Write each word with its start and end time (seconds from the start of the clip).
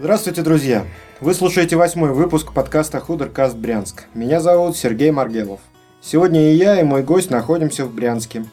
Здравствуйте, 0.00 0.42
друзья! 0.42 0.86
Вы 1.20 1.34
слушаете 1.34 1.74
восьмой 1.74 2.12
выпуск 2.12 2.52
подкаста 2.52 3.00
«Худеркаст 3.00 3.56
Брянск». 3.56 4.04
Меня 4.14 4.40
зовут 4.40 4.76
Сергей 4.76 5.10
Маргелов. 5.10 5.58
Сегодня 6.00 6.52
и 6.52 6.54
я, 6.54 6.80
и 6.80 6.84
мой 6.84 7.02
гость 7.02 7.30
находимся 7.32 7.84
в 7.84 7.92
Брянске. 7.92 8.44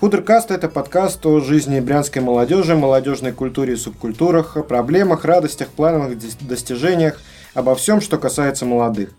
Худеркаст– 0.00 0.50
это 0.50 0.68
подкаст 0.68 1.24
о 1.26 1.38
жизни 1.38 1.78
брянской 1.78 2.22
молодежи, 2.22 2.74
молодежной 2.74 3.30
культуре 3.30 3.74
и 3.74 3.76
субкультурах, 3.76 4.56
о 4.56 4.64
проблемах, 4.64 5.24
радостях, 5.24 5.68
плановых 5.68 6.18
достижениях, 6.40 7.20
обо 7.54 7.76
всем, 7.76 8.00
что 8.00 8.18
касается 8.18 8.66
молодых. 8.66 9.10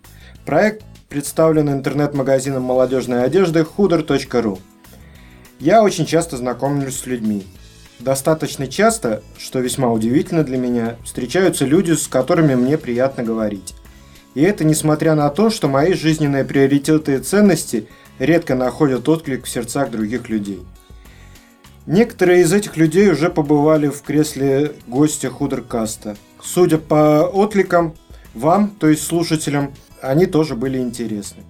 Проект 0.45 0.83
представлен 1.07 1.69
интернет-магазином 1.69 2.63
молодежной 2.63 3.23
одежды 3.23 3.61
huder.ru. 3.61 4.59
Я 5.59 5.83
очень 5.83 6.05
часто 6.05 6.35
знакомлюсь 6.35 6.99
с 6.99 7.05
людьми– 7.05 7.47
Достаточно 7.99 8.67
часто, 8.67 9.21
что 9.37 9.59
весьма 9.59 9.91
удивительно 9.91 10.43
для 10.43 10.57
меня, 10.57 10.95
встречаются 11.03 11.65
люди, 11.65 11.91
с 11.91 12.07
которыми 12.07 12.55
мне 12.55 12.77
приятно 12.77 13.23
говорить. 13.23 13.75
И 14.35 14.41
это 14.41 14.63
несмотря 14.63 15.15
на 15.15 15.29
то, 15.29 15.49
что 15.49 15.67
мои 15.67 15.93
жизненные 15.93 16.45
приоритеты 16.45 17.15
и 17.15 17.19
ценности 17.19 17.87
редко 18.17 18.55
находят 18.55 19.09
отклик 19.09 19.45
в 19.45 19.49
сердцах 19.49 19.91
других 19.91 20.29
людей. 20.29 20.61
Некоторые 21.87 22.43
из 22.43 22.53
этих 22.53 22.77
людей 22.77 23.09
уже 23.09 23.29
побывали 23.29 23.87
в 23.87 24.01
кресле 24.01 24.73
гостя 24.87 25.29
Худеркаста. 25.29 26.15
Судя 26.41 26.77
по 26.77 27.23
откликам, 27.23 27.95
вам, 28.33 28.69
то 28.69 28.87
есть 28.87 29.03
слушателям, 29.05 29.73
они 30.01 30.25
тоже 30.25 30.55
были 30.55 30.77
интересны. 30.77 31.43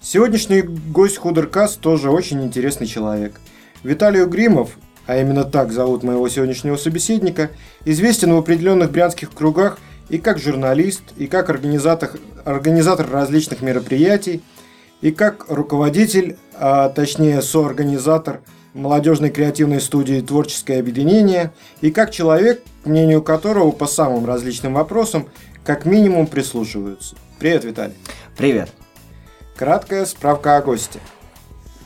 Сегодняшний 0.00 0.62
гость 0.62 1.18
Худеркаст 1.18 1.78
тоже 1.78 2.10
очень 2.10 2.42
интересный 2.42 2.86
человек. 2.86 3.38
Виталий 3.84 4.22
Угримов 4.22 4.78
а 5.06 5.16
именно 5.16 5.44
так 5.44 5.72
зовут 5.72 6.02
моего 6.02 6.28
сегодняшнего 6.28 6.76
собеседника, 6.76 7.50
известен 7.84 8.32
в 8.32 8.38
определенных 8.38 8.90
брянских 8.90 9.32
кругах 9.32 9.78
и 10.08 10.18
как 10.18 10.38
журналист, 10.38 11.02
и 11.16 11.26
как 11.26 11.50
организатор, 11.50 12.10
организатор 12.44 13.08
различных 13.10 13.62
мероприятий, 13.62 14.42
и 15.00 15.10
как 15.12 15.46
руководитель, 15.48 16.36
а 16.54 16.88
точнее 16.90 17.42
соорганизатор 17.42 18.40
молодежной 18.74 19.30
креативной 19.30 19.80
студии 19.80 20.20
«Творческое 20.20 20.78
объединение», 20.78 21.52
и 21.80 21.90
как 21.90 22.10
человек, 22.10 22.62
к 22.84 22.86
мнению 22.86 23.22
которого 23.22 23.72
по 23.72 23.86
самым 23.86 24.26
различным 24.26 24.74
вопросам 24.74 25.26
как 25.64 25.84
минимум 25.86 26.26
прислушиваются. 26.26 27.16
Привет, 27.38 27.64
Виталий. 27.64 27.94
Привет. 28.36 28.70
Краткая 29.56 30.06
справка 30.06 30.56
о 30.56 30.62
госте. 30.62 31.00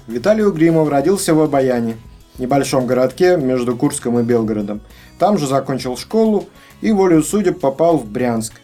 Виталий 0.06 0.44
Угримов 0.44 0.88
родился 0.88 1.34
в 1.34 1.40
Обаяне– 1.40 1.96
небольшом 2.38 2.86
городке 2.86 3.36
между 3.36 3.76
Курском 3.76 4.18
и 4.18 4.22
Белгородом. 4.22 4.80
Там 5.18 5.38
же 5.38 5.46
закончил 5.46 5.96
школу 5.96 6.46
и 6.80 6.92
волею 6.92 7.22
судеб 7.22 7.60
попал 7.60 7.98
в 7.98 8.06
Брянск. 8.06 8.54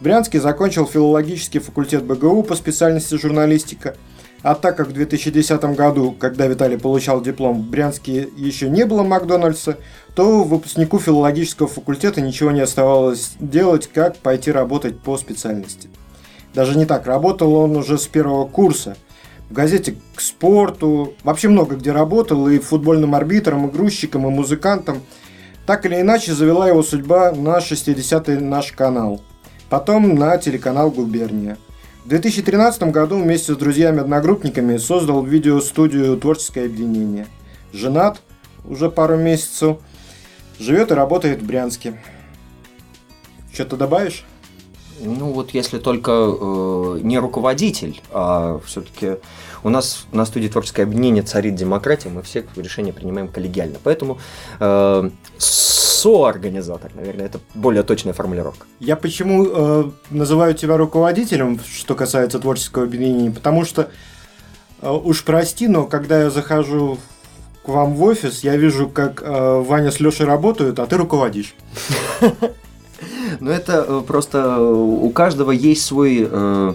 В 0.00 0.04
Брянске 0.04 0.40
закончил 0.40 0.86
филологический 0.86 1.60
факультет 1.60 2.04
БГУ 2.04 2.42
по 2.42 2.54
специальности 2.54 3.16
журналистика. 3.16 3.96
А 4.42 4.54
так 4.54 4.76
как 4.76 4.88
в 4.88 4.92
2010 4.92 5.64
году, 5.74 6.14
когда 6.16 6.46
Виталий 6.46 6.78
получал 6.78 7.20
диплом, 7.20 7.60
в 7.60 7.70
Брянске 7.70 8.28
еще 8.36 8.70
не 8.70 8.86
было 8.86 9.02
Макдональдса, 9.02 9.78
то 10.14 10.44
выпускнику 10.44 11.00
филологического 11.00 11.68
факультета 11.68 12.20
ничего 12.20 12.52
не 12.52 12.60
оставалось 12.60 13.32
делать, 13.40 13.88
как 13.92 14.16
пойти 14.18 14.52
работать 14.52 15.00
по 15.00 15.18
специальности. 15.18 15.88
Даже 16.54 16.78
не 16.78 16.86
так, 16.86 17.06
работал 17.06 17.52
он 17.54 17.76
уже 17.76 17.98
с 17.98 18.06
первого 18.06 18.46
курса– 18.46 18.96
в 19.48 19.52
газете 19.52 19.96
«К 20.14 20.20
спорту», 20.20 21.14
вообще 21.22 21.48
много 21.48 21.76
где 21.76 21.92
работал, 21.92 22.48
и 22.48 22.58
футбольным 22.58 23.14
арбитром, 23.14 23.66
и 23.66 23.70
грузчиком, 23.70 24.26
и 24.26 24.30
музыкантом. 24.30 25.00
Так 25.66 25.86
или 25.86 26.00
иначе 26.00 26.34
завела 26.34 26.68
его 26.68 26.82
судьба 26.82 27.32
на 27.32 27.58
60-й 27.58 28.40
наш 28.40 28.72
канал. 28.72 29.22
Потом 29.70 30.14
на 30.14 30.36
телеканал 30.38 30.90
«Губерния». 30.90 31.56
В 32.04 32.08
2013 32.08 32.84
году 32.84 33.20
вместе 33.20 33.52
с 33.52 33.56
друзьями-одногруппниками 33.56 34.78
создал 34.78 35.22
видеостудию 35.22 36.16
«Творческое 36.16 36.66
объединение». 36.66 37.26
Женат 37.72 38.22
уже 38.64 38.90
пару 38.90 39.16
месяцев, 39.16 39.78
живет 40.58 40.90
и 40.90 40.94
работает 40.94 41.42
в 41.42 41.46
Брянске. 41.46 42.00
Что-то 43.52 43.76
добавишь? 43.76 44.24
Ну 45.00 45.32
вот 45.32 45.50
если 45.50 45.78
только 45.78 46.12
э, 46.12 46.98
не 47.02 47.18
руководитель, 47.18 48.00
а 48.10 48.60
все-таки 48.64 49.16
у 49.62 49.68
нас 49.68 50.06
на 50.12 50.24
студии 50.24 50.48
творческое 50.48 50.84
объединение 50.84 51.22
царит 51.22 51.54
демократия, 51.54 52.08
мы 52.08 52.22
все 52.22 52.44
решения 52.56 52.92
принимаем 52.92 53.28
коллегиально. 53.28 53.78
Поэтому 53.82 54.18
э, 54.60 55.10
соорганизатор, 55.38 56.90
наверное, 56.94 57.26
это 57.26 57.40
более 57.54 57.82
точная 57.82 58.12
формулировка. 58.12 58.66
Я 58.80 58.96
почему 58.96 59.46
э, 59.46 59.90
называю 60.10 60.54
тебя 60.54 60.76
руководителем, 60.76 61.60
что 61.70 61.94
касается 61.94 62.38
творческого 62.38 62.84
объединения, 62.84 63.30
потому 63.30 63.64
что 63.64 63.90
э, 64.80 64.90
уж 64.90 65.24
прости, 65.24 65.68
но 65.68 65.84
когда 65.84 66.22
я 66.22 66.30
захожу 66.30 66.98
к 67.64 67.68
вам 67.68 67.94
в 67.94 68.02
офис, 68.02 68.44
я 68.44 68.56
вижу, 68.56 68.88
как 68.88 69.22
э, 69.22 69.62
Ваня 69.66 69.90
с 69.90 70.00
Лешей 70.00 70.26
работают, 70.26 70.78
а 70.78 70.86
ты 70.86 70.96
руководишь. 70.96 71.54
Но 73.40 73.50
это 73.50 73.84
э, 73.86 74.02
просто 74.06 74.38
э, 74.38 74.60
у 74.60 75.10
каждого 75.10 75.50
есть 75.50 75.84
свой 75.84 76.26
э, 76.30 76.74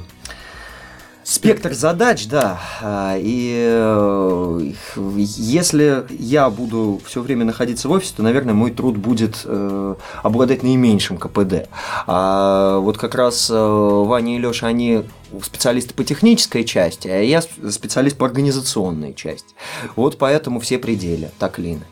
спектр 1.23 1.73
задач, 1.73 2.27
да. 2.27 2.59
А, 2.81 3.15
и 3.17 3.65
э, 3.69 4.71
если 5.17 6.05
я 6.09 6.49
буду 6.49 7.01
все 7.05 7.21
время 7.21 7.45
находиться 7.45 7.87
в 7.87 7.91
офисе, 7.91 8.13
то, 8.17 8.23
наверное, 8.23 8.53
мой 8.53 8.71
труд 8.71 8.97
будет 8.97 9.41
э, 9.45 9.95
обладать 10.21 10.63
наименьшим 10.63 11.17
КПД. 11.17 11.69
А 12.07 12.77
вот 12.79 12.97
как 12.97 13.15
раз 13.15 13.49
э, 13.49 13.55
Ваня 13.55 14.35
и 14.35 14.39
Леша, 14.39 14.67
они 14.67 15.03
специалисты 15.41 15.93
по 15.93 16.03
технической 16.03 16.63
части, 16.63 17.07
а 17.07 17.21
я 17.21 17.41
специалист 17.41 18.17
по 18.17 18.25
организационной 18.25 19.13
части. 19.13 19.55
Вот 19.95 20.17
поэтому 20.17 20.59
все 20.59 20.77
пределы, 20.77 21.31
так 21.39 21.59
или 21.59 21.71
иначе. 21.71 21.87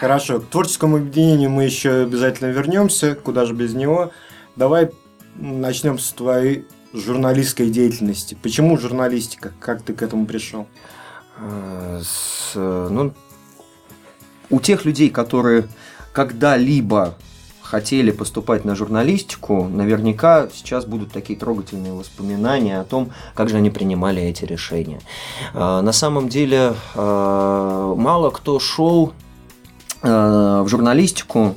Хорошо, 0.00 0.40
к 0.40 0.46
творческому 0.46 0.96
объединению 0.96 1.50
мы 1.50 1.64
еще 1.64 2.02
обязательно 2.02 2.48
вернемся, 2.48 3.14
куда 3.14 3.44
же 3.44 3.52
без 3.52 3.74
него. 3.74 4.12
Давай 4.56 4.90
начнем 5.36 5.98
с 5.98 6.10
твоей 6.12 6.64
журналистской 6.92 7.70
деятельности. 7.70 8.36
Почему 8.42 8.76
журналистика? 8.78 9.52
Как 9.60 9.82
ты 9.82 9.92
к 9.92 10.02
этому 10.02 10.26
пришел? 10.26 10.66
Э, 11.38 12.00
с, 12.02 12.54
ну, 12.54 13.12
у 14.50 14.60
тех 14.60 14.84
людей, 14.84 15.10
которые 15.10 15.68
когда-либо 16.12 17.14
хотели 17.62 18.10
поступать 18.10 18.64
на 18.64 18.74
журналистику, 18.74 19.68
наверняка 19.68 20.48
сейчас 20.52 20.84
будут 20.84 21.12
такие 21.12 21.38
трогательные 21.38 21.92
воспоминания 21.92 22.80
о 22.80 22.84
том, 22.84 23.12
как 23.34 23.48
же 23.48 23.56
они 23.56 23.70
принимали 23.70 24.20
эти 24.22 24.44
решения. 24.44 25.00
Э, 25.54 25.80
на 25.80 25.92
самом 25.92 26.28
деле 26.28 26.74
э, 26.94 27.94
мало 27.96 28.30
кто 28.30 28.58
шел 28.58 29.12
в 30.02 30.66
журналистику 30.66 31.56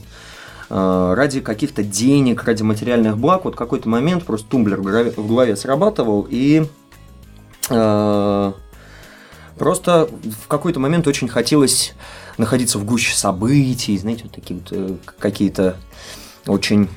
ради 0.73 1.39
каких-то 1.39 1.83
денег, 1.83 2.43
ради 2.43 2.63
материальных 2.63 3.17
благ. 3.17 3.45
Вот 3.45 3.55
какой-то 3.55 3.87
момент 3.87 4.23
просто 4.23 4.47
тумблер 4.49 4.81
в 4.81 5.27
голове 5.27 5.55
срабатывал, 5.55 6.25
и 6.27 6.65
э, 7.69 8.51
просто 9.57 10.09
в 10.23 10.47
какой-то 10.47 10.79
момент 10.79 11.07
очень 11.07 11.27
хотелось 11.27 11.93
находиться 12.39 12.79
в 12.79 12.85
гуще 12.85 13.15
событий, 13.15 13.95
знаете, 13.97 14.23
вот 14.23 14.31
такие 14.31 14.59
вот 14.59 14.99
какие-то 15.19 15.75
очень 16.47 16.89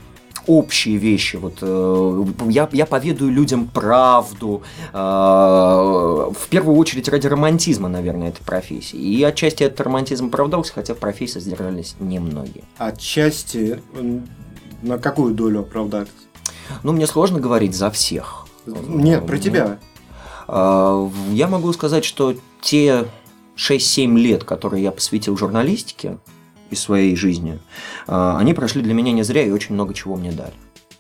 общие 0.47 0.97
вещи. 0.97 1.37
Вот, 1.37 1.59
э, 1.61 2.25
я, 2.49 2.69
я 2.73 2.87
поведаю 2.87 3.31
людям 3.31 3.67
правду. 3.67 4.62
Э, 4.93 4.97
в 4.97 6.49
первую 6.49 6.77
очередь 6.77 7.09
ради 7.09 7.27
романтизма, 7.27 7.89
наверное, 7.89 8.28
этой 8.28 8.45
профессии. 8.45 8.97
И 8.97 9.22
отчасти 9.22 9.65
этот 9.65 9.81
романтизм 9.81 10.27
оправдался, 10.27 10.72
хотя 10.72 10.95
в 10.95 10.98
профессии 10.98 11.39
содержались 11.39 11.97
немногие. 12.01 12.65
Отчасти 12.78 13.81
на 14.83 14.98
какую 14.98 15.34
долю 15.34 15.60
оправдались? 15.60 16.09
Ну, 16.83 16.92
мне 16.92 17.07
сложно 17.07 17.41
говорить 17.41 17.75
за 17.75 17.91
всех. 17.91 18.47
Нет, 18.66 19.27
про 19.27 19.39
тебя. 19.39 19.78
Э, 20.49 21.09
я 21.33 21.49
могу 21.49 21.72
сказать, 21.72 22.04
что 22.04 22.34
те 22.60 23.07
6-7 23.57 24.16
лет, 24.16 24.45
которые 24.45 24.83
я 24.83 24.91
посвятил 24.91 25.37
журналистике, 25.37 26.19
из 26.71 26.80
своей 26.80 27.16
жизни, 27.16 27.59
а, 28.07 28.39
они 28.39 28.54
прошли 28.54 28.83
для 28.83 28.95
меня 28.95 29.13
не 29.13 29.22
зря 29.22 29.42
и 29.42 29.51
очень 29.51 29.74
много 29.74 29.95
чего 29.95 30.16
мне 30.16 30.33
дали. 30.33 30.54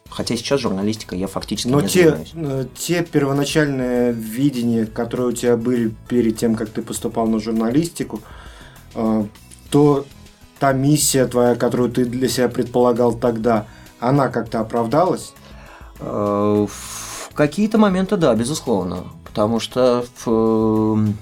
Хотя 0.08 0.36
сейчас 0.36 0.60
журналистика 0.60 1.14
я 1.14 1.26
фактически 1.26 1.68
Но 1.68 1.80
не 1.80 1.88
те, 1.88 2.04
занимаюсь. 2.04 2.32
э, 2.34 2.66
те 2.74 3.02
первоначальные 3.04 4.12
видения, 4.12 4.86
которые 4.86 5.28
у 5.28 5.32
тебя 5.32 5.56
были 5.56 5.94
перед 6.08 6.38
тем, 6.38 6.54
как 6.54 6.70
ты 6.70 6.80
поступал 6.80 7.26
на 7.26 7.38
журналистику, 7.38 8.20
э, 8.94 9.24
то 9.70 10.06
та 10.58 10.72
миссия 10.72 11.26
твоя, 11.26 11.54
которую 11.54 11.90
ты 11.90 12.04
для 12.04 12.28
себя 12.28 12.48
предполагал 12.48 13.12
тогда, 13.14 13.66
она 14.00 14.28
как-то 14.28 14.60
оправдалась? 14.60 15.32
Э, 16.00 16.66
в 16.66 17.34
какие-то 17.34 17.76
моменты, 17.76 18.16
да, 18.16 18.34
безусловно. 18.34 19.04
Потому 19.24 19.60
что 19.60 20.06
в, 20.24 21.12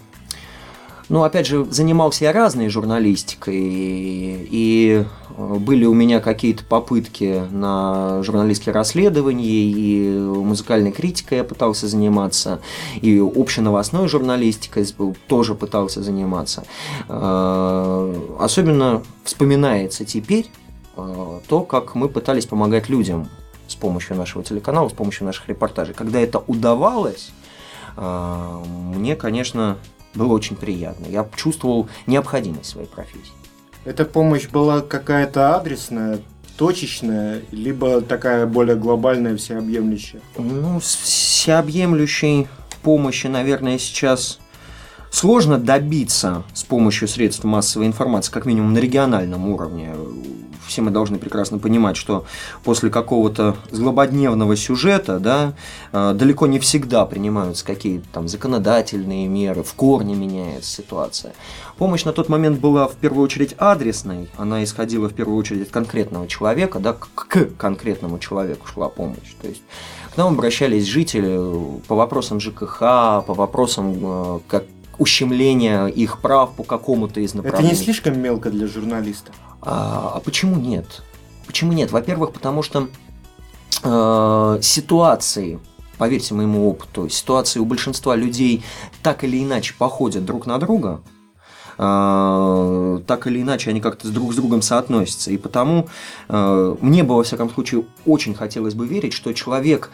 ну, 1.09 1.23
опять 1.23 1.47
же, 1.47 1.65
занимался 1.67 2.25
я 2.25 2.33
разной 2.33 2.69
журналистикой, 2.69 3.57
и 3.57 5.05
были 5.37 5.85
у 5.85 5.95
меня 5.95 6.21
какие-то 6.21 6.65
попытки 6.65 7.43
на 7.51 8.23
журналистские 8.23 8.73
расследования, 8.73 9.65
и 9.65 10.19
музыкальной 10.19 10.93
критикой 10.93 11.39
я 11.39 11.45
пытался 11.45 11.89
заниматься, 11.89 12.61
и 13.01 13.19
общеновостной 13.19 14.09
журналистикой 14.09 14.87
тоже 15.27 15.55
пытался 15.55 16.03
заниматься. 16.03 16.65
Особенно 17.09 19.03
вспоминается 19.25 20.05
теперь 20.05 20.51
то, 20.95 21.63
как 21.63 21.97
мы 21.97 22.09
пытались 22.09 22.47
помогать 22.47 22.89
людям 22.89 23.29
с 23.67 23.75
помощью 23.75 24.17
нашего 24.17 24.45
телеканала, 24.45 24.89
с 24.89 24.93
помощью 24.93 25.27
наших 25.27 25.49
репортажей. 25.49 25.95
Когда 25.95 26.21
это 26.21 26.39
удавалось, 26.39 27.33
мне, 27.97 29.17
конечно, 29.17 29.79
было 30.15 30.33
очень 30.33 30.57
приятно. 30.57 31.07
Я 31.07 31.29
чувствовал 31.37 31.89
необходимость 32.07 32.71
своей 32.71 32.89
профессии. 32.89 33.33
Эта 33.85 34.05
помощь 34.05 34.49
была 34.49 34.81
какая-то 34.81 35.57
адресная, 35.57 36.21
точечная, 36.57 37.43
либо 37.51 38.01
такая 38.01 38.47
более 38.47 38.77
глобальная, 38.77 39.37
всеобъемлющая? 39.37 40.21
Ну, 40.39 40.81
всеобъемлющей 40.81 42.49
помощи, 42.83 43.27
наверное, 43.27 43.79
сейчас 43.79 44.39
сложно 45.11 45.59
добиться 45.59 46.45
с 46.55 46.65
помощью 46.65 47.09
средств 47.09 47.45
массовой 47.45 47.87
информации, 47.87 48.33
как 48.33 48.47
минимум 48.47 48.73
на 48.73 48.79
региональном 48.79 49.49
уровне 49.49 49.95
все 50.67 50.83
мы 50.83 50.91
должны 50.91 51.19
прекрасно 51.19 51.59
понимать, 51.59 51.97
что 51.97 52.25
после 52.63 52.91
какого-то 52.91 53.57
злободневного 53.71 54.57
сюжета, 54.57 55.19
да, 55.19 55.55
э, 55.93 56.13
далеко 56.15 56.47
не 56.47 56.59
всегда 56.59 57.07
принимаются 57.07 57.65
какие-то 57.65 58.07
там 58.13 58.29
законодательные 58.29 59.29
меры, 59.29 59.63
в 59.63 59.75
корне 59.75 60.15
меняется 60.15 60.71
ситуация. 60.71 61.35
Помощь 61.79 62.05
на 62.05 62.13
тот 62.13 62.29
момент 62.29 62.61
была 62.61 62.87
в 62.89 62.95
первую 62.95 63.25
очередь 63.25 63.55
адресной, 63.59 64.29
она 64.37 64.63
исходила 64.65 65.09
в 65.09 65.15
первую 65.15 65.39
очередь 65.39 65.63
от 65.63 65.71
конкретного 65.71 66.29
человека, 66.29 66.79
да, 66.79 66.93
к 66.93 67.49
конкретному 67.59 68.19
человеку 68.19 68.67
шла 68.67 68.89
помощь. 68.89 69.35
То 69.41 69.49
есть 69.49 69.63
к 70.15 70.17
нам 70.17 70.35
обращались 70.35 70.87
жители 70.87 71.41
по 71.89 71.97
вопросам 71.97 72.41
ЖКХ, 72.41 72.79
по 72.79 73.35
вопросам 73.35 73.99
э, 74.01 74.41
как 74.47 74.65
ущемления 74.99 75.87
их 75.87 76.21
прав 76.21 76.55
по 76.55 76.63
какому-то 76.63 77.21
из 77.21 77.35
направлений. 77.35 77.69
Это 77.69 77.79
не 77.79 77.85
слишком 77.85 78.21
мелко 78.21 78.51
для 78.51 78.67
журналиста? 78.67 79.33
А, 79.65 80.13
а 80.17 80.21
почему 80.21 80.57
нет? 80.57 81.03
Почему 81.47 81.73
нет? 81.73 81.91
Во-первых, 81.91 82.33
потому 82.33 82.63
что 82.63 82.89
э, 83.83 84.59
ситуации, 84.63 85.59
поверьте 85.99 86.35
моему 86.35 86.69
опыту, 86.69 87.09
ситуации 87.09 87.61
у 87.61 87.65
большинства 87.65 88.15
людей 88.17 88.63
так 89.03 89.25
или 89.25 89.43
иначе 89.43 89.75
походят 89.77 90.25
друг 90.25 90.47
на 90.47 90.59
друга, 90.59 91.01
э, 91.79 93.01
так 93.07 93.27
или 93.27 93.43
иначе 93.43 93.71
они 93.71 93.81
как-то 93.81 94.09
друг 94.09 94.33
с 94.33 94.37
другом 94.37 94.63
соотносятся. 94.63 95.31
И 95.31 95.39
потому 95.39 95.89
э, 96.29 96.77
мне 96.81 97.03
бы, 97.03 97.17
во 97.17 97.23
всяком 97.23 97.51
случае, 97.51 97.85
очень 98.05 98.35
хотелось 98.35 98.75
бы 98.75 98.87
верить, 98.87 99.13
что 99.13 99.33
человек 99.33 99.91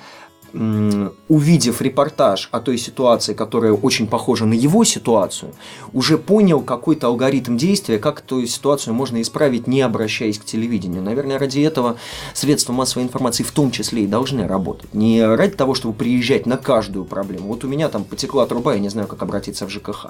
увидев 0.53 1.81
репортаж 1.81 2.49
о 2.53 2.61
той 2.61 2.79
ситуации, 2.79 3.35
которая 3.35 3.73
очень 3.73 4.07
похожа 4.07 4.47
на 4.47 4.55
его 4.55 4.85
ситуацию, 4.85 5.53
уже 5.93 6.19
понял 6.19 6.61
какой-то 6.61 7.07
алгоритм 7.09 7.57
действия, 7.57 7.99
как 7.99 8.21
эту 8.21 8.47
ситуацию 8.47 8.95
можно 8.95 9.21
исправить, 9.23 9.67
не 9.67 9.83
обращаясь 9.83 10.39
к 10.39 10.45
телевидению. 10.45 11.03
Наверное, 11.03 11.39
ради 11.39 11.61
этого 11.61 11.97
средства 12.35 12.73
массовой 12.73 13.05
информации 13.05 13.43
в 13.43 13.53
том 13.53 13.71
числе 13.71 14.05
и 14.05 14.07
должны 14.07 14.47
работать. 14.47 14.93
Не 14.95 15.25
ради 15.25 15.55
того, 15.55 15.75
чтобы 15.75 15.95
приезжать 15.95 16.47
на 16.47 16.57
каждую 16.57 17.05
проблему. 17.05 17.49
Вот 17.49 17.65
у 17.65 17.69
меня 17.69 17.89
там 17.89 18.05
потекла 18.05 18.47
труба, 18.47 18.75
я 18.75 18.81
не 18.81 18.89
знаю, 18.89 19.09
как 19.09 19.23
обратиться 19.23 19.67
в 19.67 19.71
ЖКХ. 19.71 20.07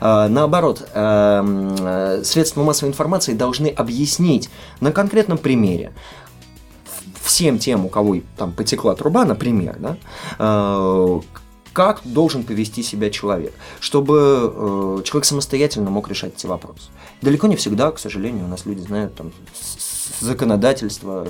А, 0.00 0.28
наоборот, 0.28 0.88
эм, 0.94 1.74
э, 1.78 2.22
средства 2.24 2.62
массовой 2.62 2.90
информации 2.90 3.32
должны 3.34 3.68
объяснить 3.68 4.50
на 4.80 4.92
конкретном 4.92 5.38
примере, 5.38 5.92
всем 7.24 7.58
тем, 7.58 7.86
у 7.86 7.88
кого 7.88 8.16
там 8.36 8.52
потекла 8.52 8.94
труба, 8.94 9.24
например, 9.24 9.76
да, 9.78 9.96
э, 10.38 11.20
как 11.72 12.02
должен 12.04 12.44
повести 12.44 12.82
себя 12.82 13.10
человек, 13.10 13.52
чтобы 13.80 14.14
э, 14.54 15.02
человек 15.04 15.24
самостоятельно 15.24 15.90
мог 15.90 16.08
решать 16.08 16.34
эти 16.36 16.46
вопросы. 16.46 16.90
Далеко 17.22 17.48
не 17.48 17.56
всегда, 17.56 17.90
к 17.90 17.98
сожалению, 17.98 18.44
у 18.44 18.48
нас 18.48 18.66
люди 18.66 18.80
знают 18.80 19.14
там 19.16 19.32
законодательство, 20.20 21.26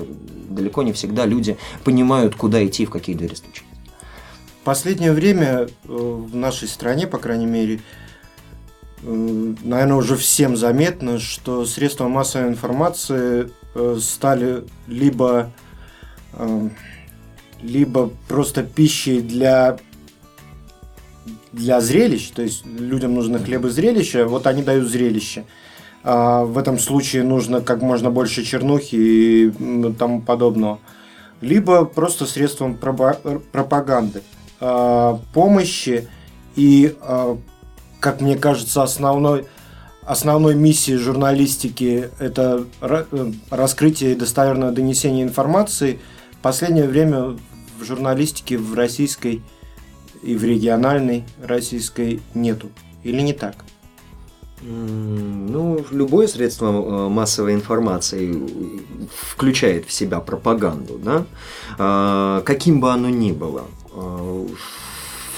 далеко 0.49 0.83
не 0.83 0.93
всегда 0.93 1.25
люди 1.25 1.57
понимают, 1.83 2.35
куда 2.35 2.63
идти, 2.65 2.85
в 2.85 2.89
какие 2.89 3.15
двери 3.15 3.35
стучать. 3.35 3.65
Последнее 4.63 5.13
время 5.13 5.47
э, 5.47 5.67
в 5.87 6.35
нашей 6.35 6.67
стране, 6.67 7.07
по 7.07 7.17
крайней 7.17 7.47
мере, 7.47 7.81
наверное, 9.01 9.95
уже 9.95 10.15
всем 10.15 10.57
заметно, 10.57 11.19
что 11.19 11.65
средства 11.65 12.07
массовой 12.07 12.49
информации 12.49 13.51
стали 13.99 14.63
либо 14.87 15.51
либо 17.61 18.11
просто 18.27 18.63
пищей 18.63 19.21
для 19.21 19.77
для 21.51 21.79
зрелищ, 21.79 22.31
то 22.31 22.41
есть 22.41 22.65
людям 22.65 23.15
нужно 23.15 23.39
хлеб 23.39 23.65
и 23.65 23.69
зрелище, 23.69 24.25
вот 24.25 24.45
они 24.45 24.61
дают 24.61 24.89
зрелище. 24.89 25.45
А 26.03 26.43
в 26.43 26.57
этом 26.57 26.77
случае 26.77 27.23
нужно 27.23 27.61
как 27.61 27.81
можно 27.81 28.11
больше 28.11 28.43
чернухи 28.43 28.95
и 28.95 29.93
тому 29.97 30.21
подобного. 30.21 30.79
Либо 31.39 31.85
просто 31.85 32.25
средством 32.25 32.75
пропаганды, 32.75 34.21
а, 34.59 35.19
помощи 35.33 36.07
и, 36.55 36.93
а, 37.01 37.37
как 38.01 38.19
мне 38.19 38.37
кажется, 38.37 38.83
основной, 38.83 39.45
основной 40.03 40.55
миссией 40.55 40.97
журналистики 40.97 42.09
это 42.19 42.65
э, 42.81 43.31
раскрытие 43.49 44.11
и 44.11 44.15
достоверное 44.15 44.71
донесение 44.71 45.23
информации– 45.23 45.99
последнее 46.45 46.87
время 46.87 47.35
в 47.79 47.83
журналистике 47.83 48.59
в 48.59 48.75
российской 48.75 49.41
и 50.21 50.35
в 50.35 50.43
региональной 50.43 51.23
российской 51.41 52.21
нету. 52.35 52.69
Или 53.03 53.21
не 53.21 53.33
так? 53.33 53.55
Ну, 54.61 55.83
любое 55.89 56.27
средство 56.27 56.67
э, 56.67 57.09
массовой 57.09 57.55
информации 57.55 58.39
включает 59.11 59.87
в 59.87 59.91
себя 59.91 60.19
пропаганду, 60.19 60.99
да, 60.99 61.25
а, 61.79 62.41
каким 62.41 62.79
бы 62.79 62.91
оно 62.91 63.09
ни 63.09 63.31
было. 63.31 63.63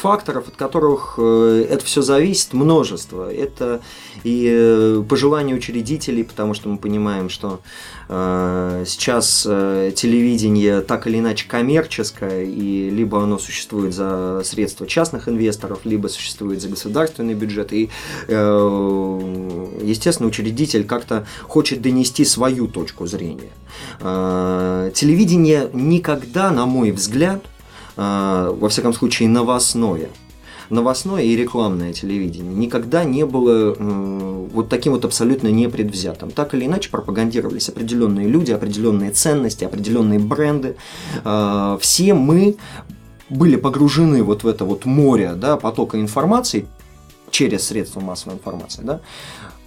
Факторов, 0.02 0.48
от 0.48 0.56
которых 0.56 1.16
э, 1.18 1.66
это 1.70 1.84
все 1.84 2.02
зависит, 2.02 2.54
множество. 2.54 3.34
Это 3.34 3.82
и 4.24 4.48
э, 4.48 5.04
пожелания 5.08 5.56
учредителей, 5.56 6.24
потому 6.24 6.54
что 6.54 6.70
мы 6.70 6.78
понимаем, 6.78 7.30
что 7.30 7.60
э, 8.08 8.84
сейчас 8.86 9.42
телевидение 9.42 10.82
так 10.82 11.08
или 11.08 11.18
иначе 11.18 11.48
коммерческое, 11.48 12.44
и 12.44 12.92
либо 12.92 13.24
оно 13.24 13.40
существует 13.40 13.94
за 13.94 14.42
средства 14.44 14.86
частных 14.86 15.28
инвесторов, 15.28 15.80
либо 15.84 16.08
существует 16.08 16.62
за 16.62 16.70
государственный 16.70 17.34
бюджет. 17.34 17.74
И, 17.74 17.90
естественно, 18.28 20.28
учредитель 20.28 20.86
как-то 20.86 21.26
хочет 21.44 21.82
донести 21.82 22.26
свою 22.26 22.68
точку 22.68 23.08
зрения. 23.08 23.52
Телевидение 24.00 25.70
никогда, 25.74 26.52
на 26.52 26.66
мой 26.66 26.92
взгляд, 26.92 27.44
во 27.98 28.70
всяком 28.70 28.94
случае, 28.94 29.28
новостное, 29.28 30.10
новостное 30.70 31.24
и 31.24 31.36
рекламное 31.36 31.94
телевидение 31.94 32.54
никогда 32.54 33.04
не 33.04 33.26
было 33.26 33.76
вот 34.58 34.70
таким 34.70 34.94
вот 34.94 35.06
абсолютно 35.06 35.50
непредвзятым. 35.50 36.32
Так 36.32 36.54
или 36.54 36.66
иначе 36.66 36.90
пропагандировались 36.90 37.70
определенные 37.70 38.28
люди, 38.28 38.52
определенные 38.52 39.12
ценности, 39.12 39.64
определенные 39.64 40.20
бренды. 40.20 40.78
А, 41.24 41.78
все 41.80 42.14
мы 42.14 42.58
были 43.30 43.56
погружены 43.56 44.24
вот 44.24 44.44
в 44.44 44.48
это 44.48 44.66
вот 44.66 44.86
море 44.86 45.34
да, 45.36 45.58
потока 45.58 46.00
информации 46.00 46.68
через 47.30 47.68
средства 47.68 48.00
массовой 48.00 48.36
информации, 48.36 48.82
да, 48.84 49.02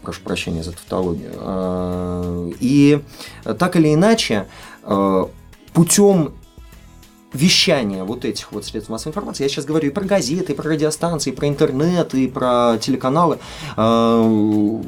прошу 0.03 0.23
прощения 0.23 0.63
за 0.63 0.73
тавтологию. 0.73 1.33
А, 1.37 2.51
и 2.59 3.03
так 3.59 3.77
или 3.77 3.95
иначе, 3.95 4.47
путем 5.73 6.33
вещания 7.33 8.05
вот 8.05 8.25
этих 8.25 8.53
вот 8.53 8.65
средств 8.65 8.91
массовой 8.91 9.11
информации, 9.11 9.45
я 9.45 9.49
сейчас 9.49 9.65
говорю 9.65 9.89
и 9.89 9.93
про 9.93 10.05
газеты, 10.05 10.53
и 10.53 10.55
про 10.57 10.71
радиостанции, 10.71 11.31
и 11.31 11.35
про 11.35 11.49
интернет, 11.49 12.15
и 12.15 12.27
про 12.27 12.79
телеканалы, 12.81 13.39
а, 13.77 14.83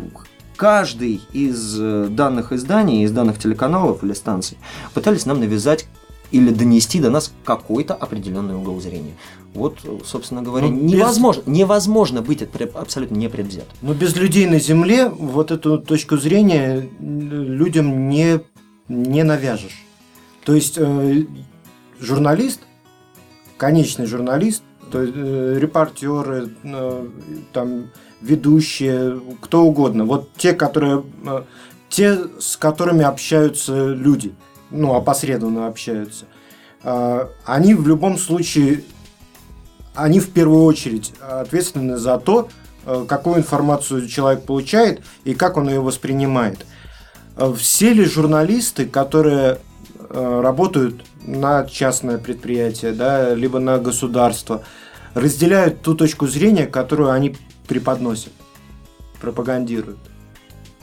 каждый 0.57 1.21
из 1.33 1.77
э, 1.81 2.07
данных 2.09 2.53
изданий, 2.53 3.05
из 3.05 3.11
данных 3.11 3.39
телеканалов 3.39 4.05
или 4.05 4.13
станций 4.13 4.59
пытались 4.95 5.27
нам 5.27 5.41
навязать 5.41 5.87
или 6.31 6.51
донести 6.51 7.01
до 7.01 7.11
нас 7.11 7.33
какой-то 7.45 7.95
определенный 7.95 8.55
угол 8.55 8.81
зрения. 8.81 9.15
Вот, 9.55 9.81
собственно 10.05 10.41
говоря, 10.41 10.69
ну, 10.69 10.81
невозможно, 10.81 11.43
без... 11.43 11.59
невозможно 11.59 12.23
быть 12.23 12.43
абсолютно 12.75 13.17
непредвзят. 13.17 13.67
Но 13.83 13.93
без 13.93 14.17
людей 14.17 14.47
на 14.47 14.59
Земле 14.59 15.09
вот 15.09 15.51
эту 15.51 15.79
точку 15.79 16.17
зрения 16.17 16.89
людям 17.01 18.09
не, 18.09 18.41
не 18.89 19.25
навяжешь. 19.25 19.85
То 20.45 20.55
есть 20.55 20.79
э, 20.79 21.25
журналист, 22.03 22.61
конечный 23.57 24.07
журналист, 24.07 24.63
то 24.91 25.01
есть 25.01 25.15
э, 25.17 25.59
репортеры, 25.59 26.51
э, 26.63 27.09
там 27.53 27.91
ведущие, 28.21 29.21
кто 29.41 29.65
угодно. 29.65 30.05
Вот 30.05 30.33
те, 30.37 30.53
которые, 30.53 31.05
э, 31.27 31.43
те, 31.89 32.19
с 32.39 32.57
которыми 32.57 33.05
общаются 33.05 33.89
люди, 33.89 34.35
ну, 34.71 34.95
опосредованно 34.95 35.67
общаются, 35.67 36.27
э, 36.83 37.27
они 37.45 37.75
в 37.75 37.87
любом 37.87 38.19
случае, 38.19 38.85
они 39.95 40.21
в 40.21 40.31
первую 40.31 40.65
очередь 40.65 41.13
ответственны 41.21 41.99
за 41.99 42.19
то, 42.19 42.49
э, 42.85 43.05
какую 43.09 43.39
информацию 43.39 44.09
человек 44.09 44.45
получает 44.45 45.03
и 45.25 45.35
как 45.35 45.57
он 45.57 45.69
ее 45.69 45.81
воспринимает. 45.81 46.67
Все 47.57 47.95
ли 47.95 48.05
журналисты, 48.05 48.85
которые 48.85 49.59
работают 50.11 51.03
на 51.27 51.67
частное 51.67 52.19
предприятие, 52.19 52.93
да, 52.93 53.35
либо 53.35 53.59
на 53.59 53.79
государство, 53.79 54.65
разделяют 55.15 55.83
ту 55.83 55.95
точку 55.95 56.27
зрения, 56.27 56.67
которую 56.67 57.11
они 57.11 57.37
преподносят, 57.67 58.33
пропагандируют? 59.21 59.99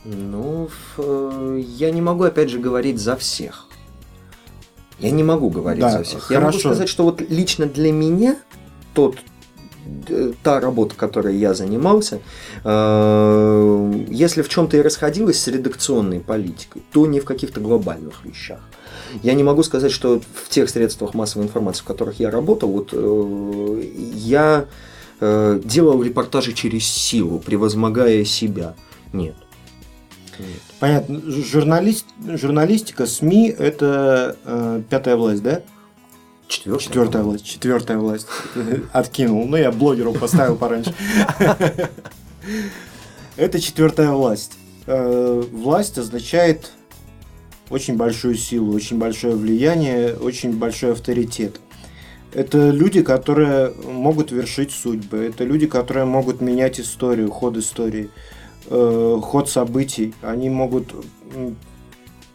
Ну, 0.06 0.70
я 0.98 1.92
не 1.92 2.02
могу, 2.02 2.24
опять 2.24 2.50
же, 2.50 2.60
говорить 2.60 3.00
за 3.00 3.16
всех. 3.16 3.68
Я 5.00 5.12
не 5.12 5.24
могу 5.24 5.50
говорить 5.50 5.82
да, 5.82 5.92
за 5.92 6.04
всех. 6.04 6.24
Хорошо. 6.24 6.34
Я 6.34 6.46
могу 6.46 6.60
сказать, 6.60 6.90
что 6.90 7.04
вот 7.04 7.22
лично 7.22 7.66
для 7.66 7.92
меня 7.92 8.38
тот 8.94 9.18
та 10.44 10.60
работа, 10.60 10.96
которой 10.96 11.36
я 11.36 11.54
занимался, 11.54 12.20
э, 12.64 14.06
если 14.10 14.42
в 14.42 14.50
чем-то 14.50 14.78
и 14.78 14.82
расходилась 14.82 15.40
с 15.42 15.48
редакционной 15.48 16.20
политикой, 16.20 16.84
то 16.92 17.08
не 17.08 17.20
в 17.20 17.26
каких-то 17.26 17.60
глобальных 17.60 18.24
вещах. 18.24 18.60
Я 19.24 19.34
не 19.34 19.44
могу 19.44 19.64
сказать, 19.64 19.92
что 19.92 20.22
в 20.34 20.50
тех 20.50 20.70
средствах 20.70 21.14
массовой 21.14 21.46
информации, 21.46 21.82
в 21.82 21.86
которых 21.86 22.20
я 22.20 22.32
работал, 22.32 22.70
вот 22.70 22.90
э, 22.92 23.84
я 24.14 24.66
э, 25.20 25.62
делал 25.64 26.02
репортажи 26.04 26.54
через 26.54 26.86
силу, 26.86 27.40
превозмогая 27.40 28.24
себя. 28.26 28.76
Нет. 29.14 29.36
Нет. 30.38 30.62
Понятно. 30.80 31.22
Журналист, 31.22 32.06
журналистика, 32.26 33.06
СМИ– 33.06 33.50
это 33.60 34.38
э, 34.46 34.82
пятая 34.90 35.16
власть, 35.18 35.44
да? 35.44 35.62
Четвертая, 36.48 36.88
Четвертая 36.88 37.24
власть. 37.24 37.46
Четвертая 37.46 37.98
власть. 37.98 38.28
Откинул. 38.92 39.46
Ну, 39.46 39.58
я 39.58 39.72
блогеру 39.72 40.14
поставил 40.14 40.56
пораньше. 40.56 40.94
Это 43.36 43.60
четвертая 43.60 44.12
власть. 44.12 44.54
Э, 44.88 45.44
власть 45.52 45.98
означает 46.00 46.72
очень 47.70 47.98
большую 47.98 48.36
силу, 48.36 48.74
очень 48.74 48.98
большое 48.98 49.36
влияние, 49.36 50.16
очень 50.16 50.58
большой 50.58 50.94
авторитет. 50.94 51.60
Это 52.34 52.70
люди, 52.70 53.02
которые 53.02 53.74
могут 53.86 54.32
вершить 54.32 54.72
судьбы, 54.72 55.18
это 55.18 55.44
люди, 55.44 55.66
которые 55.66 56.06
могут 56.06 56.42
менять 56.42 56.80
историю, 56.80 57.32
ход 57.32 57.58
истории, 57.58 58.10
э, 58.68 59.20
ход 59.22 59.50
событий. 59.50 60.14
Они 60.22 60.50
могут, 60.50 60.94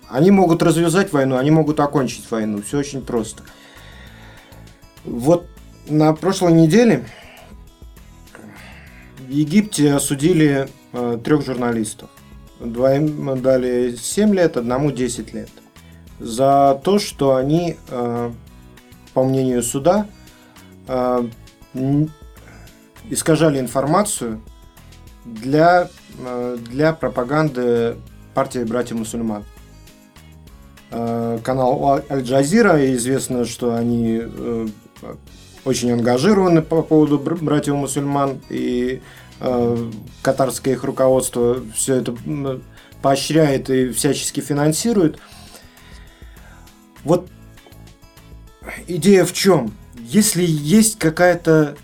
они 0.09 0.31
могут 0.33 0.63
развязать 0.63 1.13
войну, 1.13 1.37
они 1.37 1.51
могут 1.53 1.79
окончить 1.79 2.29
войну. 2.31 2.61
Все 2.63 2.79
очень 2.79 3.03
просто. 3.03 3.45
Вот 5.05 5.47
на 5.89 6.13
прошлой 6.15 6.55
неделе 6.55 7.05
в 9.19 9.31
Египте 9.31 9.93
осудили 9.93 10.69
э, 10.93 11.19
трех 11.23 11.45
журналистов. 11.45 12.11
Двоим 12.65 13.41
дали 13.41 13.95
7 13.97 14.35
лет, 14.35 14.57
одному 14.57 14.91
10 14.91 15.33
лет. 15.35 15.51
За 16.19 16.81
то, 16.83 16.99
что 16.99 17.37
они, 17.37 17.77
э, 17.89 18.31
по 19.13 19.25
мнению 19.25 19.63
суда, 19.63 20.07
э, 20.89 21.29
искажали 23.11 23.59
информацию 23.59 24.41
для, 25.25 25.89
э, 26.19 26.59
для 26.71 26.93
пропаганды 26.93 27.97
партии 28.35 28.61
братьев 28.61 28.99
мусульман. 28.99 29.45
Канал 30.91 32.05
Аль-Джазира, 32.09 32.95
известно, 32.95 33.45
что 33.47 33.75
они 33.75 34.23
очень 35.65 35.91
ангажированы 35.91 36.63
по 36.63 36.83
поводу 36.83 37.19
братьев 37.19 37.75
мусульман 37.75 38.41
и 38.49 39.01
катарское 40.23 40.75
их 40.75 40.85
руководство 40.85 41.59
все 41.75 41.97
это 41.97 42.15
поощряет 43.03 43.69
и 43.69 43.91
всячески 43.91 44.41
финансирует. 44.41 45.19
Вот 47.05 47.29
идея 48.87 49.25
в 49.25 49.33
чем? 49.33 49.73
Если 49.99 50.43
есть 50.43 50.99
какая-то, 50.99 51.77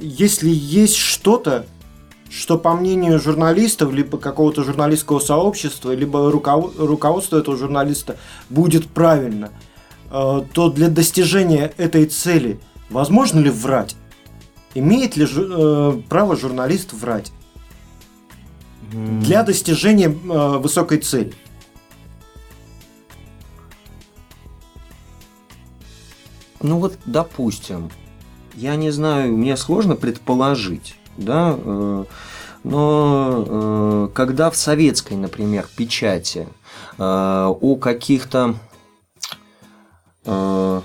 если 0.00 0.48
есть 0.48 0.96
что-то, 0.96 1.66
что 2.30 2.58
по 2.58 2.74
мнению 2.74 3.20
журналистов, 3.20 3.92
либо 3.92 4.18
какого-то 4.18 4.62
журналистского 4.62 5.18
сообщества, 5.18 5.92
либо 5.92 6.30
руководства 6.30 7.38
этого 7.38 7.56
журналиста 7.56 8.16
будет 8.50 8.86
правильно, 8.86 9.50
э, 10.10 10.42
то 10.52 10.70
для 10.70 10.88
достижения 10.88 11.72
этой 11.78 12.06
цели 12.06 12.60
возможно 12.90 13.40
ли 13.40 13.50
врать? 13.50 13.96
Имеет 14.74 15.16
ли 15.16 15.26
э, 15.30 16.02
право 16.08 16.36
журналист 16.36 16.92
врать? 16.92 17.32
Для 18.92 19.42
достижения 19.42 20.08
э, 20.08 20.58
высокой 20.58 20.98
цели. 20.98 21.34
Ну 26.60 26.78
вот, 26.78 26.98
допустим, 27.04 27.90
я 28.54 28.76
не 28.76 28.90
знаю, 28.90 29.36
мне 29.36 29.56
сложно 29.56 29.94
предположить, 29.94 30.96
да, 31.16 31.54
э, 31.56 32.04
но 32.64 33.44
э, 33.46 34.08
когда 34.14 34.50
в 34.50 34.56
советской, 34.56 35.14
например, 35.14 35.68
печати 35.76 36.48
э, 36.98 37.02
о 37.02 37.76
каких-то 37.76 38.56
э, 40.24 40.80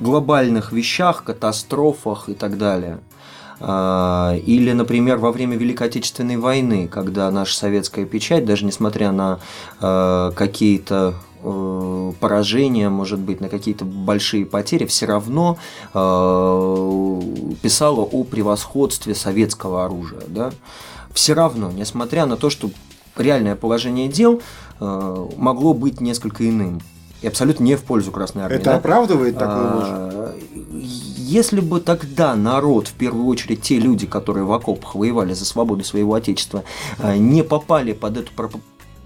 глобальных 0.00 0.72
вещах, 0.72 1.24
катастрофах 1.24 2.28
и 2.28 2.34
так 2.34 2.58
далее. 2.58 3.00
А, 3.60 4.36
или, 4.46 4.72
например, 4.72 5.18
во 5.18 5.32
время 5.32 5.56
Великой 5.56 5.88
Отечественной 5.88 6.36
войны, 6.36 6.88
когда 6.88 7.30
наша 7.30 7.56
советская 7.56 8.04
печать, 8.04 8.44
даже 8.44 8.64
несмотря 8.64 9.12
на 9.12 9.38
а, 9.80 10.32
какие-то 10.32 11.14
э, 11.42 12.12
поражения, 12.20 12.88
может 12.88 13.20
быть, 13.20 13.40
на 13.40 13.48
какие-то 13.48 13.84
большие 13.84 14.44
потери, 14.44 14.86
все 14.86 15.06
равно 15.06 15.58
а, 15.92 17.20
писала 17.62 18.00
о 18.00 18.24
превосходстве 18.24 19.14
советского 19.14 19.84
оружия. 19.84 20.22
Да? 20.26 20.50
Все 21.12 21.34
равно, 21.34 21.70
несмотря 21.70 22.26
на 22.26 22.36
то, 22.36 22.50
что 22.50 22.70
реальное 23.16 23.54
положение 23.54 24.08
дел 24.08 24.42
могло 24.80 25.72
быть 25.72 26.00
несколько 26.00 26.48
иным 26.48 26.80
и 27.24 27.26
абсолютно 27.26 27.64
не 27.64 27.74
в 27.76 27.82
пользу 27.82 28.12
Красной 28.12 28.44
Армии. 28.44 28.56
Это 28.56 28.66
да? 28.66 28.76
оправдывает 28.76 29.38
такую 29.38 29.56
а, 29.56 30.34
Если 30.74 31.60
бы 31.60 31.80
тогда 31.80 32.34
народ, 32.34 32.88
в 32.88 32.92
первую 32.92 33.26
очередь 33.26 33.62
те 33.62 33.78
люди, 33.78 34.06
которые 34.06 34.44
в 34.44 34.52
окопах 34.52 34.94
воевали 34.94 35.32
за 35.32 35.46
свободу 35.46 35.84
своего 35.84 36.12
отечества, 36.12 36.64
а, 36.98 37.16
не 37.16 37.42
попали 37.42 37.94
под 37.94 38.18
эту 38.18 38.30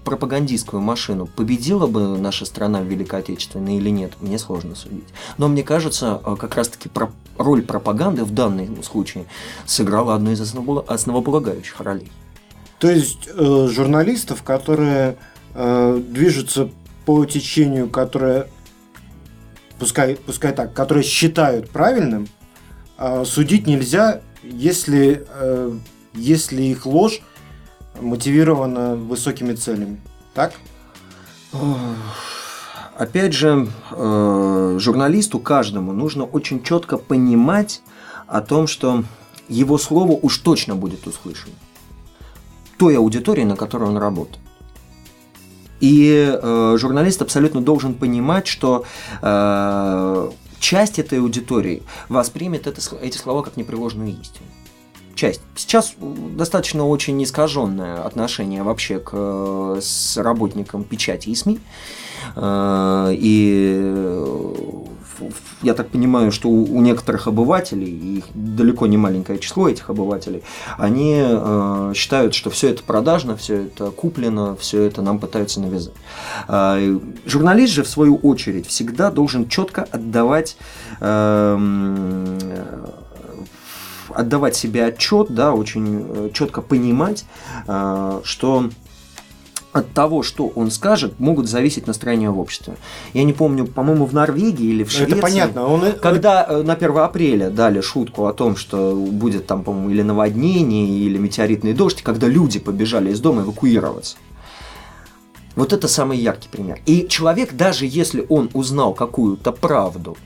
пропагандистскую 0.03 0.81
машину, 0.81 1.27
победила 1.27 1.87
бы 1.87 2.17
наша 2.17 2.43
страна 2.43 2.81
в 2.81 2.85
Великой 2.85 3.21
Отечественной 3.21 3.77
или 3.77 3.89
нет, 3.89 4.11
мне 4.19 4.37
сложно 4.37 4.75
судить. 4.75 5.07
Но 5.37 5.47
мне 5.47 5.63
кажется, 5.63 6.19
а, 6.21 6.35
как 6.35 6.55
раз-таки 6.55 6.89
роль 7.37 7.61
пропаганды 7.61 8.25
в 8.25 8.33
данном 8.33 8.83
случае 8.83 9.27
сыграла 9.65 10.15
одну 10.15 10.31
из 10.31 10.41
основополагающих 10.41 11.79
ролей. 11.79 12.11
То 12.79 12.91
есть 12.91 13.29
э, 13.33 13.67
журналистов, 13.71 14.43
которые 14.43 15.15
э, 15.53 16.01
движутся 16.05 16.69
по 17.09 17.25
течению, 17.25 17.89
которое, 17.89 18.47
пускай, 19.79 20.15
пускай 20.15 20.53
так, 20.53 20.75
которые 20.75 21.03
считают 21.03 21.71
правильным, 21.71 22.27
э, 22.99 23.25
судить 23.25 23.65
нельзя, 23.65 24.21
если, 24.43 25.25
э, 25.27 25.73
если 26.13 26.61
их 26.61 26.85
ложь 26.85 27.21
мотивирована 27.99 28.95
высокими 28.95 29.53
целями. 29.53 29.99
Так? 30.35 30.53
Опять 32.95 33.33
же, 33.33 33.67
э, 33.89 34.77
журналисту 34.79 35.39
каждому 35.39 35.93
нужно 35.93 36.25
очень 36.25 36.61
четко 36.61 36.99
понимать 36.99 37.81
о 38.27 38.41
том, 38.41 38.67
что 38.67 39.03
его 39.47 39.79
слово 39.79 40.11
уж 40.11 40.37
точно 40.37 40.75
будет 40.75 41.07
услышано 41.07 41.55
той 42.77 42.97
аудитории, 42.97 43.45
на 43.45 43.55
которой 43.55 43.89
он 43.89 43.97
работает. 43.97 44.48
И 45.79 46.29
э, 46.31 46.75
журналист 46.77 47.21
абсолютно 47.21 47.61
должен 47.61 47.93
понимать, 47.93 48.47
что 48.47 48.85
э, 49.21 50.29
часть 50.59 50.99
этой 50.99 51.19
аудитории 51.19 51.83
воспримет 52.09 52.67
это, 52.67 52.81
эти 53.01 53.17
слова 53.17 53.41
как 53.41 53.57
непреложную 53.57 54.11
истину. 54.11 54.45
Часть. 55.15 55.41
Сейчас 55.55 55.95
достаточно 55.99 56.87
очень 56.87 57.21
искаженное 57.23 58.03
отношение 58.03 58.63
вообще 58.63 58.99
к 58.99 59.11
э, 59.13 59.79
с 59.81 60.17
работникам 60.17 60.83
печати 60.83 61.29
и 61.29 61.35
СМИ. 61.35 61.59
Э, 62.35 63.11
и 63.13 64.15
я 65.61 65.73
так 65.73 65.89
понимаю, 65.89 66.31
что 66.31 66.49
у, 66.49 66.81
некоторых 66.81 67.27
обывателей, 67.27 68.17
их 68.17 68.25
далеко 68.33 68.87
не 68.87 68.97
маленькое 68.97 69.39
число 69.39 69.69
этих 69.69 69.89
обывателей, 69.89 70.43
они 70.77 71.15
э, 71.21 71.93
считают, 71.95 72.33
что 72.33 72.49
все 72.49 72.69
это 72.69 72.83
продажно, 72.83 73.35
все 73.35 73.63
это 73.63 73.91
куплено, 73.91 74.55
все 74.55 74.83
это 74.83 75.01
нам 75.01 75.19
пытаются 75.19 75.59
навязать. 75.59 75.93
Э, 76.47 76.99
журналист 77.25 77.73
же, 77.73 77.83
в 77.83 77.87
свою 77.87 78.15
очередь, 78.17 78.67
всегда 78.67 79.11
должен 79.11 79.47
четко 79.47 79.83
отдавать 79.83 80.57
э, 80.99 82.37
отдавать 84.13 84.55
себе 84.55 84.85
отчет, 84.85 85.27
да, 85.29 85.53
очень 85.53 86.05
э, 86.07 86.29
четко 86.33 86.61
понимать, 86.61 87.25
э, 87.67 88.21
что 88.23 88.69
от 89.71 89.91
того, 89.93 90.23
что 90.23 90.47
он 90.47 90.71
скажет, 90.71 91.19
могут 91.19 91.47
зависеть 91.47 91.85
настроения 91.87 92.29
в 92.31 92.39
обществе. 92.39 92.75
Я 93.13 93.23
не 93.23 93.33
помню, 93.33 93.65
по-моему, 93.65 94.05
в 94.05 94.13
Норвегии 94.13 94.65
или 94.65 94.83
в 94.83 94.91
Швеции. 94.91 95.13
Это 95.13 95.21
понятно. 95.21 95.67
Он... 95.67 95.91
Когда 96.01 96.45
э, 96.47 96.63
на 96.63 96.73
1 96.73 96.97
апреля 96.97 97.49
дали 97.49 97.81
шутку 97.81 98.25
о 98.25 98.33
том, 98.33 98.55
что 98.55 98.95
будет 98.95 99.45
там, 99.45 99.63
по-моему, 99.63 99.89
или 99.91 100.01
наводнение, 100.01 100.87
или 100.87 101.17
метеоритный 101.17 101.73
дождь, 101.73 102.01
когда 102.01 102.27
люди 102.27 102.59
побежали 102.59 103.11
из 103.11 103.19
дома 103.19 103.43
эвакуироваться. 103.43 104.17
Вот 105.55 105.73
это 105.73 105.87
самый 105.87 106.17
яркий 106.17 106.49
пример. 106.49 106.79
И 106.85 107.07
человек, 107.07 107.53
даже 107.53 107.85
если 107.85 108.25
он 108.29 108.49
узнал 108.53 108.93
какую-то 108.93 109.51
правду, 109.51 110.17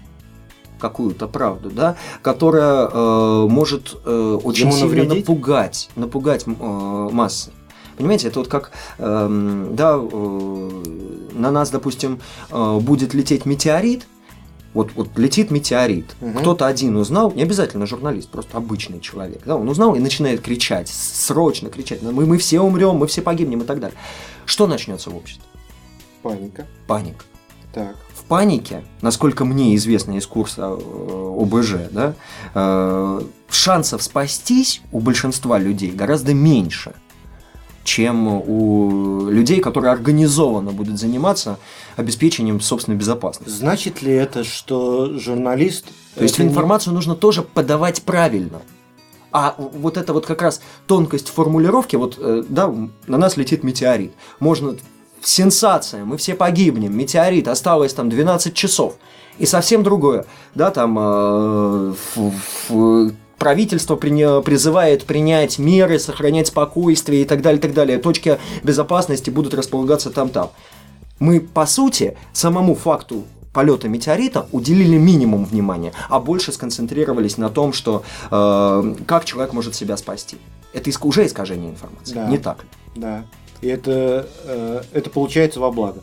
какую-то 0.79 1.27
правду, 1.27 1.69
да, 1.71 1.95
которая 2.21 2.87
э, 2.87 3.47
может 3.47 3.95
э, 4.05 4.39
очень 4.43 4.67
Ему 4.67 4.71
сильно 4.73 4.87
навредить? 4.89 5.27
напугать, 5.27 5.89
напугать 5.95 6.43
э, 6.45 7.09
массы. 7.11 7.51
Понимаете, 8.03 8.27
это 8.27 8.39
вот 8.39 8.49
как, 8.49 8.71
эм, 8.97 9.75
да, 9.77 9.95
э, 9.97 10.83
на 11.31 11.51
нас, 11.51 11.69
допустим, 11.69 12.19
э, 12.51 12.79
будет 12.81 13.13
лететь 13.13 13.45
метеорит, 13.45 14.07
вот, 14.73 14.91
вот 14.95 15.17
летит 15.17 15.51
метеорит, 15.51 16.15
Мгм. 16.19 16.39
кто-то 16.39 16.67
один 16.67 16.97
узнал, 16.97 17.31
не 17.31 17.43
обязательно 17.43 17.85
журналист, 17.85 18.27
просто 18.29 18.57
обычный 18.57 18.99
человек, 18.99 19.43
да, 19.45 19.55
он 19.55 19.69
узнал 19.69 19.95
и 19.95 19.99
начинает 19.99 20.41
кричать, 20.41 20.89
срочно 20.89 21.69
кричать, 21.69 22.01
мы, 22.01 22.25
мы 22.25 22.37
все 22.37 22.59
умрем, 22.59 22.97
мы 22.97 23.07
все 23.07 23.21
погибнем 23.21 23.61
и 23.61 23.63
так 23.63 23.79
далее. 23.79 23.97
Что 24.45 24.67
начнется 24.67 25.09
в 25.09 25.15
обществе? 25.15 25.45
Паника. 26.23 26.67
Паника. 26.87 27.23
Так. 27.73 27.95
В 28.13 28.23
панике, 28.25 28.83
насколько 29.01 29.45
мне 29.45 29.75
известно 29.77 30.17
из 30.17 30.27
курса 30.27 30.77
э, 30.77 31.35
ОБЖ, 31.39 31.75
да, 31.91 32.13
э, 32.53 33.21
шансов 33.49 34.03
спастись 34.03 34.81
у 34.91 34.99
большинства 34.99 35.57
людей 35.57 35.91
гораздо 35.91 36.33
меньше, 36.33 36.93
чем 37.83 38.27
у 38.27 39.29
людей, 39.29 39.59
которые 39.59 39.91
организованно 39.91 40.71
будут 40.71 40.99
заниматься 40.99 41.57
обеспечением 41.97 42.61
собственной 42.61 42.97
безопасности. 42.97 43.49
Значит 43.51 44.01
ли 44.01 44.13
это, 44.13 44.43
что 44.43 45.17
журналист... 45.19 45.85
То 46.15 46.23
есть 46.23 46.39
не- 46.39 46.45
информацию 46.45 46.93
нужно 46.93 47.15
тоже 47.15 47.41
подавать 47.41 48.03
правильно. 48.03 48.61
А 49.31 49.55
вот 49.57 49.97
это 49.97 50.13
вот 50.13 50.25
как 50.25 50.41
раз 50.43 50.61
тонкость 50.85 51.27
формулировки, 51.29 51.95
вот, 51.95 52.17
э, 52.19 52.43
да, 52.47 52.73
на 53.07 53.17
нас 53.17 53.35
летит 53.35 53.63
метеорит. 53.63 54.13
Можно 54.39 54.75
сенсация, 55.21 56.05
мы 56.05 56.17
все 56.17 56.35
погибнем, 56.35 56.95
метеорит, 56.95 57.47
осталось 57.47 57.93
там 57.93 58.09
12 58.09 58.53
часов. 58.53 58.95
И 59.39 59.47
совсем 59.47 59.81
другое, 59.81 60.25
да, 60.53 60.69
там 60.69 60.97
э, 60.99 61.93
ф- 61.93 62.17
ф- 62.69 63.13
правительство 63.43 63.97
приня- 63.97 64.41
призывает 64.41 65.03
принять 65.03 65.59
меры, 65.59 65.99
сохранять 65.99 66.47
спокойствие 66.47 67.23
и 67.23 67.25
так 67.25 67.41
далее, 67.41 67.59
и 67.59 67.61
так 67.61 67.73
далее. 67.73 67.97
Точки 67.97 68.39
безопасности 68.63 69.29
будут 69.29 69.53
располагаться 69.53 70.11
там-там. 70.11 70.51
Мы, 71.19 71.41
по 71.41 71.65
сути, 71.65 72.15
самому 72.31 72.73
факту 72.73 73.25
полета 73.51 73.89
метеорита 73.89 74.47
уделили 74.53 74.97
минимум 74.97 75.43
внимания, 75.43 75.91
а 76.09 76.21
больше 76.21 76.53
сконцентрировались 76.53 77.37
на 77.37 77.49
том, 77.49 77.73
что 77.73 78.03
э, 78.31 78.95
как 79.05 79.25
человек 79.25 79.51
может 79.51 79.75
себя 79.75 79.97
спасти. 79.97 80.37
Это 80.71 80.89
иск- 80.89 81.05
уже 81.05 81.25
искажение 81.25 81.69
информации, 81.71 82.13
Да. 82.15 82.27
не 82.29 82.37
так 82.37 82.59
ли? 82.63 82.69
Да. 82.95 83.25
И 83.59 83.67
это, 83.67 84.25
э, 84.45 84.81
это 84.93 85.09
получается 85.09 85.59
во 85.59 85.69
благо. 85.69 85.99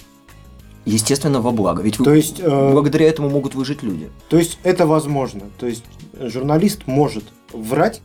Естественно, 0.84 1.40
во 1.40 1.50
благо. 1.50 1.82
Ведь 1.82 1.98
То 1.98 2.14
есть, 2.14 2.40
э, 2.40 2.72
благодаря 2.72 3.06
этому 3.06 3.28
могут 3.28 3.54
выжить 3.54 3.82
люди. 3.82 4.08
То 4.28 4.38
есть 4.38 4.58
это 4.62 4.86
возможно. 4.86 5.42
То 5.58 5.66
есть 5.66 5.84
журналист 6.18 6.86
может 6.86 7.24
врать, 7.52 8.00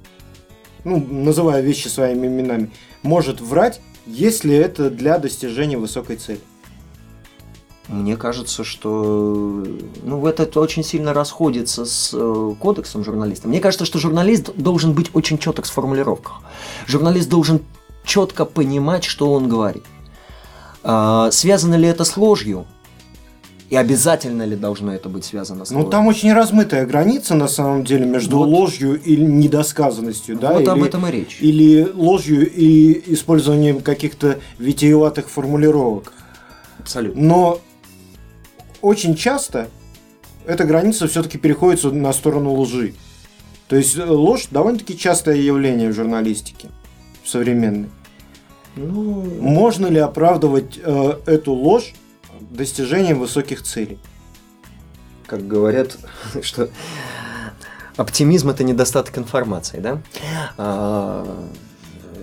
ну, 0.83 1.05
называя 1.09 1.61
вещи 1.61 1.87
своими 1.87 2.27
именами, 2.27 2.71
может 3.01 3.41
врать, 3.41 3.81
если 4.05 4.55
это 4.55 4.89
для 4.89 5.17
достижения 5.17 5.77
высокой 5.77 6.17
цели. 6.17 6.41
Мне 7.87 8.17
кажется, 8.17 8.63
что 8.63 9.63
ну, 10.03 10.25
это 10.25 10.59
очень 10.59 10.83
сильно 10.83 11.13
расходится 11.13 11.85
с 11.85 12.11
э, 12.13 12.53
кодексом 12.59 13.03
журналиста. 13.03 13.47
Мне 13.47 13.59
кажется, 13.59 13.85
что 13.85 13.99
журналист 13.99 14.55
должен 14.55 14.93
быть 14.93 15.11
очень 15.13 15.37
четок 15.37 15.65
в 15.65 15.71
формулировках. 15.71 16.41
Журналист 16.87 17.29
должен 17.29 17.61
четко 18.03 18.45
понимать, 18.45 19.03
что 19.03 19.31
он 19.31 19.47
говорит. 19.47 19.83
А, 20.87 21.31
связано 21.31 21.75
ли 21.75 21.87
это 21.87 22.03
с 22.05 22.15
ложью? 22.15 22.65
И 23.71 23.75
обязательно 23.75 24.43
ли 24.43 24.55
должно 24.55 24.93
это 24.93 25.09
быть 25.09 25.25
связано 25.25 25.65
с 25.65 25.71
Ну, 25.71 25.77
ложью? 25.77 25.91
там 25.91 26.05
очень 26.07 26.31
размытая 26.31 26.85
граница, 26.85 27.33
на 27.33 27.47
самом 27.47 27.83
деле, 27.83 28.05
между 28.05 28.37
Вот. 28.37 28.45
ложью 28.45 29.01
и 29.01 29.15
недосказанностью, 29.17 30.37
да? 30.37 30.53
вот 30.53 30.67
об 30.67 30.77
или, 30.77 30.85
этом 30.87 31.07
и 31.07 31.11
речь. 31.11 31.37
или 31.41 31.81
ложью 31.95 32.47
и 32.47 33.01
использованием 33.13 33.81
каких-то 33.81 34.39
витиеватых 34.59 35.27
формулировок. 35.29 36.13
Абсолютно. 36.79 37.19
Но 37.21 37.59
очень 38.81 39.15
часто 39.15 39.69
эта 40.45 40.65
граница 40.65 41.07
все-таки 41.07 41.39
переходит 41.39 41.83
на 41.91 42.13
сторону 42.13 42.53
лжи. 42.53 42.93
То 43.67 43.75
есть 43.75 43.97
э, 43.97 44.05
ложь 44.05 44.45
довольно-таки 44.51 44.95
частое 44.95 45.37
явление 45.37 45.89
в 45.89 45.95
журналистике 45.95 46.67
современной. 47.25 47.89
Ну, 48.75 49.23
Можно 49.39 49.87
ли 49.87 49.99
оправдывать 49.99 50.79
э, 50.83 51.13
эту 51.25 51.53
ложь 51.53 51.93
достижением 52.51 53.19
высоких 53.19 53.63
целей? 53.63 53.99
как 55.27 55.47
говорят, 55.47 55.97
что 56.41 56.69
оптимизм 57.97 58.49
это 58.49 58.63
недостаток 58.63 59.17
информации, 59.17 59.79
да? 59.79 60.01
А, 60.57 61.47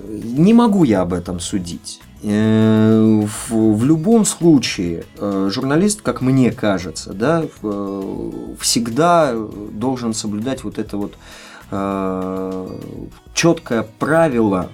Не 0.09 0.55
могу 0.55 0.85
я 0.85 1.01
об 1.03 1.13
этом 1.13 1.41
судить. 1.41 2.01
Э, 2.23 3.23
В, 3.49 3.77
в 3.77 3.85
любом 3.85 4.25
случае, 4.25 5.05
э, 5.19 5.49
журналист, 5.51 6.03
как 6.03 6.21
мне 6.21 6.53
кажется, 6.53 7.13
да, 7.13 7.45
всегда 8.61 9.35
должен 9.73 10.15
соблюдать 10.15 10.63
вот 10.63 10.79
это 10.79 10.97
вот 10.97 11.15
э, 11.71 12.79
четкое 13.35 13.87
правило, 13.99 14.69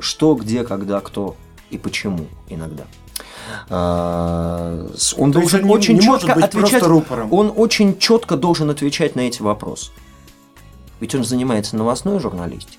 что, 0.00 0.34
где, 0.34 0.64
когда, 0.64 1.00
кто 1.00 1.36
и 1.70 1.78
почему 1.78 2.26
иногда. 2.48 2.84
С- 3.68 5.14
Он 5.16 5.32
То 5.32 5.40
должен 5.40 5.60
он 5.60 5.66
не- 5.66 5.72
очень 5.74 5.98
не 5.98 6.06
может 6.06 6.26
четко 6.28 6.44
отвечать. 6.44 6.82
Он 7.30 7.52
очень 7.56 7.98
четко 7.98 8.36
должен 8.36 8.70
отвечать 8.70 9.16
на 9.16 9.20
эти 9.22 9.42
вопросы. 9.42 9.90
Ведь 11.00 11.14
он 11.14 11.24
занимается 11.24 11.76
новостной 11.76 12.18
журналистикой. 12.20 12.78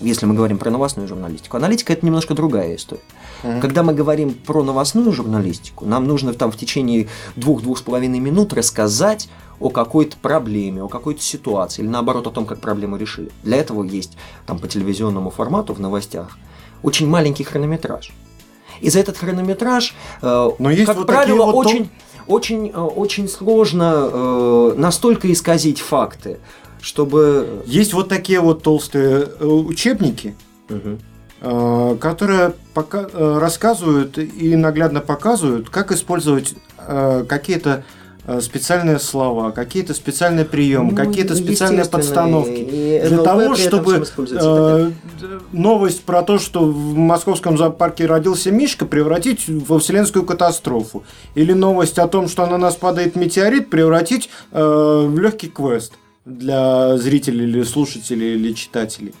Если 0.00 0.24
мы 0.24 0.34
говорим 0.34 0.56
про 0.56 0.70
новостную 0.70 1.06
журналистику. 1.06 1.58
Аналитика 1.58 1.92
это 1.92 2.06
немножко 2.06 2.32
другая 2.32 2.74
история. 2.76 3.02
Мгм. 3.42 3.60
Когда 3.60 3.82
мы 3.82 3.92
говорим 3.92 4.32
про 4.32 4.62
новостную 4.62 5.12
журналистику, 5.12 5.84
нам 5.84 6.06
нужно 6.06 6.32
там 6.32 6.50
в 6.50 6.56
течение 6.56 7.08
двух-двух 7.36 7.76
с 7.78 7.82
половиной 7.82 8.18
минут 8.18 8.54
рассказать 8.54 9.28
о 9.60 9.70
какой-то 9.70 10.16
проблеме, 10.16 10.82
о 10.82 10.88
какой-то 10.88 11.20
ситуации, 11.20 11.82
или 11.82 11.88
наоборот 11.88 12.26
о 12.26 12.30
том, 12.30 12.46
как 12.46 12.60
проблему 12.60 12.96
решили. 12.96 13.30
Для 13.42 13.58
этого 13.58 13.84
есть 13.84 14.16
там 14.46 14.58
по 14.58 14.66
телевизионному 14.66 15.30
формату 15.30 15.74
в 15.74 15.80
новостях 15.80 16.38
очень 16.82 17.06
маленький 17.06 17.44
хронометраж. 17.44 18.10
И 18.80 18.88
за 18.90 19.00
этот 19.00 19.18
хронометраж, 19.18 19.94
э, 20.22 20.50
Но 20.58 20.70
есть 20.70 20.86
как 20.86 20.96
вот 20.96 21.06
правило, 21.06 21.46
вот 21.46 21.66
очень, 21.66 21.90
очень, 22.26 22.68
э, 22.68 22.78
очень 22.78 23.28
сложно 23.28 24.08
э, 24.10 24.74
настолько 24.76 25.30
исказить 25.32 25.80
факты, 25.80 26.38
чтобы... 26.80 27.62
Есть 27.66 27.92
вот 27.92 28.08
такие 28.08 28.40
вот 28.40 28.62
толстые 28.62 29.26
учебники, 29.40 30.34
э, 30.68 31.96
которые 32.00 32.54
пока, 32.72 33.06
рассказывают 33.12 34.16
и 34.16 34.56
наглядно 34.56 35.00
показывают, 35.00 35.68
как 35.68 35.92
использовать 35.92 36.54
какие-то 37.28 37.84
специальные 38.40 38.98
слова, 38.98 39.50
какие-то 39.50 39.94
специальные 39.94 40.44
приемы, 40.44 40.90
Ну, 40.90 40.96
какие-то 40.96 41.34
специальные 41.34 41.84
подстановки. 41.86 42.50
и 42.50 43.00
Для 43.00 43.16
НЛП 43.16 43.24
того, 43.24 43.54
чтобы 43.56 43.96
и 43.96 44.02
э, 44.30 44.90
новость 45.52 46.02
про 46.02 46.22
то, 46.22 46.38
что 46.38 46.64
в 46.64 46.96
московском 46.96 47.56
зоопарке 47.58 48.06
родился 48.06 48.50
Мишка, 48.50 48.86
превратить 48.86 49.48
во 49.48 49.78
вселенскую 49.78 50.24
катастрофу. 50.24 51.04
Или 51.34 51.52
новость 51.52 51.98
о 51.98 52.08
том, 52.08 52.28
что 52.28 52.46
на 52.46 52.58
нас 52.58 52.76
падает 52.76 53.16
метеорит, 53.16 53.70
превратить 53.70 54.28
э, 54.52 55.06
в 55.08 55.18
легкий 55.18 55.48
квест 55.48 55.92
для 56.24 56.96
зрителей 56.98 57.44
или 57.44 57.62
слушателей 57.62 58.34
или 58.34 58.52
читателей. 58.52 59.14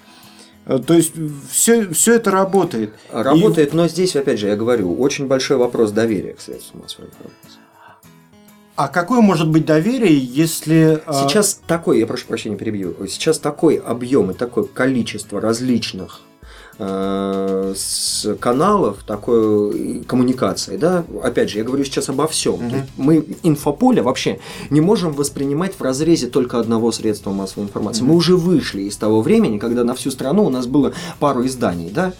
Э, 0.66 0.78
То 0.78 0.94
есть 0.94 1.14
все, 1.50 1.88
все 1.92 2.14
это 2.14 2.30
работает. 2.30 2.92
Работает, 3.10 3.72
но 3.72 3.88
здесь, 3.88 4.14
опять 4.14 4.38
же, 4.38 4.48
я 4.48 4.56
говорю, 4.56 4.94
очень 5.00 5.26
большой 5.26 5.56
вопрос 5.56 5.90
доверия 5.90 6.34
к 6.34 6.40
средствам 6.40 6.82
массовой 6.82 7.08
информации. 7.08 7.49
А 8.80 8.88
какое 8.88 9.20
может 9.20 9.46
быть 9.46 9.66
доверие, 9.66 10.16
если... 10.16 11.02
а, 11.04 11.12
Сейчас 11.12 11.60
такой, 11.66 11.98
я 11.98 12.06
прошу 12.06 12.24
прощения, 12.26 12.56
перебью. 12.56 12.94
Сейчас 13.08 13.38
такой 13.38 13.74
объем 13.76 14.30
и 14.30 14.34
такое 14.34 14.64
количество 14.64 15.38
различных 15.38 16.22
э, 16.78 17.74
с 17.76 18.34
каналов 18.40 19.04
такой 19.06 20.02
коммуникации, 20.04 20.78
да, 20.78 21.04
опять 21.22 21.50
же, 21.50 21.58
я 21.58 21.64
говорю 21.64 21.84
сейчас 21.84 22.08
обо 22.08 22.26
всем. 22.26 22.54
Мгм. 22.54 22.86
Мы 22.96 23.26
инфополе 23.42 24.00
вообще 24.00 24.40
не 24.70 24.80
можем 24.80 25.12
воспринимать 25.12 25.74
в 25.78 25.82
разрезе 25.82 26.28
только 26.28 26.58
одного 26.58 26.90
средства 26.90 27.32
массовой 27.32 27.64
информации. 27.64 28.00
Мы 28.00 28.08
Мгм. 28.08 28.16
уже 28.16 28.34
вышли 28.34 28.84
из 28.84 28.96
того 28.96 29.20
времени, 29.20 29.58
когда 29.58 29.84
на 29.84 29.94
всю 29.94 30.10
страну 30.10 30.46
у 30.46 30.48
нас 30.48 30.66
было 30.66 30.94
пару 31.18 31.44
изданий, 31.44 31.90
да, 31.90 32.14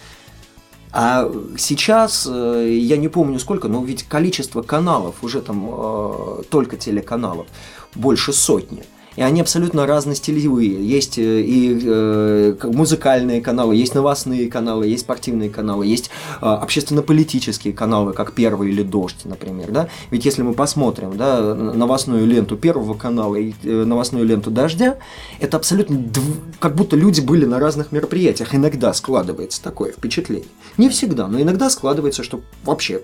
а 0.92 1.30
сейчас, 1.56 2.26
э, 2.28 2.76
я 2.78 2.96
не 2.96 3.08
помню 3.08 3.38
сколько, 3.38 3.68
но 3.68 3.84
ведь 3.84 4.02
количество 4.04 4.62
каналов, 4.62 5.22
уже 5.22 5.40
там 5.40 5.68
э, 5.70 6.42
только 6.50 6.76
телеканалов, 6.76 7.46
больше 7.94 8.32
сотни. 8.32 8.84
И 9.16 9.22
они 9.22 9.40
абсолютно 9.40 9.86
разностилевые. 9.86 10.86
Есть 10.86 11.18
э, 11.18 11.40
и 11.40 11.80
э, 11.82 12.56
музыкальные 12.62 13.40
каналы, 13.40 13.74
есть 13.74 13.94
новостные 13.94 14.48
каналы, 14.48 14.86
есть 14.86 15.02
спортивные 15.02 15.50
каналы, 15.50 15.86
есть 15.86 16.10
э, 16.40 16.46
общественно-политические 16.46 17.74
каналы, 17.74 18.12
как 18.12 18.32
Первый 18.32 18.70
или 18.70 18.82
Дождь, 18.82 19.24
например. 19.24 19.70
Да? 19.70 19.88
Ведь 20.10 20.24
если 20.24 20.42
мы 20.42 20.54
посмотрим 20.54 21.16
да, 21.16 21.54
новостную 21.54 22.26
ленту 22.26 22.56
Первого 22.56 22.94
канала 22.94 23.36
и 23.36 23.52
э, 23.62 23.84
новостную 23.84 24.24
ленту 24.24 24.50
Дождя, 24.50 24.98
это 25.40 25.56
абсолютно 25.56 25.94
дв- 25.94 26.38
как 26.60 26.76
будто 26.76 26.96
люди 26.96 27.20
были 27.20 27.44
на 27.44 27.58
разных 27.58 27.92
мероприятиях. 27.92 28.54
Иногда 28.54 28.94
складывается 28.94 29.62
такое 29.62 29.92
впечатление. 29.92 30.48
Не 30.78 30.88
всегда, 30.88 31.26
но 31.26 31.40
иногда 31.40 31.68
складывается, 31.68 32.22
что 32.22 32.40
вообще 32.64 33.02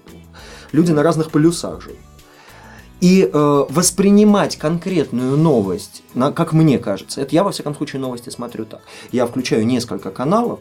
люди 0.73 0.93
на 0.93 1.03
разных 1.03 1.31
полюсах 1.31 1.83
живут. 1.83 1.99
И 3.01 3.29
э, 3.31 3.65
воспринимать 3.69 4.57
конкретную 4.57 5.37
новость, 5.37 6.03
на, 6.15 6.33
как 6.33 6.53
мне 6.55 6.79
кажется, 6.79 7.21
это 7.21 7.35
я 7.35 7.45
во 7.45 7.51
всяком 7.51 7.75
случае 7.75 8.01
новости 8.01 8.31
смотрю 8.31 8.65
так. 8.65 8.81
Я 9.13 9.27
включаю 9.27 9.67
несколько 9.67 10.11
каналов 10.11 10.61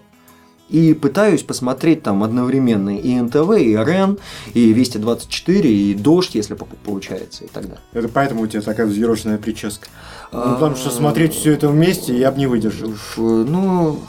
и 0.67 0.93
пытаюсь 0.93 1.43
посмотреть 1.43 2.03
там 2.03 2.23
одновременно 2.23 2.97
и 2.97 3.15
НТВ, 3.21 3.51
и 3.57 3.75
РЕН, 3.77 4.17
и 4.53 4.73
Вести 4.73 4.97
24, 4.97 5.71
и 5.73 5.93
Дождь, 5.93 6.35
если 6.35 6.55
по- 6.55 6.65
получается, 6.83 7.45
и 7.45 7.47
так 7.47 7.63
далее. 7.63 7.79
Это 7.93 8.09
поэтому 8.09 8.41
у 8.41 8.47
тебя 8.47 8.61
такая 8.61 8.87
взъерошенная 8.87 9.37
прическа. 9.37 9.87
Ну, 10.33 10.41
потому 10.55 10.75
что 10.75 10.89
А, 10.89 10.91
смотреть 10.91 11.33
все 11.35 11.53
это 11.53 11.69
вместе 11.69 12.17
я 12.17 12.31
бы 12.31 12.37
не 12.39 12.47
выдержал. 12.47 12.89
Ф- 12.91 13.17
Ну, 13.17 13.99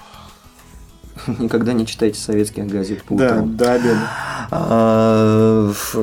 никогда 1.38 1.72
не 1.74 1.86
читайте 1.86 2.18
советских 2.18 2.66
газет 2.66 3.04
по 3.04 3.14
Да, 3.14 3.26
утрам. 3.26 3.56
до 3.56 3.72
обеда. 3.74 4.08
А, 4.50 5.70
ф- 5.70 5.96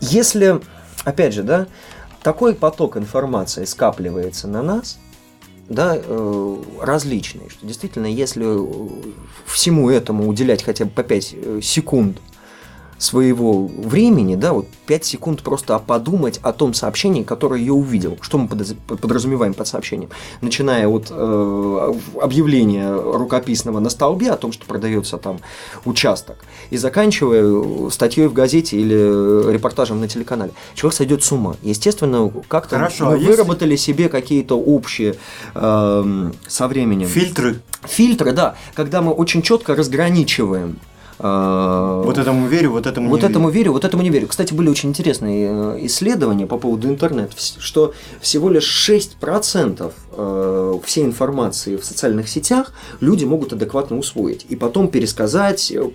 Если, 0.00 0.60
опять 1.04 1.34
же, 1.34 1.42
да, 1.42 1.66
такой 2.22 2.54
поток 2.54 2.96
информации 2.96 3.64
скапливается 3.64 4.48
на 4.48 4.62
нас, 4.62 4.98
да, 5.68 5.96
э, 5.96 6.56
различный, 6.80 7.48
что 7.48 7.64
действительно, 7.64 8.06
если 8.06 8.44
э, 8.44 8.88
всему 9.46 9.88
этому 9.88 10.28
уделять 10.28 10.62
хотя 10.62 10.84
бы 10.84 10.90
по 10.90 11.02
5 11.02 11.24
секунд 11.62 12.18
своего 13.00 13.66
времени, 13.66 14.34
да, 14.34 14.52
вот 14.52 14.66
5 14.86 15.04
секунд 15.04 15.42
просто 15.42 15.78
подумать 15.78 16.38
о 16.42 16.52
том 16.52 16.74
сообщении, 16.74 17.22
которое 17.22 17.60
я 17.62 17.72
увидел. 17.72 18.18
Что 18.20 18.36
мы 18.36 18.46
подразумеваем 18.46 19.54
под 19.54 19.66
сообщением? 19.66 20.10
Начиная 20.42 20.86
от 20.86 21.06
э, 21.10 21.92
объявления 22.20 22.92
рукописного 22.94 23.80
на 23.80 23.88
столбе 23.88 24.30
о 24.30 24.36
том, 24.36 24.52
что 24.52 24.66
продается 24.66 25.16
там 25.16 25.40
участок, 25.86 26.44
и 26.68 26.76
заканчивая 26.76 27.88
статьей 27.90 28.26
в 28.26 28.34
газете 28.34 28.76
или 28.78 29.50
репортажем 29.50 29.98
на 30.00 30.06
телеканале. 30.06 30.52
Человек 30.74 30.94
сойдет 30.96 31.24
с 31.24 31.32
ума. 31.32 31.56
Естественно, 31.62 32.30
как-то 32.48 32.76
Хорошо, 32.76 33.06
мы 33.06 33.12
а 33.12 33.16
если- 33.16 33.30
выработали 33.30 33.76
себе 33.76 34.10
какие-то 34.10 34.58
общие 34.58 35.14
эм, 35.54 36.34
со 36.46 36.68
временем 36.68 37.08
Фильтры. 37.08 37.60
фильтры, 37.84 38.32
да, 38.32 38.56
когда 38.74 39.00
мы 39.00 39.12
очень 39.12 39.40
четко 39.40 39.74
разграничиваем 39.74 40.70
э, 40.70 40.89
Вот 41.22 42.16
этому 42.16 42.46
верю, 42.46 42.70
вот 42.70 42.86
этому 42.86 43.10
вот 43.10 43.20
не 43.20 43.28
этому 43.28 43.48
верю. 43.48 43.58
верю, 43.58 43.72
вот 43.72 43.84
этому 43.84 44.02
не 44.02 44.08
верю. 44.10 44.26
Кстати, 44.26 44.54
были 44.54 44.68
очень 44.70 44.88
интересные 44.88 45.48
э, 45.50 45.86
исследования 45.86 46.46
по 46.46 46.56
поводу 46.56 46.88
интернета, 46.88 47.34
что 47.36 47.92
всего 48.20 48.48
лишь 48.48 48.88
6% 48.90 49.92
э, 50.12 50.78
всей 50.84 51.04
информации 51.04 51.76
в 51.76 51.84
социальных 51.84 52.28
сетях 52.28 52.72
люди 53.00 53.24
могут 53.24 53.52
адекватно 53.52 53.98
усвоить 53.98 54.46
и 54.48 54.56
потом 54.56 54.88
пересказать, 54.88 55.70
э, 55.70 55.90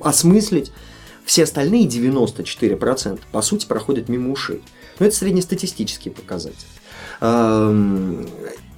осмыслить. 0.00 0.72
Все 1.24 1.44
остальные 1.44 1.86
94% 1.86 3.20
по 3.30 3.40
сути 3.40 3.66
проходят 3.66 4.08
мимо 4.08 4.32
ушей. 4.32 4.62
Но 4.98 5.06
это 5.06 5.14
среднестатистический 5.14 6.10
показатель. 6.10 6.66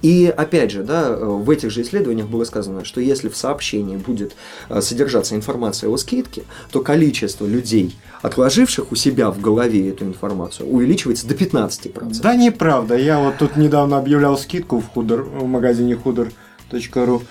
И 0.01 0.31
опять 0.35 0.71
же, 0.71 0.83
да, 0.83 1.15
в 1.15 1.49
этих 1.49 1.71
же 1.71 1.81
исследованиях 1.81 2.27
было 2.27 2.43
сказано, 2.43 2.85
что 2.85 3.01
если 3.01 3.29
в 3.29 3.37
сообщении 3.37 3.97
будет 3.97 4.35
э, 4.69 4.81
содержаться 4.81 5.35
информация 5.35 5.89
о 5.89 5.97
скидке, 5.97 6.43
то 6.71 6.81
количество 6.81 7.45
людей, 7.45 7.95
отложивших 8.21 8.91
у 8.91 8.95
себя 8.95 9.31
в 9.31 9.41
голове 9.41 9.89
эту 9.89 10.05
информацию, 10.05 10.69
увеличивается 10.69 11.27
до 11.27 11.33
15%. 11.33 12.21
Да 12.21 12.35
неправда. 12.35 12.95
Я 12.95 13.19
вот 13.19 13.37
тут 13.37 13.57
недавно 13.57 13.97
объявлял 13.97 14.37
скидку 14.37 14.79
в, 14.79 14.87
худор, 14.87 15.23
в 15.23 15.45
магазине 15.47 15.95
худор.ру 15.95 17.23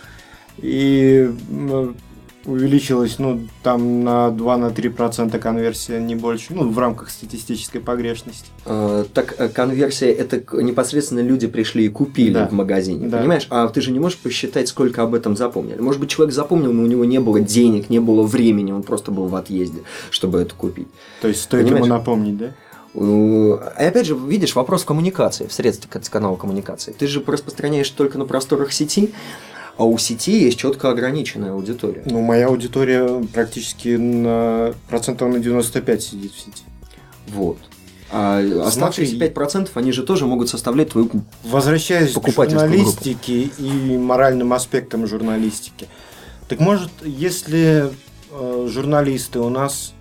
и 0.59 1.31
увеличилась, 2.47 3.19
ну, 3.19 3.41
там 3.63 4.05
на 4.05 4.29
2-3% 4.29 5.39
конверсия, 5.39 6.01
не 6.01 6.15
больше, 6.15 6.55
ну, 6.55 6.69
в 6.71 6.79
рамках 6.79 7.11
статистической 7.11 7.81
погрешности. 7.81 8.47
Э, 8.65 9.05
Так 9.13 9.35
э, 9.39 9.49
конверсия 9.49 10.11
это 10.13 10.43
непосредственно 10.63 11.21
люди 11.21 11.47
пришли 11.47 11.87
и 11.87 11.89
купили 11.89 12.35
Да. 12.35 12.49
в 12.49 12.53
магазине, 12.53 13.09
Да. 13.09 13.19
понимаешь? 13.19 13.47
А 13.51 13.69
ты 13.69 13.81
же 13.81 13.91
не 13.91 13.99
можешь 13.99 14.19
посчитать, 14.19 14.69
сколько 14.69 15.03
об 15.03 15.15
этом 15.15 15.37
запомнили. 15.37 15.81
Может 15.81 16.01
быть, 16.01 16.11
человек 16.11 16.35
запомнил, 16.35 16.73
но 16.73 16.83
у 16.83 16.87
него 16.87 17.05
не 17.05 17.19
было 17.21 17.41
денег, 17.41 17.91
не 17.91 17.99
было 18.01 18.23
времени, 18.23 18.73
он 18.73 18.83
просто 18.83 19.11
был 19.11 19.27
в 19.27 19.35
отъезде, 19.37 19.81
чтобы 20.11 20.41
это 20.41 20.55
купить. 20.55 20.89
То 21.21 21.29
есть 21.29 21.43
стоит 21.43 21.65
Понимаешь? 21.65 21.87
ему 21.87 21.95
напомнить, 21.97 22.37
да? 22.39 22.51
И 22.95 23.51
опять 23.77 24.07
же, 24.07 24.17
видишь, 24.17 24.55
вопрос 24.55 24.83
в 24.83 24.87
коммуникации, 24.87 25.47
в 25.47 25.53
средстве 25.53 25.91
к- 25.91 26.09
канала 26.11 26.37
коммуникации. 26.37 26.93
Ты 26.99 27.07
же 27.07 27.23
распространяешь 27.27 27.91
только 27.91 28.17
на 28.17 28.25
просторах 28.25 28.73
сети, 28.73 29.13
а 29.79 29.85
у 29.85 29.99
сети 29.99 30.45
есть 30.45 30.59
четко 30.59 30.91
ограниченная 30.91 31.53
аудитория. 31.53 32.03
Ну, 32.07 32.23
моя 32.23 32.47
аудитория 32.47 33.23
практически 33.33 33.97
на 33.97 34.75
процентов 34.89 35.31
на 35.31 35.39
95 35.39 36.03
сидит 36.03 36.33
в 36.33 36.41
сети. 36.41 36.65
Вот. 37.29 37.59
А 38.11 38.39
оставшиеся 38.65 39.17
Смотри. 39.17 39.29
5% 39.29 39.71
они 39.75 39.93
же 39.93 40.03
тоже 40.05 40.27
могут 40.27 40.49
составлять 40.49 40.91
твою... 40.91 41.11
Возвращаясь 41.43 42.13
к 42.13 42.29
журналистике 42.29 43.51
и 43.59 43.99
моральным 43.99 44.53
аспектам 44.53 45.07
журналистики. 45.07 45.89
Так 46.49 46.61
может, 46.61 46.91
если 47.03 47.91
э, 48.31 48.69
журналисты 48.71 49.41
у 49.41 49.49
нас, 49.49 49.93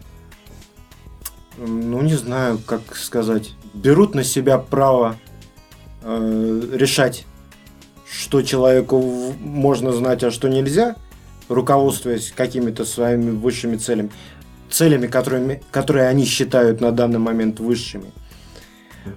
ну 1.58 2.02
не 2.02 2.14
знаю, 2.14 2.62
как 2.66 2.96
сказать, 2.96 3.52
берут 3.74 4.14
на 4.14 4.24
себя 4.24 4.60
право 4.60 5.18
э, 6.04 6.62
решать, 6.74 7.26
что 8.18 8.42
человеку 8.42 9.34
можно 9.40 9.92
знать, 9.92 10.24
а 10.24 10.32
что 10.32 10.48
нельзя, 10.48 10.96
руководствуясь 11.50 12.32
какими-то 12.36 12.86
своими 12.86 13.32
высшими 13.32 13.78
целями, 13.78 14.12
целями, 14.70 15.08
которыми, 15.08 15.62
которые 15.72 16.08
они 16.08 16.26
считают 16.26 16.82
на 16.82 16.92
данный 16.92 17.20
момент 17.20 17.60
высшими. 17.60 18.12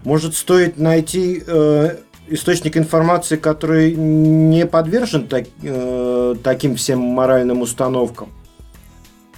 Может, 0.04 0.34
стоит 0.34 0.78
найти 0.78 1.42
э, 1.46 1.96
источник 2.28 2.76
информации, 2.76 3.36
который 3.36 3.94
не 3.94 4.66
подвержен 4.66 5.26
так- 5.26 5.48
э, 5.62 6.34
таким 6.42 6.76
всем 6.76 6.98
моральным 7.00 7.62
установкам? 7.62 8.30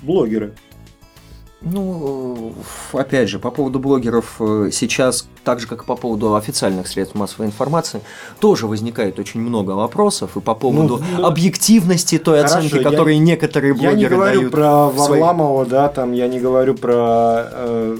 Блогеры. 0.02 0.54
Ну, 1.62 2.54
опять 2.92 3.28
же, 3.28 3.38
по 3.38 3.50
поводу 3.50 3.78
блогеров 3.78 4.36
э, 4.40 4.70
сейчас, 4.72 5.28
так 5.44 5.60
же, 5.60 5.66
как 5.66 5.82
и 5.82 5.84
по 5.86 5.94
поводу 5.94 6.34
официальных 6.34 6.88
средств 6.88 7.14
массовой 7.14 7.46
информации, 7.48 8.00
тоже 8.38 8.66
возникает 8.66 9.18
очень 9.18 9.40
много 9.40 9.72
вопросов 9.72 10.36
и 10.38 10.40
по 10.40 10.54
поводу 10.54 11.02
ну, 11.18 11.26
объективности 11.26 12.16
той 12.18 12.38
хорошо, 12.38 12.58
оценки, 12.58 12.76
я- 12.76 12.82
которые 12.82 13.18
некоторые 13.18 13.74
Я 13.74 13.92
не 13.92 14.06
блогеры 14.06 14.16
говорю 14.16 14.38
дают. 14.40 14.52
про 14.52 14.88
Варламова, 14.88 15.66
да, 15.66 15.88
там, 15.88 16.12
я 16.12 16.28
не 16.28 16.40
говорю 16.40 16.74
про 16.76 17.46
э, 17.52 17.98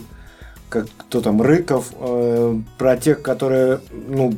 как, 0.70 0.86
кто 0.96 1.20
там, 1.20 1.42
Рыков, 1.42 1.92
э, 2.00 2.58
про 2.78 2.96
тех, 2.96 3.20
которые, 3.20 3.80
ну, 4.08 4.32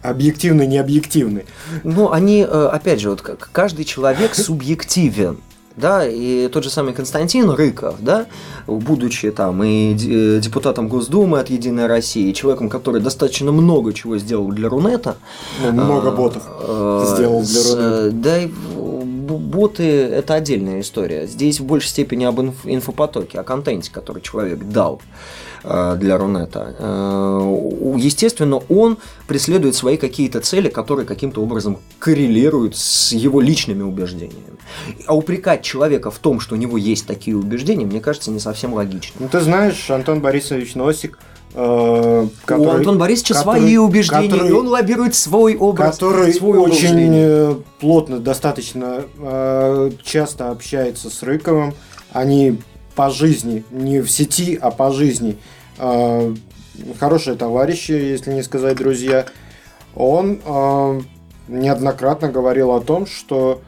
объективны, 0.00 0.66
не 0.66 0.78
объективны. 0.78 1.44
Ну, 1.82 2.10
они, 2.12 2.40
э, 2.48 2.68
опять 2.72 3.00
же, 3.00 3.10
вот 3.10 3.20
как 3.20 3.50
каждый 3.52 3.84
человек 3.84 4.34
субъективен. 4.34 5.38
Да, 5.76 6.06
и 6.06 6.48
тот 6.48 6.62
же 6.62 6.70
самый 6.70 6.94
Константин 6.94 7.50
Рыков, 7.50 7.96
да, 7.98 8.26
будучи 8.68 9.30
там 9.32 9.62
и 9.64 9.92
де- 9.94 10.38
депутатом 10.38 10.88
Госдумы 10.88 11.40
от 11.40 11.50
Единой 11.50 11.86
России, 11.88 12.30
человеком, 12.32 12.68
который 12.68 13.00
достаточно 13.00 13.50
много 13.50 13.92
чего 13.92 14.16
сделал 14.18 14.48
для 14.52 14.68
Рунета, 14.68 15.16
Ну, 15.64 15.72
много 15.72 16.10
а, 16.10 16.12
ботов 16.12 16.42
э, 16.60 17.04
сделал 17.14 17.42
для 17.42 17.62
Рунета. 17.62 18.10
Да, 18.12 18.38
и, 18.38 18.50
боты 19.32 19.82
это 19.82 20.34
отдельная 20.34 20.80
история. 20.80 21.26
Здесь 21.26 21.60
в 21.60 21.64
большей 21.64 21.88
степени 21.88 22.24
об 22.24 22.40
инф- 22.40 22.64
инфопотоке, 22.64 23.38
о 23.40 23.42
контенте, 23.42 23.90
который 23.90 24.22
человек 24.22 24.58
дал 24.64 25.00
э, 25.62 25.96
для 25.98 26.18
Рунета. 26.18 26.74
Э, 26.78 27.94
естественно, 27.98 28.62
он 28.68 28.98
преследует 29.26 29.74
свои 29.74 29.96
какие-то 29.96 30.40
цели, 30.40 30.68
которые 30.68 31.06
каким-то 31.06 31.42
образом 31.42 31.78
коррелируют 31.98 32.76
с 32.76 33.12
его 33.12 33.40
личными 33.40 33.82
убеждениями. 33.82 34.58
А 35.06 35.16
упрекать 35.16 35.62
человека 35.62 36.10
в 36.10 36.18
том, 36.18 36.40
что 36.40 36.54
у 36.54 36.58
него 36.58 36.76
есть 36.76 37.06
такие 37.06 37.36
убеждения, 37.36 37.86
мне 37.86 38.00
кажется, 38.00 38.30
не 38.30 38.40
совсем 38.40 38.74
логично. 38.74 39.16
Ну, 39.20 39.28
ты 39.28 39.40
знаешь, 39.40 39.90
Антон 39.90 40.20
Борисович 40.20 40.74
Носик 40.74 41.18
который, 41.54 42.66
У 42.66 42.70
Антона 42.70 42.98
Борисовича 42.98 43.34
который, 43.34 43.60
свои 43.60 43.76
убеждения, 43.76 44.28
который, 44.28 44.48
и 44.48 44.52
он 44.52 44.66
лоббирует 44.66 45.14
свой 45.14 45.56
образ. 45.56 45.94
Который 45.94 46.34
свой 46.34 46.58
очень 46.58 47.12
э, 47.14 47.54
плотно, 47.78 48.18
достаточно 48.18 49.04
э, 49.18 49.90
часто 50.02 50.50
общается 50.50 51.10
с 51.10 51.22
Рыковым. 51.22 51.74
Они 52.12 52.58
по 52.96 53.10
жизни, 53.10 53.64
не 53.70 54.00
в 54.00 54.10
сети, 54.10 54.58
а 54.60 54.70
по 54.70 54.90
жизни. 54.92 55.36
Хорошие 57.00 57.36
товарищи, 57.36 57.92
если 57.92 58.32
не 58.32 58.42
сказать 58.42 58.76
друзья. 58.76 59.26
Он 59.96 60.38
неоднократно 61.48 62.30
говорил 62.30 62.70
о 62.70 62.80
том, 62.80 63.06
что 63.06 63.62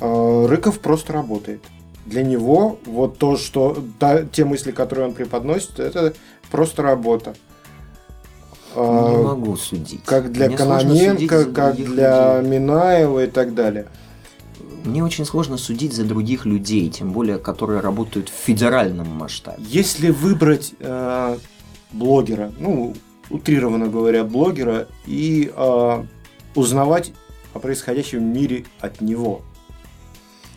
Рыков 0.00 0.78
просто 0.78 1.12
работает. 1.12 1.60
Для 2.06 2.22
него 2.22 2.78
вот 2.86 3.18
то, 3.18 3.36
что 3.36 3.76
та, 3.98 4.22
те 4.22 4.44
мысли, 4.44 4.70
которые 4.70 5.08
он 5.08 5.14
преподносит, 5.14 5.80
это 5.80 6.14
Просто 6.50 6.82
работа. 6.82 7.34
Не 8.74 8.80
а, 8.80 9.22
могу 9.22 9.56
судить. 9.56 10.02
Как 10.04 10.30
для 10.32 10.48
Мне 10.48 10.56
Каноненко, 10.56 11.46
как 11.46 11.76
для 11.76 12.40
людей. 12.40 12.50
Минаева 12.50 13.24
и 13.24 13.26
так 13.26 13.54
далее. 13.54 13.86
Мне 14.84 15.04
очень 15.04 15.24
сложно 15.24 15.58
судить 15.58 15.92
за 15.92 16.04
других 16.04 16.46
людей, 16.46 16.88
тем 16.88 17.12
более, 17.12 17.38
которые 17.38 17.80
работают 17.80 18.28
в 18.28 18.32
федеральном 18.32 19.08
масштабе. 19.08 19.62
Если 19.66 20.10
выбрать 20.10 20.74
э, 20.78 21.38
блогера, 21.92 22.52
ну, 22.58 22.94
утрированно 23.28 23.88
говоря, 23.88 24.24
блогера, 24.24 24.86
и 25.06 25.52
э, 25.54 26.04
узнавать 26.54 27.12
о 27.54 27.58
происходящем 27.58 28.20
в 28.20 28.36
мире 28.36 28.64
от 28.80 29.00
него. 29.00 29.42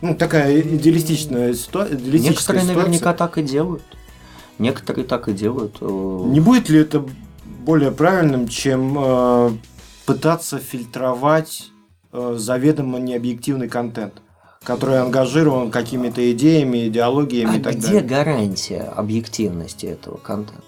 Ну, 0.00 0.14
такая 0.14 0.60
идеалистичная, 0.60 1.54
ситуация. 1.54 1.98
Некоторые 1.98 2.64
наверняка 2.64 3.12
так 3.12 3.38
и 3.38 3.42
делают. 3.42 3.82
Некоторые 4.58 5.04
так 5.04 5.28
и 5.28 5.32
делают. 5.32 5.76
Э, 5.80 6.24
Не 6.26 6.40
будет 6.40 6.68
ли 6.68 6.78
это 6.80 7.04
более 7.64 7.90
правильным, 7.90 8.48
чем 8.48 8.96
э, 8.98 9.50
пытаться 10.06 10.58
фильтровать 10.58 11.70
э, 12.12 12.34
заведомо 12.38 12.98
необъективный 12.98 13.68
контент? 13.68 14.14
который 14.64 15.00
ангажирован 15.00 15.72
какими-то 15.72 16.30
идеями, 16.30 16.86
идеологиями 16.86 17.56
а 17.56 17.58
и 17.58 17.60
так 17.60 17.72
где 17.74 17.82
далее. 17.82 18.00
где 18.02 18.14
гарантия 18.14 18.82
объективности 18.82 19.86
этого 19.86 20.18
контента? 20.18 20.62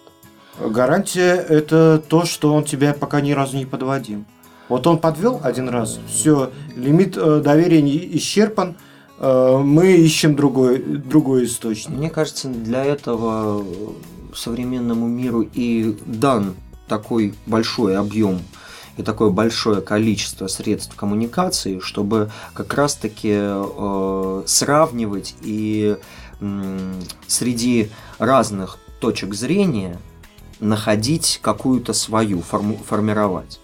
Гарантия– 0.59 1.37
это 1.49 2.03
то, 2.09 2.25
что 2.25 2.53
он 2.53 2.65
тебя 2.65 2.93
пока 2.93 3.21
ни 3.21 3.31
разу 3.31 3.57
не 3.57 3.67
подводил. 3.67 4.25
Вот 4.69 4.89
он 4.89 4.99
подвел 4.99 5.39
один 5.45 5.69
раз, 5.69 6.01
все, 6.09 6.51
лимит 6.75 7.13
доверия 7.13 7.81
исчерпан, 8.17 8.71
Э, 8.71 8.94
мы 9.19 9.97
ищем 9.97 10.35
другой, 10.35 10.79
другой 10.79 11.45
источник. 11.45 11.97
Мне 11.97 12.11
кажется, 12.11 12.49
для 12.49 12.85
этого 12.85 13.65
современному 14.35 15.07
миру 15.07 15.43
и 15.43 15.97
дан 16.05 16.55
такой 16.89 17.35
большой 17.47 17.97
объем 17.97 18.41
и 18.97 19.03
такое 19.03 19.31
большое 19.31 19.81
количество 19.81 20.47
средств 20.47 20.95
коммуникации, 20.95 21.81
чтобы 21.81 22.31
как 22.53 22.75
раз-таки 22.75 23.33
э, 23.33 24.43
сравнивать 24.47 25.35
и 25.43 25.97
э, 26.41 27.01
среди 27.27 27.91
разных 28.19 28.79
точек 29.01 29.35
зрения 29.35 29.99
находить 30.61 31.41
какую-то 31.43 31.93
свою, 31.93 32.41
форму, 32.41 32.79
формировать 32.87 33.61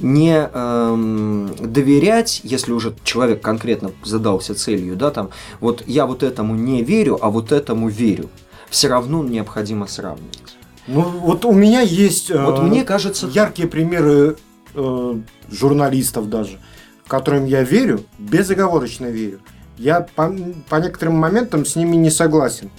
не 0.00 0.48
эм, 0.52 1.50
доверять, 1.60 2.40
если 2.44 2.72
уже 2.72 2.94
человек 3.04 3.42
конкретно 3.42 3.92
задался 4.04 4.54
целью, 4.54 4.96
да, 4.96 5.10
там, 5.10 5.30
вот 5.60 5.82
я 5.86 6.06
вот 6.06 6.22
этому 6.22 6.54
не 6.54 6.82
верю, 6.82 7.18
а 7.20 7.30
вот 7.30 7.52
этому 7.52 7.88
верю, 7.88 8.30
все 8.70 8.88
равно 8.88 9.22
необходимо 9.24 9.86
сравнивать. 9.86 10.56
Ну, 10.86 11.02
вот 11.02 11.44
у 11.44 11.52
меня 11.52 11.80
есть 11.82 12.30
вот 12.30 12.60
э, 12.60 12.62
мне 12.62 12.82
кажется, 12.82 13.26
яркие 13.26 13.68
примеры 13.68 14.36
э, 14.74 15.14
журналистов 15.50 16.30
даже, 16.30 16.58
которым 17.06 17.44
я 17.44 17.62
верю, 17.62 18.04
безоговорочно 18.18 19.06
верю. 19.06 19.40
Я 19.76 20.00
по, 20.00 20.34
по 20.68 20.76
некоторым 20.76 21.16
моментам 21.16 21.66
с 21.66 21.76
ними 21.76 21.96
не 21.96 22.10
согласен, 22.10 22.70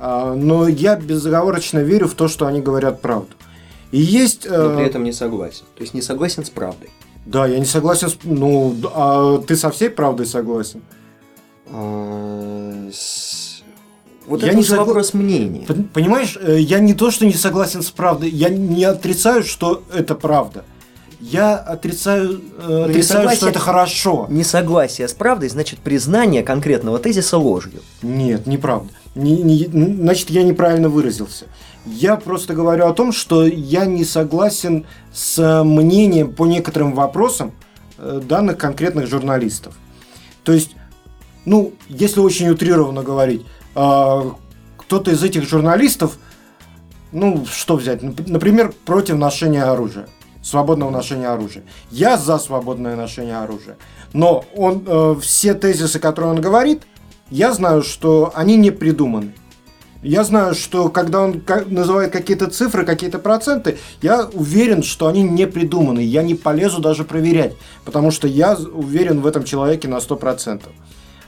э, 0.00 0.34
но 0.36 0.66
я 0.66 0.96
безоговорочно 0.96 1.78
верю 1.78 2.08
в 2.08 2.14
то, 2.14 2.26
что 2.26 2.46
они 2.46 2.60
говорят 2.60 3.00
правду. 3.00 3.32
И 3.92 4.00
есть... 4.00 4.48
Но 4.48 4.74
при 4.74 4.84
э, 4.84 4.86
этом 4.86 5.04
не 5.04 5.12
согласен. 5.12 5.64
То 5.76 5.82
есть 5.82 5.94
не 5.94 6.02
согласен 6.02 6.44
с 6.44 6.50
правдой. 6.50 6.90
Да, 7.26 7.46
я 7.46 7.58
не 7.58 7.66
согласен 7.66 8.08
с... 8.08 8.16
Ну, 8.24 8.74
а 8.94 9.38
ты 9.38 9.54
со 9.54 9.70
всей 9.70 9.90
правдой 9.90 10.26
согласен? 10.26 10.82
А, 11.66 12.90
вот 14.26 14.42
я 14.42 14.48
это 14.48 14.56
не 14.56 14.64
согла... 14.64 14.84
вопрос 14.84 15.14
мнения. 15.14 15.66
Понимаешь, 15.92 16.38
э, 16.40 16.58
я 16.58 16.80
не 16.80 16.94
то, 16.94 17.10
что 17.10 17.26
не 17.26 17.34
согласен 17.34 17.82
с 17.82 17.90
правдой, 17.90 18.30
я 18.30 18.48
не 18.48 18.84
отрицаю, 18.84 19.44
что 19.44 19.82
это 19.94 20.14
правда. 20.14 20.64
Я 21.20 21.56
отрицаю, 21.56 22.40
э, 22.58 22.84
отрицаю 22.88 23.30
что 23.30 23.48
это 23.48 23.58
хорошо. 23.58 24.26
Несогласие 24.28 25.06
с 25.06 25.12
правдой 25.12 25.48
значит 25.48 25.78
признание 25.78 26.42
конкретного 26.42 26.98
тезиса 26.98 27.38
ложью. 27.38 27.80
Нет, 28.02 28.46
неправда. 28.46 28.90
Не, 29.14 29.42
не, 29.42 29.66
значит, 29.66 30.30
я 30.30 30.42
неправильно 30.42 30.88
выразился. 30.88 31.44
Я 31.84 32.16
просто 32.16 32.54
говорю 32.54 32.86
о 32.86 32.92
том, 32.92 33.12
что 33.12 33.44
я 33.44 33.86
не 33.86 34.04
согласен 34.04 34.86
с 35.12 35.62
мнением 35.64 36.32
по 36.32 36.46
некоторым 36.46 36.94
вопросам 36.94 37.52
э, 37.98 38.20
данных 38.22 38.58
конкретных 38.58 39.08
журналистов. 39.08 39.74
То 40.44 40.52
есть, 40.52 40.76
ну, 41.44 41.72
если 41.88 42.20
очень 42.20 42.48
утрированно 42.48 43.02
говорить, 43.02 43.44
э, 43.74 44.30
кто-то 44.76 45.10
из 45.10 45.22
этих 45.24 45.48
журналистов, 45.48 46.18
ну, 47.10 47.44
что 47.46 47.76
взять, 47.76 48.02
например, 48.02 48.72
против 48.84 49.16
ношения 49.16 49.64
оружия, 49.64 50.06
свободного 50.42 50.90
ношения 50.90 51.28
оружия. 51.28 51.64
Я 51.90 52.16
за 52.16 52.38
свободное 52.38 52.94
ношение 52.94 53.38
оружия. 53.38 53.76
Но 54.12 54.44
он, 54.56 54.84
э, 54.86 55.16
все 55.20 55.54
тезисы, 55.54 55.98
которые 55.98 56.32
он 56.32 56.40
говорит, 56.40 56.82
я 57.30 57.52
знаю, 57.52 57.82
что 57.82 58.32
они 58.34 58.56
не 58.56 58.70
придуманы. 58.70 59.32
Я 60.02 60.24
знаю, 60.24 60.54
что 60.54 60.88
когда 60.88 61.20
он 61.20 61.42
называет 61.66 62.12
какие-то 62.12 62.48
цифры, 62.48 62.84
какие-то 62.84 63.20
проценты, 63.20 63.78
я 64.02 64.28
уверен, 64.32 64.82
что 64.82 65.06
они 65.06 65.22
не 65.22 65.46
придуманы. 65.46 66.00
Я 66.00 66.22
не 66.22 66.34
полезу 66.34 66.80
даже 66.80 67.04
проверять, 67.04 67.54
потому 67.84 68.10
что 68.10 68.26
я 68.26 68.54
уверен 68.54 69.20
в 69.20 69.26
этом 69.26 69.44
человеке 69.44 69.86
на 69.86 69.98
100%. 69.98 70.62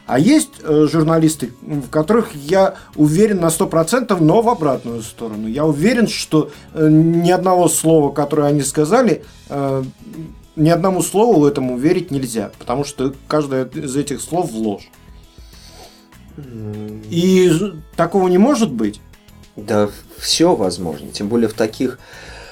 А 0.07 0.19
есть 0.19 0.51
э, 0.63 0.87
журналисты, 0.91 1.53
в 1.63 1.89
которых 1.89 2.35
я 2.35 2.75
уверен 2.95 3.41
на 3.41 3.47
100%, 3.47 4.19
но 4.21 4.43
в 4.43 4.49
обратную 4.49 5.03
сторону. 5.03 5.49
Я 5.49 5.65
уверен, 5.65 6.09
что 6.09 6.51
э, 6.75 6.89
ни 6.91 7.31
одного 7.31 7.69
слова, 7.69 8.13
которое 8.13 8.49
они 8.49 8.61
сказали, 8.63 9.25
э, 9.49 9.85
ни 10.57 10.69
одному 10.69 11.03
слову 11.03 11.47
этому 11.47 11.79
верить 11.79 12.11
нельзя, 12.11 12.51
потому 12.59 12.85
что 12.85 13.15
каждое 13.29 13.65
из 13.67 13.97
этих 13.97 14.21
слов 14.21 14.53
ложь. 14.53 14.91
И 16.37 17.51
такого 17.97 18.29
не 18.29 18.38
может 18.38 18.73
быть? 18.73 19.01
Да, 19.57 19.88
все 20.18 20.55
возможно. 20.55 21.09
Тем 21.12 21.29
более 21.29 21.49
в 21.49 21.55
таких 21.55 21.99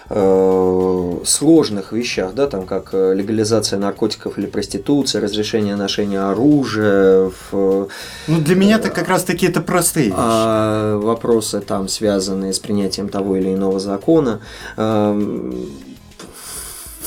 э, 0.09 1.19
сложных 1.25 1.93
вещах, 1.93 2.35
да, 2.35 2.47
там 2.47 2.65
как 2.65 2.91
э, 2.93 3.15
легализация 3.15 3.79
наркотиков 3.79 4.39
или 4.39 4.47
проституция, 4.47 5.21
разрешение 5.21 5.75
ношения 5.75 6.21
оружия. 6.21 7.33
В, 7.51 7.89
ну, 8.29 8.41
для 8.41 8.55
меня 8.55 8.77
это 8.77 8.91
как 8.91 9.09
раз 9.09 9.25
таки 9.25 9.47
это 9.47 9.61
простые 9.61 10.07
вещи. 10.07 10.17
А, 10.17 10.99
вопросы 10.99 11.61
там 11.61 11.89
связанные 11.89 12.53
с 12.53 12.61
принятием 12.61 13.09
того 13.09 13.37
или 13.37 13.53
иного 13.53 13.81
закона. 13.81 14.41
Э, 14.77 15.53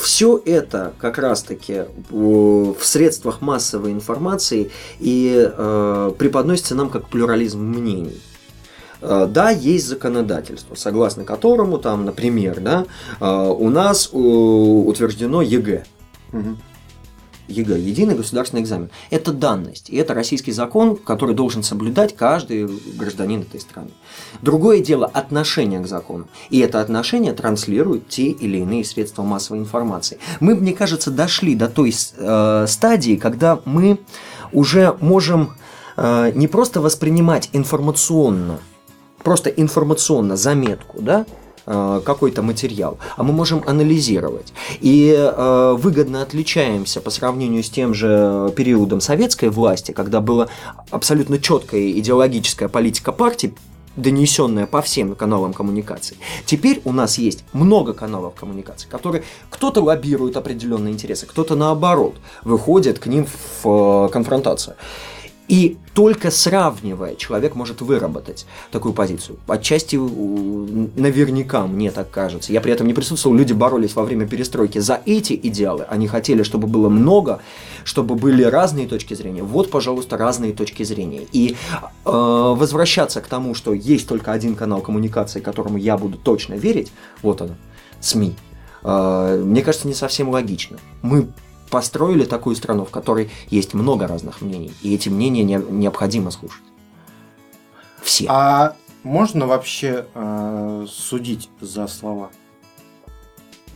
все 0.05 0.39
это 0.45 0.93
как 0.99 1.17
раз-таки 1.17 1.85
в 2.11 2.77
средствах 2.79 3.41
массовой 3.41 3.91
информации 3.91 4.69
и 4.99 5.51
э, 5.51 6.11
преподносится 6.15 6.75
нам 6.75 6.91
как 6.91 7.09
плюрализм 7.09 7.59
мнений. 7.59 8.21
Э, 9.01 9.25
да, 9.27 9.49
есть 9.49 9.87
законодательство, 9.87 10.75
согласно 10.75 11.23
которому, 11.23 11.79
там, 11.79 12.05
например, 12.05 12.59
да, 12.59 12.85
э, 13.19 13.25
у 13.25 13.67
нас 13.69 14.09
утверждено 14.13 15.41
ЕГЭ. 15.41 15.85
Угу. 16.33 16.55
ЕГЭ, 17.47 17.79
единый 17.79 18.15
государственный 18.15 18.61
экзамен. 18.61 18.89
Это 19.09 19.31
данность, 19.31 19.89
и 19.89 19.97
это 19.97 20.13
российский 20.13 20.51
закон, 20.51 20.95
который 20.95 21.35
должен 21.35 21.63
соблюдать 21.63 22.15
каждый 22.15 22.67
гражданин 22.95 23.41
этой 23.41 23.59
страны. 23.59 23.91
Другое 24.41 24.79
дело 24.81 25.05
отношение 25.05 25.79
к 25.79 25.87
закону, 25.87 26.27
и 26.49 26.59
это 26.59 26.81
отношение 26.81 27.33
транслируют 27.33 28.07
те 28.09 28.27
или 28.27 28.57
иные 28.57 28.83
средства 28.83 29.23
массовой 29.23 29.59
информации. 29.59 30.17
Мы, 30.39 30.55
мне 30.55 30.73
кажется, 30.73 31.11
дошли 31.11 31.55
до 31.55 31.67
той 31.69 31.93
э, 32.17 32.65
стадии, 32.67 33.15
когда 33.15 33.59
мы 33.65 33.99
уже 34.51 34.95
можем 35.01 35.53
э, 35.97 36.31
не 36.33 36.47
просто 36.47 36.81
воспринимать 36.81 37.49
информационно, 37.53 38.59
просто 39.23 39.49
информационно 39.49 40.35
заметку, 40.35 41.01
да, 41.01 41.25
какой-то 41.65 42.41
материал, 42.41 42.97
а 43.17 43.23
мы 43.23 43.33
можем 43.33 43.63
анализировать. 43.65 44.53
И 44.81 45.13
э, 45.15 45.75
выгодно 45.77 46.21
отличаемся 46.21 47.01
по 47.01 47.09
сравнению 47.09 47.63
с 47.63 47.69
тем 47.69 47.93
же 47.93 48.53
периодом 48.55 49.01
советской 49.01 49.49
власти, 49.49 49.91
когда 49.91 50.21
была 50.21 50.47
абсолютно 50.91 51.39
четкая 51.39 51.91
идеологическая 51.91 52.67
политика 52.67 53.11
партии, 53.11 53.53
донесенная 53.95 54.65
по 54.65 54.81
всем 54.81 55.15
каналам 55.15 55.53
коммуникации. 55.53 56.17
Теперь 56.45 56.81
у 56.83 56.91
нас 56.91 57.17
есть 57.17 57.43
много 57.53 57.93
каналов 57.93 58.35
коммуникации, 58.35 58.87
которые 58.87 59.23
кто-то 59.49 59.81
лоббирует 59.81 60.37
определенные 60.37 60.93
интересы, 60.93 61.25
кто-то 61.25 61.55
наоборот 61.55 62.15
выходит 62.43 62.99
к 62.99 63.07
ним 63.07 63.25
в 63.25 64.05
э, 64.07 64.09
конфронтацию. 64.11 64.75
И 65.47 65.77
только 65.93 66.31
сравнивая, 66.31 67.15
человек 67.15 67.55
может 67.55 67.81
выработать 67.81 68.45
такую 68.71 68.93
позицию. 68.93 69.37
Отчасти 69.47 69.95
наверняка 69.95 71.67
мне 71.67 71.91
так 71.91 72.09
кажется. 72.09 72.51
Я 72.51 72.61
при 72.61 72.73
этом 72.73 72.87
не 72.87 72.93
присутствовал, 72.93 73.35
люди 73.35 73.53
боролись 73.53 73.95
во 73.95 74.03
время 74.03 74.27
перестройки 74.27 74.79
за 74.79 75.01
эти 75.05 75.33
идеалы. 75.33 75.85
Они 75.87 76.07
хотели, 76.07 76.43
чтобы 76.43 76.67
было 76.67 76.89
много, 76.89 77.41
чтобы 77.83 78.15
были 78.15 78.43
разные 78.43 78.87
точки 78.87 79.13
зрения. 79.13 79.43
Вот, 79.43 79.69
пожалуйста, 79.69 80.17
разные 80.17 80.53
точки 80.53 80.83
зрения. 80.83 81.21
И 81.31 81.55
э, 82.05 82.09
возвращаться 82.09 83.21
к 83.21 83.27
тому, 83.27 83.53
что 83.53 83.73
есть 83.73 84.07
только 84.07 84.31
один 84.31 84.55
канал 84.55 84.81
коммуникации, 84.81 85.39
которому 85.39 85.77
я 85.77 85.97
буду 85.97 86.17
точно 86.17 86.55
верить, 86.55 86.91
вот 87.21 87.41
он, 87.41 87.55
СМИ, 87.99 88.35
э, 88.83 89.43
мне 89.45 89.61
кажется, 89.61 89.87
не 89.87 89.93
совсем 89.93 90.29
логично. 90.29 90.77
Мы 91.03 91.27
построили 91.69 92.25
такую 92.25 92.55
страну, 92.55 92.85
в 92.85 92.91
которой 92.91 93.29
есть 93.49 93.73
много 93.73 94.07
разных 94.07 94.41
мнений, 94.41 94.73
и 94.81 94.93
эти 94.93 95.09
мнения 95.09 95.43
не, 95.43 95.55
необходимо 95.55 96.31
слушать. 96.31 96.63
Все. 98.01 98.25
А 98.29 98.75
можно 99.03 99.47
вообще 99.47 100.05
э, 100.13 100.85
судить 100.89 101.49
за 101.59 101.87
слова? 101.87 102.29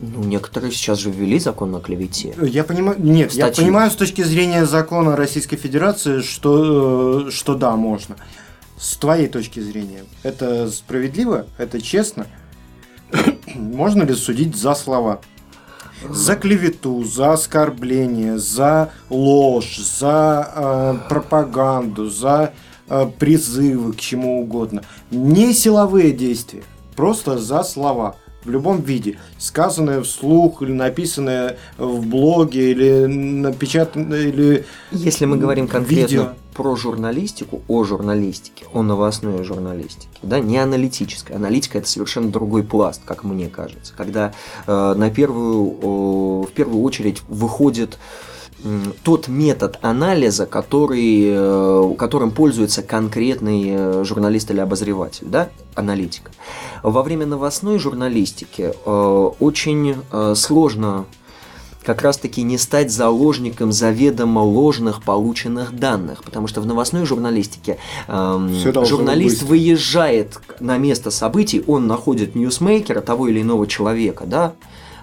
Ну, 0.00 0.24
некоторые 0.24 0.72
сейчас 0.72 0.98
же 0.98 1.10
ввели 1.10 1.38
закон 1.38 1.74
о 1.74 1.80
клевете. 1.80 2.34
Я 2.40 2.64
понимаю, 2.64 2.96
нет, 2.98 3.32
Статью. 3.32 3.46
я 3.46 3.52
понимаю 3.52 3.90
с 3.90 3.96
точки 3.96 4.22
зрения 4.22 4.64
закона 4.64 5.14
Российской 5.14 5.56
Федерации, 5.56 6.22
что, 6.22 7.26
э, 7.26 7.30
что 7.30 7.54
да, 7.54 7.76
можно. 7.76 8.16
С 8.78 8.96
твоей 8.96 9.28
точки 9.28 9.60
зрения, 9.60 10.04
это 10.22 10.70
справедливо, 10.70 11.46
это 11.58 11.82
честно? 11.82 12.26
можно 13.54 14.04
ли 14.04 14.14
судить 14.14 14.56
за 14.56 14.74
слова? 14.74 15.20
За 16.08 16.36
клевету, 16.36 17.04
за 17.04 17.32
оскорбление, 17.32 18.38
за 18.38 18.90
ложь, 19.10 19.78
за 19.78 20.48
э, 20.54 21.08
пропаганду, 21.08 22.08
за 22.08 22.52
э, 22.88 23.06
призывы 23.18 23.92
к 23.92 24.00
чему 24.00 24.42
угодно. 24.42 24.82
Не 25.10 25.52
силовые 25.52 26.12
действия, 26.12 26.62
просто 26.96 27.38
за 27.38 27.62
слова 27.62 28.16
в 28.44 28.50
любом 28.50 28.80
виде, 28.80 29.18
сказанное 29.38 30.02
вслух 30.02 30.62
или 30.62 30.72
написанное 30.72 31.58
в 31.76 32.06
блоге 32.06 32.70
или 32.70 33.06
напечатанное 33.06 34.28
или 34.28 34.64
если 34.92 35.26
мы 35.26 35.36
говорим 35.36 35.68
конкретно 35.68 36.00
видео. 36.00 36.28
про 36.54 36.74
журналистику, 36.76 37.62
о 37.68 37.84
журналистике, 37.84 38.64
о 38.72 38.82
новостной 38.82 39.44
журналистике, 39.44 40.08
да, 40.22 40.40
не 40.40 40.58
аналитической. 40.58 41.32
Аналитика 41.32 41.78
это 41.78 41.88
совершенно 41.88 42.30
другой 42.30 42.62
пласт, 42.62 43.02
как 43.04 43.24
мне 43.24 43.48
кажется, 43.48 43.92
когда 43.96 44.32
э, 44.66 44.94
на 44.96 45.10
первую, 45.10 46.44
э, 46.44 46.46
в 46.46 46.52
первую 46.52 46.82
очередь 46.82 47.22
выходит 47.28 47.98
тот 49.02 49.28
метод 49.28 49.78
анализа, 49.82 50.46
который, 50.46 51.24
э, 51.28 51.94
которым 51.98 52.30
пользуется 52.30 52.82
конкретный 52.82 53.70
э, 53.70 54.04
журналист 54.04 54.50
или 54.50 54.60
обозреватель, 54.60 55.26
да, 55.26 55.48
аналитик. 55.74 56.30
Во 56.82 57.02
время 57.02 57.26
новостной 57.26 57.78
журналистики 57.78 58.72
э, 58.84 59.30
очень 59.40 59.96
сложно 60.34 61.06
как 61.84 62.02
раз-таки 62.02 62.42
не 62.42 62.58
стать 62.58 62.92
заложником 62.92 63.72
заведомо 63.72 64.40
ложных 64.40 65.02
полученных 65.02 65.74
данных, 65.74 66.22
потому 66.22 66.46
что 66.46 66.60
в 66.60 66.66
новостной 66.66 67.06
журналистике 67.06 67.78
эм, 68.06 68.50
журналист 68.84 69.40
быть. 69.40 69.48
выезжает 69.48 70.38
на 70.60 70.76
место 70.76 71.10
событий, 71.10 71.64
он 71.66 71.86
находит 71.86 72.34
ньюсмейкера 72.34 73.00
того 73.00 73.28
или 73.28 73.40
иного 73.40 73.66
человека, 73.66 74.24
да, 74.26 74.52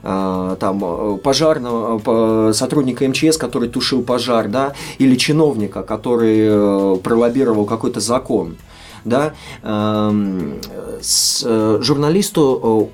там, 0.02 0.84
э, 0.84 1.18
пожарного, 1.18 2.50
э, 2.50 2.54
сотрудника 2.54 3.08
МЧС, 3.08 3.38
который 3.38 3.70
тушил 3.70 4.04
пожар, 4.04 4.48
да, 4.48 4.74
или 4.98 5.16
чиновника, 5.16 5.84
который 5.84 7.00
пролоббировал 7.00 7.66
какой-то 7.66 8.00
закон. 8.00 8.58
Да, 9.06 9.34
эм, 9.64 10.60
с, 11.02 11.42
журналисту 11.82 12.90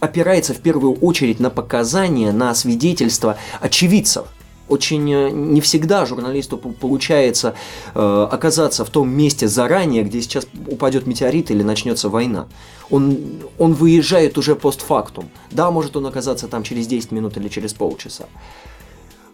опирается 0.00 0.54
в 0.54 0.58
первую 0.58 0.94
очередь 0.94 1.38
на 1.40 1.50
показания, 1.50 2.32
на 2.32 2.54
свидетельства 2.54 3.36
очевидцев 3.60 4.26
очень 4.68 5.12
э, 5.12 5.30
не 5.30 5.60
всегда 5.60 6.06
журналисту 6.06 6.58
получается 6.58 7.54
э, 7.94 8.28
оказаться 8.30 8.84
в 8.84 8.90
том 8.90 9.10
месте 9.10 9.48
заранее, 9.48 10.02
где 10.02 10.20
сейчас 10.20 10.46
упадет 10.66 11.06
метеорит 11.06 11.50
или 11.50 11.62
начнется 11.62 12.08
война. 12.08 12.46
Он, 12.90 13.16
он 13.58 13.74
выезжает 13.74 14.38
уже 14.38 14.54
постфактум. 14.56 15.28
Да, 15.50 15.70
может 15.70 15.96
он 15.96 16.06
оказаться 16.06 16.48
там 16.48 16.62
через 16.62 16.86
10 16.86 17.12
минут 17.12 17.36
или 17.36 17.48
через 17.48 17.72
полчаса. 17.74 18.26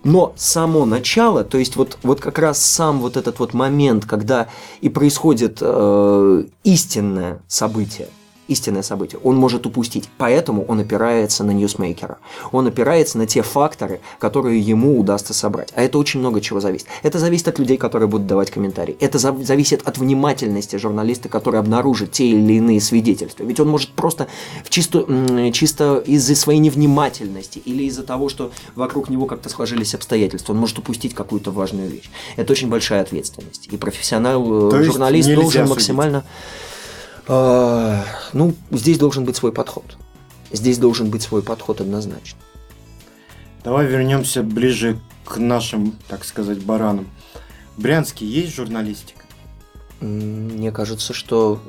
Но 0.03 0.35
само 0.37 0.85
начало, 0.85 1.45
то 1.45 1.57
есть 1.59 1.77
вот, 1.77 1.99
вот 2.03 2.21
как 2.21 2.39
раз 2.39 2.63
сам 2.63 3.01
вот 3.01 3.17
этот 3.17 3.39
вот 3.39 3.55
момент, 3.55 4.05
когда 4.05 4.49
и 4.83 4.89
происходит 4.91 5.59
э, 5.61 6.45
истинное 6.63 7.43
событие– 7.49 8.09
истинное 8.49 8.83
событие, 8.83 9.21
он 9.23 9.37
может 9.37 9.67
упустить. 9.67 10.09
Поэтому 10.19 10.65
он 10.65 10.81
опирается 10.81 11.45
на 11.45 11.53
ньюсмейкера. 11.53 12.19
Он 12.53 12.67
опирается 12.67 13.19
на 13.19 13.27
те 13.27 13.43
факторы, 13.43 14.01
которые 14.19 14.61
ему 14.61 14.99
удастся 14.99 15.35
собрать. 15.35 15.73
А 15.75 15.83
это 15.83 15.99
очень 15.99 16.21
много 16.21 16.41
чего 16.41 16.61
зависит. 16.61 16.87
Это 17.03 17.19
зависит 17.19 17.49
от 17.49 17.59
людей, 17.59 17.77
которые 17.77 18.09
будут 18.09 18.27
давать 18.27 18.51
комментарии. 18.51 18.97
Это 19.01 19.19
зависит 19.19 19.87
от 19.87 19.99
внимательности 19.99 20.77
журналиста, 20.77 21.29
который 21.29 21.61
обнаружит 21.61 22.13
те 22.13 22.27
или 22.27 22.55
иные 22.55 22.81
свидетельства. 22.81 23.45
Ведь 23.45 23.61
он 23.61 23.69
может 23.69 23.91
просто 23.91 24.29
в 24.65 24.71
чисто, 24.71 25.07
чисто 25.53 26.03
из-за 26.07 26.35
своей 26.35 26.59
невнимательности 26.59 27.61
или 27.65 27.85
из-за 27.85 28.03
того, 28.03 28.29
что 28.29 28.53
вокруг 28.75 29.09
него 29.09 29.27
как-то 29.27 29.49
сложились 29.49 29.95
обстоятельства, 29.95 30.53
он 30.53 30.59
может 30.59 30.79
упустить 30.79 31.15
какую-то 31.15 31.51
важную 31.51 31.89
вещь. 31.89 32.11
Это 32.37 32.53
очень 32.53 32.69
большая 32.69 33.03
ответственность. 33.03 33.69
И 33.71 33.77
профессионал, 33.77 34.73
э, 34.73 34.83
журналист 34.85 35.33
должен 35.35 35.69
максимально... 35.69 36.19
Судить 36.21 36.74
ну, 37.27 38.55
здесь 38.71 38.99
должен 38.99 39.25
быть 39.25 39.37
свой 39.37 39.53
подход. 39.53 39.97
Здесь 40.53 40.79
должен 40.79 41.11
быть 41.11 41.23
свой 41.23 41.43
подход 41.43 41.81
однозначно. 41.81 42.39
Давай 43.65 43.87
вернемся 43.87 44.43
ближе 44.43 44.99
к 45.25 45.39
нашим, 45.39 45.97
так 46.07 46.25
сказать, 46.25 46.63
баранам. 46.63 47.09
В 47.77 47.83
Брянске 47.83 48.27
есть 48.27 48.55
журналистика? 48.55 49.25
Мне 50.01 50.71
кажется, 50.71 51.15
что 51.15 51.61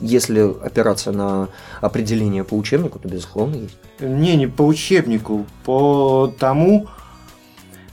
если 0.00 0.40
опираться 0.40 1.12
на 1.12 1.48
определение 1.80 2.44
по 2.44 2.54
учебнику, 2.54 2.98
то 2.98 3.08
безусловно 3.08 3.56
есть. 3.56 3.76
Не, 4.00 4.36
не 4.36 4.46
по 4.46 4.62
учебнику, 4.62 5.46
по 5.64 6.32
тому, 6.38 6.88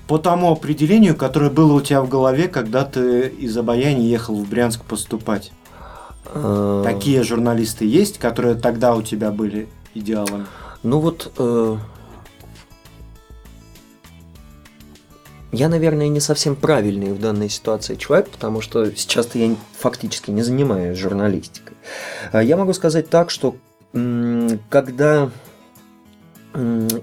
по 0.08 0.18
тому 0.18 0.52
определению, 0.54 1.16
которое 1.16 1.50
было 1.50 1.74
у 1.74 1.82
тебя 1.82 2.02
в 2.02 2.08
голове, 2.08 2.48
когда 2.48 2.86
ты 2.86 3.28
из 3.28 3.58
Обаяни 3.58 4.04
ехал 4.04 4.36
в 4.36 4.48
Брянск 4.48 4.86
поступать. 4.86 5.52
Э, 6.34 6.82
Такие 6.86 7.24
журналисты 7.24 7.86
есть, 7.86 8.18
которые 8.18 8.56
тогда 8.56 8.96
у 8.96 9.02
тебя 9.02 9.32
были 9.32 9.68
идеалами? 9.94 10.46
Ну 10.84 11.00
вот, 11.00 11.32
э, 11.38 11.78
я, 15.52 15.70
наверное, 15.70 16.08
не 16.08 16.20
совсем 16.20 16.56
правильный 16.56 17.14
в 17.14 17.20
данной 17.20 17.50
ситуации 17.50 17.96
человек, 17.96 18.30
потому 18.30 18.62
что 18.62 18.96
сейчас-то 18.96 19.40
я 19.40 19.56
фактически 19.78 20.30
не 20.32 20.44
занимаюсь 20.44 20.98
журналистикой. 20.98 21.76
Э, 22.32 22.44
я 22.44 22.58
могу 22.58 22.74
сказать 22.74 23.10
так, 23.10 23.30
что 23.30 23.56
когда 24.70 25.32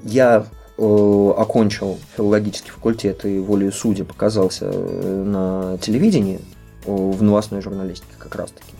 я 0.04 0.46
окончил 0.78 1.98
филологический 2.16 2.70
факультет 2.70 3.24
и 3.24 3.40
волею 3.40 3.72
судьи 3.72 4.04
показался 4.04 4.66
на 4.66 5.78
телевидении, 5.78 6.40
в 6.86 7.22
новостной 7.22 7.60
журналистике 7.62 8.14
как 8.18 8.34
раз-таки. 8.34 8.72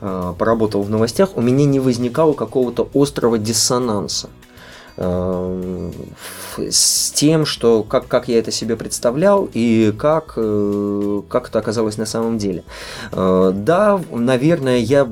Э, 0.00 0.34
поработал 0.38 0.82
в 0.82 0.90
новостях, 0.90 1.36
у 1.36 1.40
меня 1.40 1.64
не 1.64 1.80
возникало 1.80 2.34
какого-то 2.34 2.88
острого 2.94 3.38
диссонанса 3.38 4.28
э, 4.96 5.90
с 6.70 7.10
тем, 7.12 7.46
что 7.46 7.82
как, 7.82 8.06
как 8.08 8.28
я 8.28 8.38
это 8.38 8.50
себе 8.50 8.76
представлял 8.76 9.48
и 9.52 9.92
как, 9.98 10.34
э, 10.36 11.22
как 11.28 11.48
это 11.48 11.58
оказалось 11.58 11.96
на 11.96 12.06
самом 12.06 12.38
деле. 12.38 12.64
Э, 13.12 13.52
да, 13.54 14.00
наверное, 14.10 14.78
я 14.78 15.08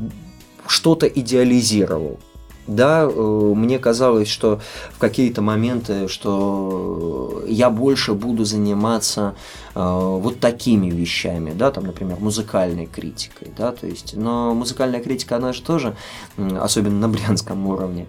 что-то 0.66 1.06
идеализировал. 1.06 2.18
Да, 2.66 3.06
мне 3.06 3.78
казалось, 3.78 4.28
что 4.28 4.60
в 4.92 4.98
какие-то 4.98 5.42
моменты, 5.42 6.08
что 6.08 7.42
я 7.46 7.68
больше 7.70 8.14
буду 8.14 8.44
заниматься 8.44 9.34
вот 9.74 10.40
такими 10.40 10.88
вещами, 10.88 11.52
да, 11.52 11.70
там, 11.70 11.84
например, 11.84 12.18
музыкальной 12.20 12.86
критикой, 12.86 13.48
да, 13.56 13.72
то 13.72 13.86
есть, 13.86 14.14
но 14.16 14.54
музыкальная 14.54 15.00
критика, 15.00 15.36
она 15.36 15.52
же 15.52 15.62
тоже, 15.62 15.94
особенно 16.38 17.00
на 17.00 17.08
брянском 17.08 17.66
уровне, 17.66 18.06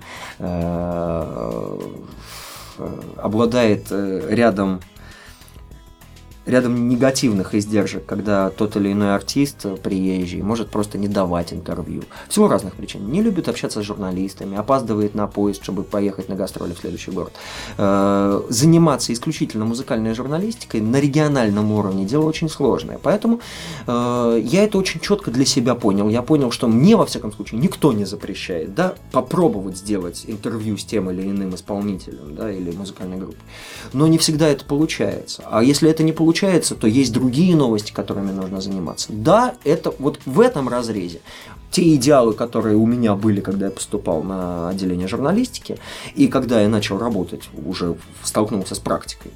обладает 3.18 3.88
э, 3.90 4.28
рядом 4.30 4.82
рядом 6.46 6.88
негативных 6.88 7.56
издержек, 7.56 8.06
когда 8.06 8.50
тот 8.50 8.76
или 8.76 8.92
иной 8.92 9.16
артист 9.16 9.66
приезжий 9.82 10.42
может 10.42 10.70
просто 10.70 10.98
не 10.98 11.08
давать 11.08 11.54
интервью. 11.54 12.04
Всего 12.30 12.48
разных 12.48 12.76
причин. 12.76 13.10
Не 13.12 13.22
любит 13.22 13.50
общаться 13.50 13.82
с 13.82 13.86
журналистами, 13.86 14.58
опаздывает 14.58 15.16
на 15.16 15.28
поезд, 15.28 15.64
чтобы 15.64 15.84
поехать 15.84 16.30
на 16.30 16.36
гастроли 16.36 16.74
в 16.74 16.80
следующий 16.80 17.12
город. 17.12 17.34
Э, 17.78 18.42
заниматься 18.50 19.12
исключительно 19.12 19.66
музыкальной 19.66 20.14
журналистикой 20.14 20.82
на 20.82 21.00
региональном 21.00 21.72
уровне 21.72 22.06
дело 22.06 22.26
очень 22.26 22.50
сложное. 22.50 23.00
Поэтому 23.02 23.40
э, 23.88 24.42
я 24.44 24.64
это 24.64 24.78
очень 24.78 25.00
четко 25.00 25.32
для 25.32 25.46
себя 25.46 25.76
понял. 25.76 26.10
Я 26.10 26.22
понял, 26.22 26.52
что 26.52 26.68
мне, 26.68 26.96
во 26.96 27.06
всяком 27.06 27.32
случае, 27.32 27.60
никто 27.60 27.92
не 27.92 28.06
запрещает 28.06 28.76
да, 28.76 28.96
попробовать 29.12 29.78
сделать 29.78 30.26
интервью 30.28 30.78
с 30.78 30.86
тем 30.86 31.10
или 31.10 31.24
иным 31.24 31.56
исполнителем 31.56 32.36
да, 32.36 32.52
или 32.52 32.72
музыкальной 32.72 33.18
группой. 33.18 33.40
Но 33.94 34.08
не 34.08 34.18
всегда 34.18 34.48
это 34.48 34.64
получается. 34.66 35.44
А 35.50 35.64
если 35.64 35.90
это 35.90 36.04
не 36.04 36.12
получается, 36.12 36.35
получается, 36.36 36.76
то 36.76 36.88
есть 36.88 37.14
другие 37.14 37.56
новости, 37.56 37.94
которыми 37.94 38.32
нужно 38.32 38.60
заниматься. 38.60 39.08
Да, 39.12 39.56
это 39.64 39.94
вот 40.00 40.20
в 40.26 40.42
этом 40.42 40.68
разрезе 40.68 41.22
те 41.72 41.96
идеалы, 41.96 42.34
которые 42.34 42.76
у 42.76 42.86
меня 42.86 43.16
были, 43.16 43.40
когда 43.40 43.66
я 43.66 43.72
поступал 43.72 44.22
на 44.22 44.70
отделение 44.70 45.08
журналистики, 45.08 45.78
и 46.14 46.28
когда 46.28 46.62
я 46.62 46.68
начал 46.68 46.98
работать, 46.98 47.50
уже 47.66 47.96
столкнулся 48.24 48.76
с 48.76 48.80
практикой, 48.80 49.32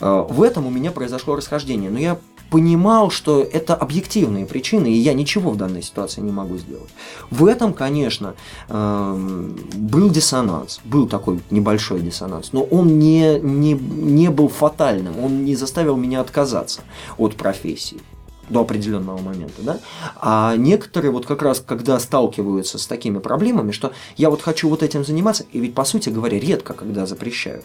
э, 0.00 0.26
в 0.28 0.42
этом 0.42 0.66
у 0.66 0.70
меня 0.70 0.90
произошло 0.90 1.36
расхождение. 1.36 1.90
Но 1.90 1.98
я 1.98 2.18
понимал, 2.52 3.10
что 3.10 3.40
это 3.40 3.74
объективные 3.74 4.44
причины, 4.44 4.88
и 4.88 4.98
я 4.98 5.14
ничего 5.14 5.52
в 5.52 5.56
данной 5.56 5.82
ситуации 5.82 6.20
не 6.20 6.32
могу 6.32 6.58
сделать. 6.58 6.90
В 7.30 7.46
этом, 7.46 7.72
конечно, 7.72 8.34
эм, 8.68 9.58
был 9.72 10.10
диссонанс, 10.10 10.80
был 10.84 11.08
такой 11.08 11.40
небольшой 11.48 12.00
диссонанс, 12.00 12.52
но 12.52 12.62
он 12.62 12.98
не, 12.98 13.40
не, 13.40 13.72
не 13.72 14.28
был 14.28 14.48
фатальным, 14.48 15.18
он 15.18 15.46
не 15.46 15.56
заставил 15.56 15.96
меня 15.96 16.20
отказаться 16.20 16.82
от 17.16 17.36
профессии 17.36 18.02
до 18.50 18.60
определенного 18.60 19.22
момента, 19.22 19.62
да, 19.62 19.78
а 20.16 20.54
некоторые 20.56 21.10
вот 21.10 21.24
как 21.24 21.40
раз, 21.40 21.64
когда 21.66 21.98
сталкиваются 21.98 22.76
с 22.76 22.86
такими 22.86 23.18
проблемами, 23.18 23.70
что 23.70 23.92
я 24.18 24.28
вот 24.28 24.42
хочу 24.42 24.68
вот 24.68 24.82
этим 24.82 25.06
заниматься, 25.06 25.46
и 25.52 25.58
ведь, 25.58 25.74
по 25.74 25.84
сути 25.84 26.10
говоря, 26.10 26.38
редко 26.38 26.74
когда 26.74 27.06
запрещают, 27.06 27.64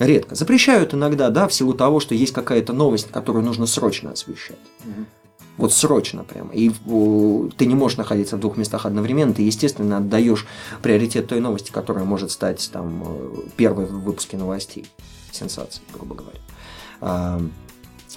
Редко. 0.00 0.34
Запрещают 0.34 0.94
иногда, 0.94 1.28
да, 1.28 1.46
в 1.46 1.52
силу 1.52 1.74
того, 1.74 2.00
что 2.00 2.14
есть 2.14 2.32
какая-то 2.32 2.72
новость, 2.72 3.10
которую 3.12 3.44
нужно 3.44 3.66
срочно 3.66 4.12
освещать. 4.12 4.58
Угу. 4.84 5.04
Вот 5.58 5.74
срочно 5.74 6.24
прямо. 6.24 6.54
И 6.54 6.70
ты 7.58 7.66
не 7.66 7.74
можешь 7.74 7.98
находиться 7.98 8.38
в 8.38 8.40
двух 8.40 8.56
местах 8.56 8.86
одновременно, 8.86 9.34
ты, 9.34 9.42
естественно, 9.42 9.98
отдаешь 9.98 10.46
приоритет 10.80 11.28
той 11.28 11.40
новости, 11.40 11.70
которая 11.70 12.04
может 12.04 12.30
стать 12.30 12.70
там 12.72 13.04
э, 13.06 13.36
первой 13.58 13.84
в 13.84 14.00
выпуске 14.00 14.38
новостей. 14.38 14.86
Сенсации, 15.32 15.82
грубо 15.92 16.14
говоря. 16.14 17.50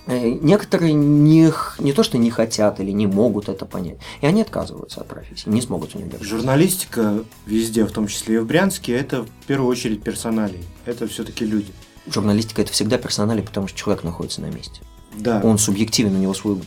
Э, 0.05 0.29
некоторые 0.29 0.93
не, 0.93 1.51
не 1.79 1.93
то, 1.93 2.03
что 2.03 2.17
не 2.17 2.29
хотят 2.29 2.79
или 2.79 2.91
не 2.91 3.07
могут 3.07 3.47
это 3.47 3.65
понять, 3.65 3.97
и 4.21 4.25
они 4.25 4.41
отказываются 4.41 5.01
от 5.01 5.07
профессии, 5.07 5.47
не 5.49 5.61
смогут 5.61 5.95
у 5.95 5.99
нее 5.99 6.09
держать. 6.09 6.27
Журналистика 6.27 7.23
везде, 7.45 7.85
в 7.85 7.91
том 7.91 8.07
числе 8.07 8.35
и 8.35 8.37
в 8.39 8.45
Брянске, 8.45 8.93
это 8.93 9.23
в 9.23 9.29
первую 9.47 9.69
очередь 9.69 10.03
персонали. 10.03 10.59
Это 10.85 11.07
все-таки 11.07 11.45
люди. 11.45 11.71
Журналистика 12.07 12.61
это 12.61 12.71
всегда 12.73 12.97
персонали, 12.97 13.41
потому 13.41 13.67
что 13.67 13.77
человек 13.77 14.03
находится 14.03 14.41
на 14.41 14.47
месте. 14.47 14.81
Да. 15.17 15.39
Он 15.43 15.57
субъективен, 15.57 16.15
у 16.15 16.19
него 16.19 16.33
свой, 16.33 16.59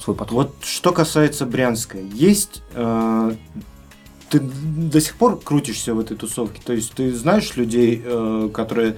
свой 0.00 0.16
подход. 0.16 0.48
Вот 0.48 0.64
что 0.64 0.92
касается 0.92 1.46
Брянска, 1.46 1.98
есть 1.98 2.62
э, 2.74 3.36
ты 4.28 4.40
до 4.40 5.00
сих 5.00 5.14
пор 5.16 5.38
крутишься 5.38 5.94
в 5.94 6.00
этой 6.00 6.16
тусовке, 6.16 6.60
то 6.64 6.72
есть 6.72 6.92
ты 6.94 7.14
знаешь 7.14 7.54
людей, 7.54 8.02
э, 8.02 8.50
которые 8.52 8.96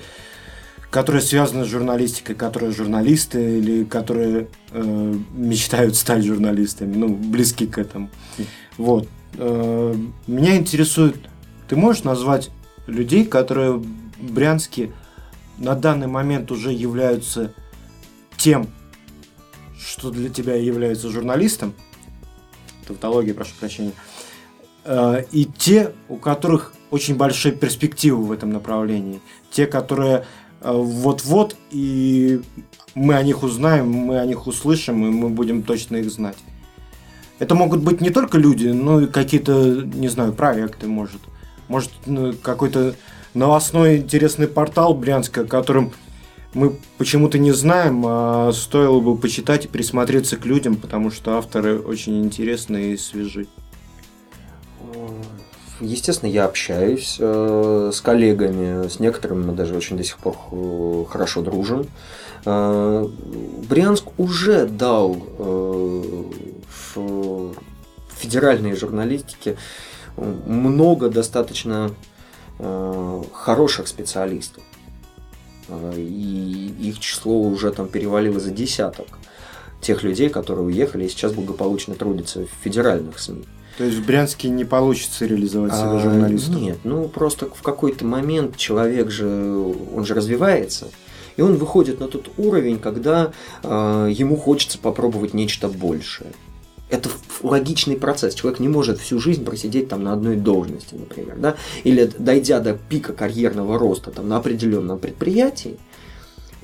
которые 0.94 1.22
связаны 1.22 1.64
с 1.64 1.68
журналистикой, 1.68 2.36
которые 2.36 2.70
журналисты 2.70 3.58
или 3.58 3.82
которые 3.82 4.46
э, 4.70 5.14
мечтают 5.32 5.96
стать 5.96 6.24
журналистами, 6.24 6.94
ну, 6.94 7.08
близки 7.08 7.66
к 7.66 7.78
этому. 7.78 8.10
Вот. 8.78 9.08
Э, 9.36 9.92
меня 10.28 10.56
интересует, 10.56 11.16
ты 11.66 11.74
можешь 11.74 12.04
назвать 12.04 12.52
людей, 12.86 13.24
которые 13.24 13.72
в 13.72 13.84
Брянске 14.20 14.92
на 15.58 15.74
данный 15.74 16.06
момент 16.06 16.52
уже 16.52 16.72
являются 16.72 17.52
тем, 18.36 18.68
что 19.76 20.12
для 20.12 20.28
тебя 20.28 20.54
является 20.54 21.08
журналистом, 21.08 21.74
тавтология, 22.86 23.34
прошу 23.34 23.56
прощения, 23.58 23.94
э, 24.84 25.24
и 25.32 25.44
те, 25.44 25.90
у 26.08 26.18
которых 26.18 26.72
очень 26.92 27.16
большие 27.16 27.52
перспективы 27.52 28.22
в 28.22 28.30
этом 28.30 28.50
направлении, 28.50 29.20
те, 29.50 29.66
которые 29.66 30.24
вот-вот, 30.72 31.56
и 31.70 32.40
мы 32.94 33.14
о 33.14 33.22
них 33.22 33.42
узнаем, 33.42 33.90
мы 33.90 34.18
о 34.18 34.26
них 34.26 34.46
услышим, 34.46 35.06
и 35.06 35.10
мы 35.10 35.28
будем 35.28 35.62
точно 35.62 35.96
их 35.96 36.10
знать. 36.10 36.38
Это 37.38 37.54
могут 37.54 37.82
быть 37.82 38.00
не 38.00 38.10
только 38.10 38.38
люди, 38.38 38.68
но 38.68 39.02
и 39.02 39.06
какие-то, 39.06 39.82
не 39.84 40.08
знаю, 40.08 40.32
проекты, 40.32 40.86
может. 40.86 41.20
Может, 41.68 41.90
ну, 42.06 42.32
какой-то 42.32 42.94
новостной 43.34 43.98
интересный 43.98 44.46
портал 44.46 44.94
Брянска, 44.94 45.42
о 45.42 45.44
котором 45.44 45.92
мы 46.54 46.76
почему-то 46.98 47.38
не 47.38 47.52
знаем, 47.52 48.04
а 48.06 48.52
стоило 48.52 49.00
бы 49.00 49.16
почитать 49.16 49.64
и 49.64 49.68
присмотреться 49.68 50.36
к 50.36 50.46
людям, 50.46 50.76
потому 50.76 51.10
что 51.10 51.36
авторы 51.36 51.78
очень 51.78 52.24
интересные 52.24 52.94
и 52.94 52.96
свежи. 52.96 53.46
Естественно, 55.84 56.30
я 56.30 56.46
общаюсь 56.46 57.16
э, 57.18 57.90
с 57.92 58.00
коллегами, 58.00 58.88
с 58.88 59.00
некоторыми 59.00 59.44
мы 59.44 59.52
даже 59.52 59.76
очень 59.76 59.96
до 59.96 60.04
сих 60.04 60.18
пор 60.18 60.36
э, 60.50 61.04
хорошо 61.08 61.42
дружим. 61.42 61.86
Э, 62.46 63.06
Брянск 63.68 64.18
уже 64.18 64.66
дал 64.66 65.14
в 66.94 67.54
федеральной 68.16 68.74
журналистике 68.74 69.56
много 70.16 71.10
достаточно 71.10 71.90
хороших 73.32 73.88
специалистов. 73.88 74.62
И 75.96 76.74
их 76.80 77.00
число 77.00 77.40
уже 77.40 77.72
там 77.72 77.88
перевалило 77.88 78.38
за 78.38 78.50
десяток 78.50 79.06
тех 79.80 80.02
людей, 80.02 80.30
которые 80.30 80.64
уехали 80.64 81.04
и 81.04 81.08
сейчас 81.08 81.32
благополучно 81.32 81.94
трудятся 81.94 82.46
в 82.46 82.50
федеральных 82.62 83.18
СМИ. 83.18 83.44
То 83.76 83.84
есть 83.84 83.98
в 83.98 84.06
Брянске 84.06 84.48
не 84.48 84.64
получится 84.64 85.26
реализовать 85.26 85.72
себя 85.72 85.92
а, 85.92 85.98
журналистом? 85.98 86.62
Нет, 86.62 86.78
ну 86.84 87.08
просто 87.08 87.46
в 87.46 87.62
какой-то 87.62 88.04
момент 88.04 88.56
человек 88.56 89.10
же, 89.10 89.26
он 89.94 90.04
же 90.04 90.14
развивается. 90.14 90.88
И 91.36 91.42
он 91.42 91.56
выходит 91.56 91.98
на 91.98 92.06
тот 92.06 92.30
уровень, 92.36 92.78
когда 92.78 93.32
э, 93.64 94.08
ему 94.12 94.36
хочется 94.36 94.78
попробовать 94.78 95.34
нечто 95.34 95.68
большее. 95.68 96.30
Это 96.90 97.08
логичный 97.42 97.96
процесс. 97.96 98.34
Человек 98.34 98.60
не 98.60 98.68
может 98.68 99.00
всю 99.00 99.18
жизнь 99.18 99.44
просидеть 99.44 99.88
там 99.88 100.04
на 100.04 100.12
одной 100.12 100.36
должности, 100.36 100.94
например, 100.94 101.36
да? 101.38 101.56
или 101.82 102.08
дойдя 102.18 102.60
до 102.60 102.74
пика 102.74 103.12
карьерного 103.12 103.78
роста 103.78 104.12
там, 104.12 104.28
на 104.28 104.36
определенном 104.36 105.00
предприятии, 105.00 105.76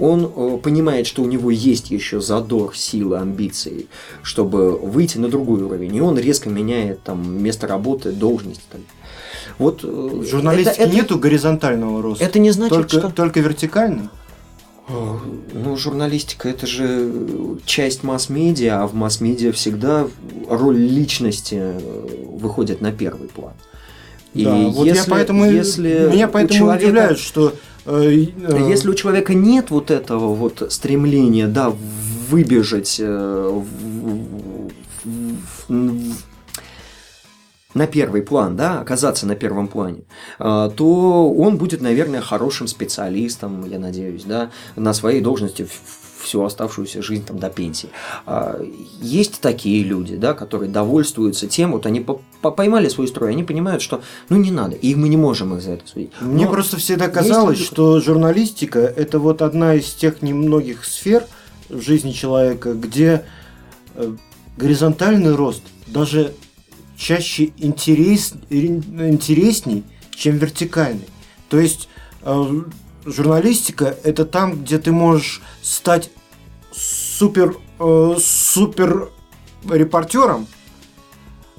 он 0.01 0.33
э, 0.35 0.59
понимает, 0.63 1.07
что 1.07 1.23
у 1.23 1.27
него 1.27 1.51
есть 1.51 1.91
еще 1.91 2.21
задор, 2.21 2.75
силы, 2.75 3.19
амбиции, 3.19 3.87
чтобы 4.23 4.77
выйти 4.77 5.19
на 5.19 5.29
другой 5.29 5.63
уровень, 5.63 5.95
и 5.95 6.01
он 6.01 6.19
резко 6.19 6.49
меняет 6.49 7.03
там 7.03 7.43
место 7.43 7.67
работы, 7.67 8.11
должность. 8.11 8.63
Так. 8.71 8.81
Вот 9.59 9.85
э, 9.85 9.87
в 9.87 10.27
журналистике 10.27 10.83
это, 10.83 10.95
нету 10.95 11.19
горизонтального 11.19 12.03
роста. 12.03 12.25
Это 12.25 12.39
не 12.39 12.51
значит, 12.51 12.75
только, 12.75 12.89
что 12.89 13.11
только 13.11 13.41
вертикально. 13.41 14.11
Ну, 14.89 15.77
журналистика 15.77 16.49
это 16.49 16.67
же 16.67 17.13
часть 17.65 18.03
масс-медиа, 18.03 18.83
а 18.83 18.87
в 18.89 18.95
масс-медиа 18.95 19.53
всегда 19.53 20.09
роль 20.49 20.79
личности 20.79 21.59
э, 21.61 21.79
выходит 22.33 22.81
на 22.81 22.91
первый 22.91 23.29
план. 23.29 23.53
И 24.33 24.45
да, 24.45 24.57
вот 24.57 24.87
если, 24.87 24.99
я 24.99 25.05
поэтому, 25.09 25.45
если 25.45 26.09
меня 26.11 26.27
поэтому 26.27 26.59
человека... 26.59 26.85
удивляет, 26.85 27.19
что 27.19 27.49
Э, 27.49 27.53
э, 27.53 27.57
Если 28.69 28.89
у 28.89 28.95
человека 28.95 29.35
нет 29.35 29.71
вот 29.71 29.91
этого 29.91 30.35
вот 30.35 30.67
стремления, 30.71 31.47
да, 31.49 31.73
выбежать, 32.29 32.97
э, 33.01 33.63
на 37.73 37.87
первый 37.87 38.23
план, 38.23 38.57
да, 38.57 38.81
оказаться 38.81 39.27
на 39.27 39.37
первом 39.37 39.69
плане, 39.69 40.03
то 40.39 41.35
он 41.39 41.57
будет, 41.57 41.81
наверное, 41.81 42.21
хорошим 42.21 42.67
специалистом, 42.67 43.65
я 43.65 43.79
надеюсь, 43.79 44.25
да, 44.25 44.51
на 44.75 44.93
своей 44.93 45.21
должности 45.21 45.69
всю 46.21 46.45
оставшуюся 46.45 47.03
жизнь 47.03 47.25
там, 47.25 47.39
до 47.39 47.51
пенсии. 47.51 47.91
А, 48.27 48.61
есть 49.01 49.41
такие 49.41 49.83
люди, 49.83 50.17
да, 50.17 50.35
которые 50.35 50.71
довольствуются 50.71 51.47
тем, 51.47 51.73
вот 51.73 51.87
они 51.87 52.05
поймали 52.43 52.89
свой 52.89 53.09
строй, 53.09 53.31
они 53.31 53.45
понимают, 53.45 53.83
что 53.83 54.03
ну 54.29 54.37
не 54.37 54.51
надо, 54.51 54.77
и 54.77 54.95
мы 54.95 55.09
не 55.09 55.17
можем 55.17 55.55
их 55.55 55.63
за 55.63 55.73
это 55.73 55.87
судить. 55.87 56.13
Но 56.21 56.29
Мне 56.29 56.47
просто 56.47 56.77
всегда 56.77 57.09
казалось, 57.09 57.59
люди... 57.59 57.71
что 57.71 58.01
журналистика 58.01 58.81
это 58.81 59.19
вот 59.19 59.43
одна 59.43 59.75
из 59.75 59.93
тех 59.93 60.23
немногих 60.23 60.85
сфер 60.85 61.25
в 61.69 61.81
жизни 61.81 62.13
человека, 62.13 62.75
где 62.75 63.25
э, 63.95 64.15
горизонтальный 64.57 65.35
рост 65.35 65.63
даже 65.87 66.35
чаще 66.97 67.53
интерес, 67.59 68.35
интересней, 68.51 69.85
чем 70.15 70.37
вертикальный. 70.37 71.09
То 71.49 71.59
есть 71.59 71.89
э, 72.23 72.63
журналистика 73.05 73.97
это 74.05 74.25
там, 74.25 74.63
где 74.63 74.79
ты 74.79 74.93
можешь 74.93 75.43
стать 75.63 76.11
супер, 76.73 77.57
э, 77.79 78.15
супер 78.19 79.11
репортером, 79.69 80.47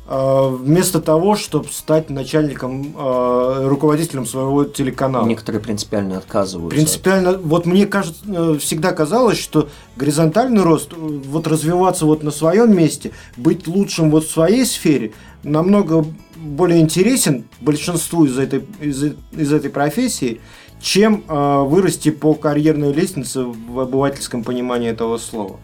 э, 0.07 0.49
вместо 0.49 1.01
того, 1.01 1.35
чтобы 1.35 1.69
стать 1.69 2.09
начальником, 2.09 2.95
э, 2.97 3.67
руководителем 3.67 4.25
своего 4.25 4.63
телеканала. 4.63 5.25
Некоторые 5.25 5.61
принципиально 5.61 6.17
отказываются. 6.17 6.75
Принципиально, 6.75 7.37
вот 7.37 7.65
мне 7.65 7.85
кажется, 7.85 8.21
э, 8.27 8.57
всегда 8.59 8.91
казалось, 8.91 9.39
что 9.39 9.69
горизонтальный 9.95 10.63
рост, 10.63 10.93
вот 10.93 11.47
развиваться 11.47 12.05
вот 12.05 12.23
на 12.23 12.31
своем 12.31 12.75
месте, 12.75 13.11
быть 13.37 13.67
лучшим 13.67 14.09
вот 14.09 14.25
в 14.25 14.31
своей 14.31 14.65
сфере, 14.65 15.13
намного 15.43 16.05
более 16.35 16.81
интересен 16.81 17.45
большинству 17.59 18.25
из 18.25 18.37
этой, 18.37 18.65
из, 18.79 19.03
из 19.31 19.53
этой 19.53 19.69
профессии, 19.69 20.41
чем 20.81 21.23
э, 21.27 21.63
вырасти 21.63 22.09
по 22.11 22.33
карьерной 22.33 22.91
лестнице 22.91 23.43
в 23.43 23.79
обывательском 23.79 24.43
понимании 24.43 24.89
этого 24.89 25.17
слова. 25.17 25.59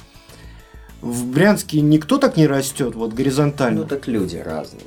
В 1.01 1.28
Брянске 1.28 1.82
никто 1.82 2.18
так 2.18 2.38
не 2.38 2.47
растет, 2.47 2.95
вот 2.95 3.13
горизонтально. 3.13 3.82
Ну 3.82 3.88
так 3.88 4.07
люди 4.07 4.38
разные. 4.38 4.84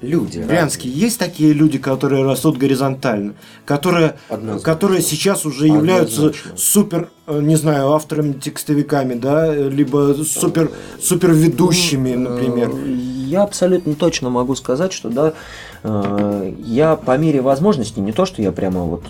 Люди. 0.00 0.38
В 0.38 0.46
Брянске 0.46 0.88
разные. 0.88 1.04
есть 1.04 1.18
такие 1.18 1.52
люди, 1.52 1.78
которые 1.78 2.24
растут 2.24 2.56
горизонтально, 2.56 3.34
которые, 3.66 4.16
которые 4.62 5.02
сейчас 5.02 5.44
уже 5.44 5.66
являются 5.66 6.32
супер, 6.56 7.10
э, 7.26 7.40
не 7.42 7.56
знаю, 7.56 7.92
авторами, 7.92 8.32
текстовиками, 8.32 9.14
да, 9.14 9.54
либо 9.54 10.16
супер, 10.24 10.70
супер 11.00 11.32
ведущими, 11.32 12.14
например. 12.14 12.70
Э, 12.70 12.96
я 13.30 13.42
абсолютно 13.42 13.94
точно 13.94 14.30
могу 14.30 14.54
сказать, 14.54 14.92
что 14.92 15.10
да, 15.10 15.28
Э, 15.28 15.34
я 15.82 16.96
по 16.96 17.16
мере 17.16 17.40
возможности, 17.40 18.00
не 18.00 18.12
то, 18.12 18.26
что 18.26 18.42
я 18.42 18.52
прямо 18.52 18.84
вот 18.84 19.04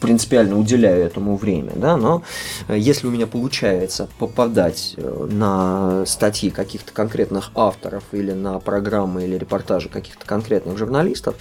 принципиально 0.00 0.58
уделяю 0.58 1.04
этому 1.04 1.36
время, 1.36 1.72
да, 1.74 1.96
но 1.96 2.22
э, 2.68 2.78
если 2.78 3.06
у 3.06 3.10
меня 3.10 3.26
получается 3.26 4.08
попадать 4.18 4.94
э, 4.96 5.26
на 5.30 6.04
статьи 6.06 6.50
каких-то 6.50 6.92
конкретных 6.92 7.50
авторов 7.54 8.04
или 8.12 8.32
на 8.32 8.58
программы 8.60 9.24
или 9.24 9.36
репортажи 9.36 9.88
каких-то 9.88 10.24
конкретных 10.24 10.78
журналистов, 10.78 11.34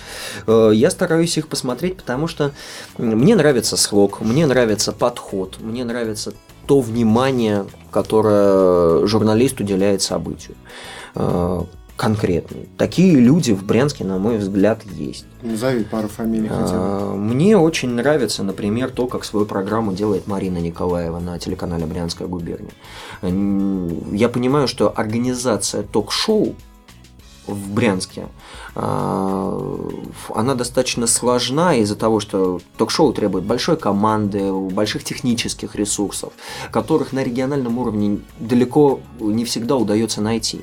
я 0.48 0.90
стараюсь 0.90 1.38
их 1.38 1.48
посмотреть, 1.48 1.98
потому 1.98 2.28
что 2.28 2.52
мне 2.98 3.36
нравится 3.36 3.78
слог, 3.78 4.22
мне 4.22 4.46
нравится 4.46 4.92
подход, 4.92 5.58
мне 5.60 5.86
нравится 5.86 6.34
то 6.66 6.82
внимание, 6.82 7.66
которое 7.92 9.06
журналист 9.08 9.60
уделяет 9.60 10.02
событию 10.02 10.56
конкретный. 11.98 12.70
Такие 12.78 13.20
люди 13.20 13.52
в 13.52 13.66
Брянске, 13.66 14.06
на 14.06 14.20
мой 14.20 14.38
взгляд, 14.38 14.84
есть. 14.86 15.26
Назови 15.42 15.84
пару 15.84 16.08
фамилий 16.08 16.48
хотя 16.48 16.74
бы. 16.74 16.78
А, 16.78 17.16
мне 17.16 17.58
очень 17.58 17.90
нравится, 17.90 18.44
например, 18.44 18.92
то, 18.92 19.08
как 19.08 19.26
свою 19.26 19.46
программу 19.46 19.94
делает 19.94 20.28
Марина 20.28 20.60
Николаева 20.60 21.20
на 21.20 21.40
телеканале 21.40 21.86
Брянская 21.86 22.28
губерния. 22.28 22.72
Я 23.22 24.30
понимаю, 24.30 24.68
что 24.68 24.94
организация 24.96 25.84
ток-шоу 25.84 26.56
в 27.48 27.72
Брянске 27.72 28.28
она 28.80 30.54
достаточно 30.56 31.08
сложна 31.08 31.76
из-за 31.76 31.96
того, 31.96 32.20
что 32.20 32.60
ток-шоу 32.78 33.12
требует 33.12 33.44
большой 33.44 33.78
команды, 33.78 34.52
больших 34.52 35.04
технических 35.04 35.76
ресурсов, 35.76 36.34
которых 36.72 37.12
на 37.12 37.24
региональном 37.24 37.80
уровне 37.80 38.20
далеко 38.40 39.00
не 39.20 39.46
всегда 39.46 39.78
удается 39.78 40.22
найти. 40.22 40.62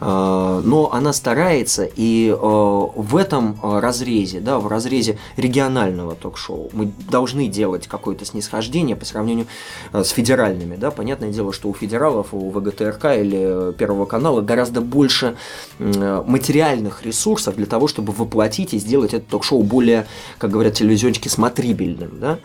А, 0.00 0.60
но 0.64 0.92
она 0.92 1.12
старается, 1.12 1.84
и 1.84 2.32
а, 2.32 2.90
в 2.94 3.16
этом 3.16 3.58
разрезе, 3.62 4.40
да, 4.40 4.58
в 4.60 4.68
разрезе 4.68 5.18
регионального 5.36 6.14
ток-шоу 6.14 6.70
мы 6.72 6.92
должны 7.10 7.48
делать 7.48 7.88
какое-то 7.88 8.24
снисхождение 8.24 8.94
по 8.94 9.04
сравнению 9.04 9.46
с 9.92 10.10
федеральными. 10.10 10.76
Да? 10.76 10.90
Понятное 10.90 11.30
дело, 11.30 11.52
что 11.52 11.68
у 11.68 11.74
федералов, 11.74 12.28
у 12.32 12.50
ВГТРК 12.50 13.04
или 13.16 13.72
Первого 13.72 14.06
канала 14.06 14.40
гораздо 14.42 14.80
больше 14.80 15.36
материальных 15.78 17.04
ресурсов, 17.04 17.47
ресурсов 17.48 17.56
для 17.56 17.66
того, 17.66 17.88
чтобы 17.88 18.12
воплотить 18.12 18.74
и 18.74 18.78
сделать 18.78 19.14
это 19.14 19.24
ток-шоу 19.30 19.62
более, 19.62 20.06
как 20.38 20.50
говорят 20.50 20.74
телевизионщики, 20.74 21.28
смотрибельным. 21.28 22.10
Да? 22.20 22.38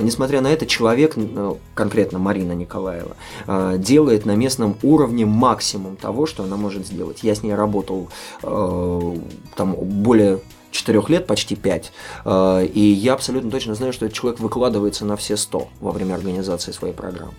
Несмотря 0.00 0.40
на 0.40 0.48
это, 0.48 0.66
человек, 0.66 1.16
ну, 1.16 1.58
конкретно 1.74 2.18
Марина 2.18 2.52
Николаева, 2.52 3.16
э, 3.46 3.76
делает 3.78 4.26
на 4.26 4.36
местном 4.36 4.76
уровне 4.82 5.26
максимум 5.26 5.96
того, 5.96 6.26
что 6.26 6.44
она 6.44 6.56
может 6.56 6.86
сделать. 6.86 7.22
Я 7.22 7.34
с 7.34 7.42
ней 7.42 7.54
работал 7.54 8.08
э, 8.42 9.16
там 9.56 9.74
более 9.74 10.38
четырех 10.70 11.08
лет, 11.10 11.26
почти 11.26 11.56
пять, 11.56 11.92
э, 12.24 12.66
и 12.74 12.80
я 12.80 13.14
абсолютно 13.14 13.50
точно 13.50 13.74
знаю, 13.74 13.92
что 13.92 14.06
этот 14.06 14.16
человек 14.18 14.40
выкладывается 14.40 15.04
на 15.04 15.16
все 15.16 15.36
сто 15.36 15.68
во 15.80 15.92
время 15.92 16.14
организации 16.14 16.72
своей 16.72 16.94
программы. 16.94 17.32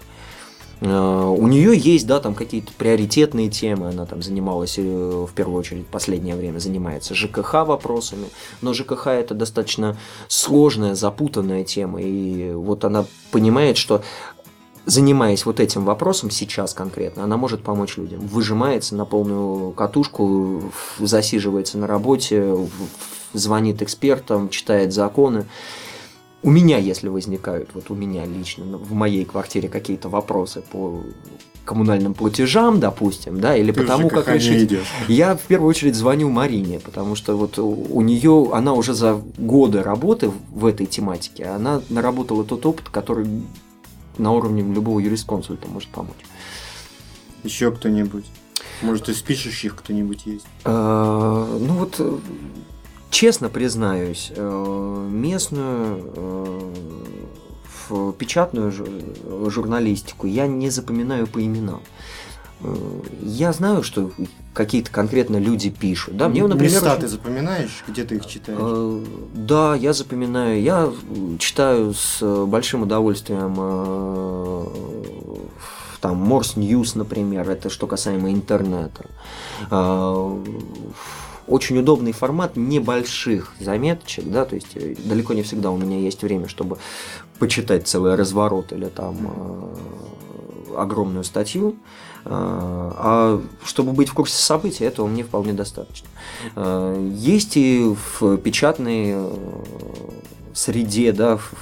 Э, 0.81 1.25
у 1.25 1.47
нее 1.47 1.77
есть, 1.77 2.07
да, 2.07 2.19
там 2.19 2.35
какие-то 2.35 2.71
приоритетные 2.77 3.49
темы, 3.49 3.89
она 3.89 4.05
там 4.05 4.21
занималась, 4.21 4.75
э, 4.77 4.81
в 4.81 5.31
первую 5.33 5.59
очередь, 5.59 5.87
последнее 5.87 6.35
время 6.35 6.59
занимается 6.59 7.15
ЖКХ 7.15 7.65
вопросами, 7.65 8.27
но 8.61 8.73
ЖКХ 8.73 9.07
это 9.07 9.33
достаточно 9.33 9.97
сложная, 10.27 10.95
запутанная 10.95 11.63
тема, 11.63 12.01
и 12.01 12.51
вот 12.53 12.85
она 12.85 13.05
понимает, 13.31 13.77
что 13.77 14.01
занимаясь 14.85 15.45
вот 15.45 15.59
этим 15.59 15.85
вопросом 15.85 16.31
сейчас 16.31 16.73
конкретно, 16.73 17.23
она 17.23 17.37
может 17.37 17.61
помочь 17.61 17.97
людям. 17.97 18.21
Выжимается 18.21 18.95
на 18.95 19.05
полную 19.05 19.71
катушку, 19.71 20.71
засиживается 20.99 21.77
на 21.77 21.85
работе, 21.85 22.55
звонит 23.33 23.81
экспертам, 23.81 24.49
читает 24.49 24.93
законы 24.93 25.45
у 26.41 26.49
меня, 26.49 26.77
если 26.77 27.09
возникают, 27.09 27.69
вот 27.73 27.91
у 27.91 27.95
меня 27.95 28.25
лично 28.25 28.77
в 28.77 28.93
моей 28.93 29.25
квартире 29.25 29.67
какие-то 29.67 30.09
вопросы 30.09 30.63
по 30.71 31.01
коммунальным 31.65 32.15
платежам, 32.15 32.79
допустим, 32.79 33.39
да, 33.39 33.55
или 33.55 33.71
Ты 33.71 33.81
потому 33.81 34.09
как 34.09 34.27
решить. 34.29 34.63
Идешь. 34.63 34.87
Я 35.07 35.35
в 35.35 35.41
первую 35.41 35.69
очередь 35.69 35.95
звоню 35.95 36.29
Марине, 36.29 36.79
потому 36.79 37.15
что 37.15 37.37
вот 37.37 37.59
у 37.59 38.01
нее, 38.01 38.49
она 38.53 38.73
уже 38.73 38.93
за 38.93 39.21
годы 39.37 39.83
работы 39.83 40.31
в 40.49 40.65
этой 40.65 40.87
тематике, 40.87 41.45
она 41.45 41.81
наработала 41.89 42.43
тот 42.43 42.65
опыт, 42.65 42.89
который 42.89 43.27
на 44.17 44.31
уровне 44.31 44.63
любого 44.63 44.99
юрисконсульта 44.99 45.67
может 45.67 45.89
помочь. 45.89 46.15
Еще 47.43 47.71
кто-нибудь? 47.71 48.25
Может, 48.81 49.09
из 49.09 49.21
пишущих 49.21 49.75
кто-нибудь 49.75 50.25
есть? 50.25 50.47
А, 50.65 51.57
ну 51.59 51.73
вот 51.73 52.21
Честно 53.09 53.49
признаюсь, 53.49 54.31
э, 54.35 55.07
местную 55.09 56.73
э, 57.89 58.13
печатную 58.19 58.71
журналистику 59.49 60.27
я 60.27 60.45
не 60.45 60.69
запоминаю 60.69 61.25
по 61.25 61.43
именам. 61.43 61.81
Э, 62.61 62.75
я 63.23 63.51
знаю, 63.51 63.81
что 63.81 64.11
какие-то 64.53 64.91
конкретно 64.91 65.37
люди 65.37 65.71
пишут. 65.71 66.17
Да, 66.17 66.29
мне, 66.29 66.43
например, 66.43 66.71
Места 66.71 66.91
очень... 66.91 67.01
ты 67.01 67.07
запоминаешь, 67.07 67.83
где 67.87 68.03
ты 68.03 68.17
их 68.17 68.27
читаешь? 68.27 69.03
Да, 69.33 69.73
я 69.75 69.93
запоминаю. 69.93 70.61
Я 70.61 70.91
читаю 71.39 71.95
с 71.95 72.21
большим 72.45 72.83
удовольствием 72.83 73.55
там 75.99 76.15
Морс 76.15 76.55
Ньюс, 76.55 76.95
например, 76.95 77.49
это 77.49 77.69
что 77.69 77.87
касаемо 77.87 78.31
интернета 78.31 79.05
очень 81.49 81.77
удобный 81.79 82.11
формат 82.11 82.55
небольших 82.55 83.53
заметочек, 83.59 84.25
да, 84.25 84.45
то 84.45 84.55
есть 84.55 84.75
э, 84.75 84.95
далеко 85.03 85.33
не 85.33 85.43
всегда 85.43 85.71
у 85.71 85.77
меня 85.77 85.97
есть 85.97 86.21
время, 86.21 86.47
чтобы 86.47 86.77
почитать 87.39 87.87
целый 87.87 88.15
разворот 88.15 88.71
или 88.71 88.85
там 88.85 89.17
э, 89.21 90.75
огромную 90.77 91.23
статью, 91.23 91.75
э, 92.25 92.29
а 92.29 93.41
чтобы 93.63 93.93
быть 93.93 94.09
в 94.09 94.13
курсе 94.13 94.37
событий, 94.37 94.83
этого 94.83 95.07
мне 95.07 95.23
вполне 95.23 95.53
достаточно. 95.53 96.07
Э, 96.55 97.11
есть 97.15 97.57
и 97.57 97.95
в 98.19 98.37
печатной 98.37 99.15
среде, 100.53 101.11
да, 101.11 101.37
в, 101.37 101.53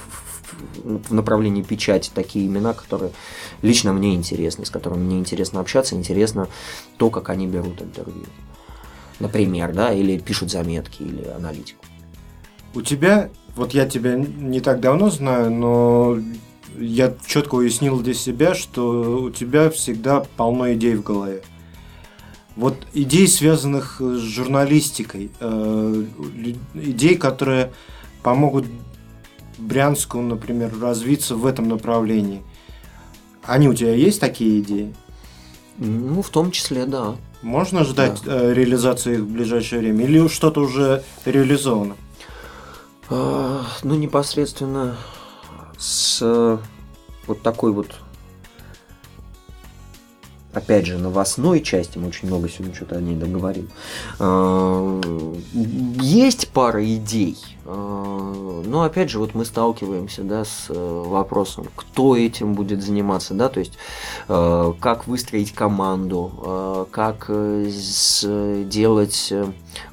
в 0.84 1.14
направлении 1.14 1.62
печати 1.62 2.10
такие 2.12 2.46
имена, 2.46 2.74
которые 2.74 3.12
лично 3.62 3.92
мне 3.92 4.14
интересны, 4.14 4.66
с 4.66 4.70
которыми 4.70 5.04
мне 5.04 5.18
интересно 5.18 5.60
общаться, 5.60 5.94
интересно 5.94 6.48
то, 6.96 7.10
как 7.10 7.30
они 7.30 7.46
берут 7.46 7.80
интервью. 7.80 8.26
Например, 9.20 9.72
да, 9.72 9.92
или 9.92 10.18
пишут 10.18 10.50
заметки, 10.50 11.02
или 11.02 11.24
аналитику. 11.28 11.84
У 12.74 12.82
тебя, 12.82 13.30
вот 13.56 13.74
я 13.74 13.88
тебя 13.88 14.14
не 14.16 14.60
так 14.60 14.80
давно 14.80 15.10
знаю, 15.10 15.50
но 15.50 16.18
я 16.78 17.14
четко 17.26 17.56
уяснил 17.56 18.00
для 18.00 18.14
себя, 18.14 18.54
что 18.54 19.22
у 19.22 19.30
тебя 19.30 19.70
всегда 19.70 20.24
полно 20.36 20.72
идей 20.74 20.94
в 20.94 21.02
голове. 21.02 21.42
Вот 22.56 22.76
идей, 22.92 23.28
связанных 23.28 24.00
с 24.00 24.18
журналистикой, 24.18 25.30
э, 25.40 26.04
идей, 26.74 27.16
которые 27.16 27.72
помогут 28.22 28.66
Брянску, 29.58 30.20
например, 30.20 30.72
развиться 30.80 31.34
в 31.36 31.46
этом 31.46 31.68
направлении. 31.68 32.42
Они 33.42 33.68
у 33.68 33.74
тебя 33.74 33.94
есть 33.94 34.20
такие 34.20 34.60
идеи? 34.60 34.94
Ну, 35.78 36.22
в 36.22 36.28
том 36.30 36.50
числе, 36.50 36.86
да. 36.86 37.16
Можно 37.42 37.84
ждать 37.84 38.20
да. 38.24 38.42
Э, 38.42 38.52
реализации 38.54 39.14
их 39.14 39.20
в 39.20 39.28
ближайшее 39.30 39.80
время? 39.80 40.04
Или 40.04 40.26
что-то 40.28 40.60
уже 40.60 41.04
реализовано? 41.24 41.96
А, 43.10 43.62
ну, 43.82 43.94
непосредственно 43.94 44.96
с 45.78 46.58
вот 47.26 47.42
такой 47.42 47.72
вот 47.72 47.94
опять 50.52 50.86
же, 50.86 50.98
новостной 50.98 51.60
части, 51.60 51.98
мы 51.98 52.08
очень 52.08 52.28
много 52.28 52.48
сегодня 52.48 52.74
что-то 52.74 52.96
о 52.96 53.00
ней 53.00 53.16
договорим, 53.16 53.68
а, 54.18 55.00
есть 56.00 56.48
пара 56.48 56.84
идей, 56.84 57.36
а, 57.64 58.62
но 58.64 58.82
опять 58.82 59.10
же, 59.10 59.18
вот 59.18 59.34
мы 59.34 59.44
сталкиваемся 59.44 60.22
да, 60.22 60.44
с 60.44 60.66
э, 60.68 61.02
вопросом, 61.06 61.66
кто 61.74 62.16
этим 62.16 62.54
будет 62.54 62.82
заниматься, 62.82 63.34
да, 63.34 63.48
то 63.48 63.60
есть 63.60 63.74
э, 64.28 64.72
как 64.80 65.06
выстроить 65.06 65.52
команду, 65.52 66.32
э, 66.44 66.86
как 66.90 67.30
сделать 67.68 69.32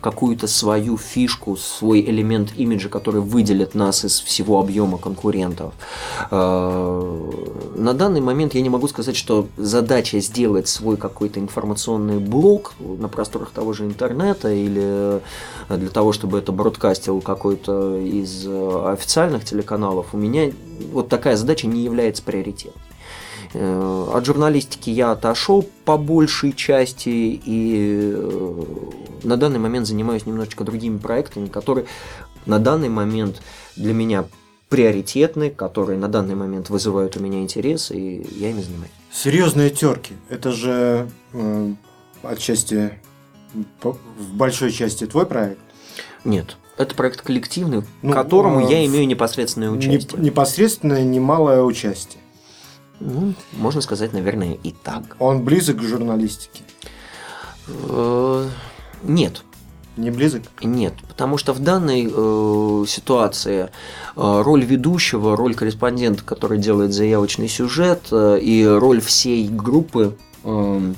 какую-то 0.01 0.47
свою 0.47 0.97
фишку, 0.97 1.55
свой 1.57 2.01
элемент 2.01 2.53
имиджа, 2.55 2.89
который 2.89 3.21
выделит 3.21 3.75
нас 3.75 4.05
из 4.05 4.19
всего 4.19 4.59
объема 4.59 4.97
конкурентов. 4.97 5.73
На 6.31 7.93
данный 7.93 8.21
момент 8.21 8.55
я 8.55 8.61
не 8.61 8.69
могу 8.69 8.87
сказать, 8.87 9.15
что 9.15 9.47
задача 9.57 10.19
сделать 10.19 10.67
свой 10.67 10.97
какой-то 10.97 11.39
информационный 11.39 12.19
блок 12.19 12.73
на 12.79 13.07
просторах 13.07 13.51
того 13.51 13.73
же 13.73 13.85
интернета 13.85 14.51
или 14.51 15.21
для 15.69 15.89
того, 15.89 16.13
чтобы 16.13 16.39
это 16.39 16.51
бродкастил 16.51 17.21
какой-то 17.21 17.97
из 17.97 18.45
официальных 18.47 19.45
телеканалов, 19.45 20.07
у 20.13 20.17
меня 20.17 20.51
вот 20.91 21.09
такая 21.09 21.35
задача 21.35 21.67
не 21.67 21.81
является 21.81 22.23
приоритетом. 22.23 22.81
Э, 23.57 24.07
от 24.13 24.25
журналистики 24.25 24.89
я 24.89 25.11
отошел 25.11 25.65
по 25.85 25.97
большей 25.97 26.51
части 26.51 27.09
и 27.09 28.13
э, 28.13 28.63
на 29.23 29.37
данный 29.37 29.59
момент 29.59 29.87
занимаюсь 29.87 30.25
немножечко 30.25 30.65
другими 30.65 30.97
проектами, 30.97 31.47
которые 31.47 31.85
на 32.45 32.59
данный 32.59 32.89
момент 32.89 33.41
для 33.77 33.93
меня 33.93 34.25
приоритетны, 34.67 35.51
которые 35.51 35.97
на 35.97 36.09
данный 36.09 36.35
момент 36.35 36.69
вызывают 36.69 37.15
у 37.15 37.21
меня 37.21 37.39
интерес, 37.39 37.91
и 37.91 38.27
я 38.31 38.49
ими 38.49 38.61
занимаюсь. 38.61 38.91
Серьезные 39.11 39.69
терки. 39.69 40.13
Это 40.29 40.51
же 40.51 41.09
э, 41.31 41.73
отчасти 42.23 42.99
в 43.83 44.33
большой 44.33 44.71
части 44.73 45.05
твой 45.05 45.25
проект? 45.25 45.59
Нет. 46.25 46.57
Это 46.77 46.93
проект 46.93 47.21
коллективный, 47.21 47.83
ну, 48.01 48.11
к 48.11 48.13
которому 48.13 48.67
э, 48.67 48.69
я 48.69 48.85
имею 48.85 49.07
непосредственное 49.07 49.69
участие. 49.69 50.21
Непосредственное 50.21 51.05
немалое 51.05 51.61
участие. 51.61 52.21
Ну, 52.99 53.33
можно 53.53 53.81
сказать, 53.81 54.13
наверное, 54.13 54.57
и 54.63 54.71
так. 54.71 55.15
Он 55.19 55.43
близок 55.43 55.77
к 55.77 55.83
журналистике? 55.83 56.63
Э, 57.67 58.47
нет. 59.03 59.43
Не 59.97 60.11
близок? 60.11 60.43
Нет, 60.61 60.93
потому 61.07 61.37
что 61.37 61.53
в 61.53 61.59
данной 61.59 62.11
э, 62.11 62.85
ситуации 62.85 63.69
э, 64.15 64.41
роль 64.43 64.65
ведущего, 64.65 65.37
роль 65.37 65.55
корреспондента, 65.55 66.23
который 66.23 66.57
делает 66.57 66.93
заявочный 66.93 67.47
сюжет, 67.47 68.07
э, 68.11 68.39
и 68.41 68.65
роль 68.65 68.99
всей 68.99 69.47
группы 69.47 70.17
э, 70.43 70.93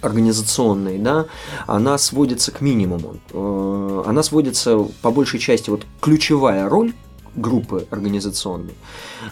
организационной, 0.00 0.98
да, 0.98 1.26
она 1.68 1.98
сводится 1.98 2.50
к 2.50 2.60
минимуму. 2.60 3.18
Э, 3.32 4.02
она 4.06 4.24
сводится 4.24 4.78
по 5.02 5.12
большей 5.12 5.38
части, 5.38 5.70
вот 5.70 5.86
ключевая 6.00 6.68
роль 6.68 6.94
группы 7.36 7.86
организационной, 7.90 8.74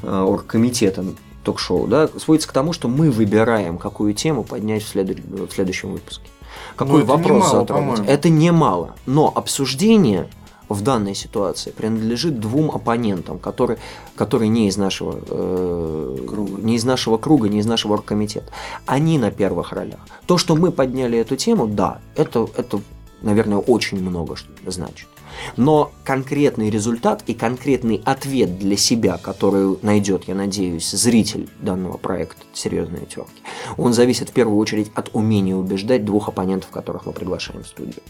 э, 0.03 0.09
оргкомитета 0.09 1.05
ток-шоу, 1.49 1.87
да, 1.87 2.09
сводится 2.19 2.47
к 2.47 2.53
тому, 2.53 2.75
что 2.75 2.89
мы 2.89 3.11
выбираем, 3.11 3.79
какую 3.79 4.13
тему 4.13 4.45
поднять 4.45 4.83
в, 4.83 4.89
след... 4.89 5.19
в 5.19 5.51
следующем 5.51 5.93
выпуске. 5.93 6.29
Какой 6.77 7.01
ну, 7.01 7.07
вопрос 7.07 7.51
затронуть. 7.51 8.01
Это 8.07 8.29
немало. 8.29 8.95
Но 9.07 9.33
обсуждение 9.35 10.29
в 10.69 10.83
данной 10.83 11.15
ситуации 11.15 11.71
принадлежит 11.71 12.39
двум 12.39 12.71
оппонентам, 12.71 13.39
которые, 13.39 13.79
которые 14.15 14.51
не 14.51 14.69
из 14.69 14.77
нашего 14.77 15.19
э, 15.27 16.17
круга. 16.29 16.61
не 16.61 16.77
из 16.77 16.85
нашего 16.85 17.17
круга, 17.17 17.49
не 17.49 17.61
из 17.61 17.67
нашего 17.67 17.95
оргкомитета. 17.95 18.53
Они 18.85 19.17
на 19.17 19.31
первых 19.31 19.73
ролях. 19.73 20.01
То, 20.27 20.37
что 20.37 20.55
мы 20.55 20.71
подняли 20.71 21.19
эту 21.19 21.37
тему, 21.37 21.67
да, 21.67 22.01
это, 22.15 22.47
это 22.59 22.81
наверное, 23.23 23.59
очень 23.59 24.03
много 24.03 24.37
значит. 24.67 25.09
Но 25.57 25.93
конкретный 26.05 26.71
результат 26.71 27.23
и 27.27 27.35
конкретный 27.35 28.01
ответ 28.05 28.59
для 28.59 28.77
себя, 28.77 29.19
который 29.19 29.79
найдет, 29.83 30.25
я 30.25 30.35
надеюсь, 30.35 30.91
зритель 30.91 31.49
данного 31.61 31.97
проекта 31.97 32.43
«Серьезные 32.53 33.07
терки», 33.07 33.43
он 33.77 33.93
зависит 33.93 34.31
в 34.31 34.33
первую 34.33 34.59
очередь 34.59 34.91
от 34.95 35.11
умения 35.15 35.57
убеждать 35.57 36.05
двух 36.05 36.29
оппонентов, 36.29 36.71
которых 36.71 37.07
мы 37.07 37.13
приглашаем 37.13 37.63
в 37.63 37.67
студию. 37.67 38.03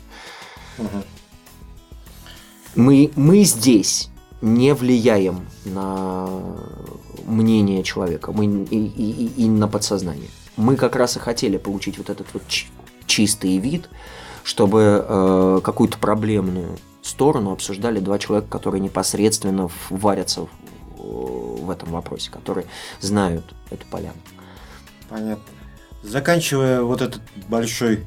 Угу. 0.79 1.03
Мы, 2.77 3.11
мы 3.17 3.43
здесь 3.43 4.11
не 4.41 4.73
влияем 4.75 5.47
на 5.65 6.29
мнение 7.25 7.83
человека 7.83 8.33
мы, 8.33 8.47
и, 8.47 8.77
и, 8.77 9.45
и 9.45 9.49
на 9.49 9.69
подсознание. 9.69 10.29
Мы 10.57 10.77
как 10.77 10.97
раз 10.97 11.17
и 11.17 11.21
хотели 11.21 11.57
получить 11.57 11.99
вот 11.99 12.11
этот 12.11 12.27
вот 12.33 12.43
чистый 13.07 13.59
вид, 13.59 13.89
чтобы 14.45 15.05
э, 15.07 15.61
какую-то 15.63 15.99
проблемную 15.99 16.79
сторону 17.03 17.53
обсуждали 17.53 18.01
два 18.01 18.19
человека, 18.19 18.49
которые 18.49 18.81
непосредственно 18.81 19.71
варятся 19.91 20.43
в, 20.97 21.65
в 21.65 21.71
этом 21.71 21.91
вопросе, 21.93 22.31
которые 22.31 22.67
знают 23.01 23.45
эту 23.71 23.87
поляну. 23.87 24.19
Понятно. 25.09 25.45
Заканчивая 26.03 26.83
вот 26.83 27.03
этот 27.03 27.23
большой, 27.49 28.05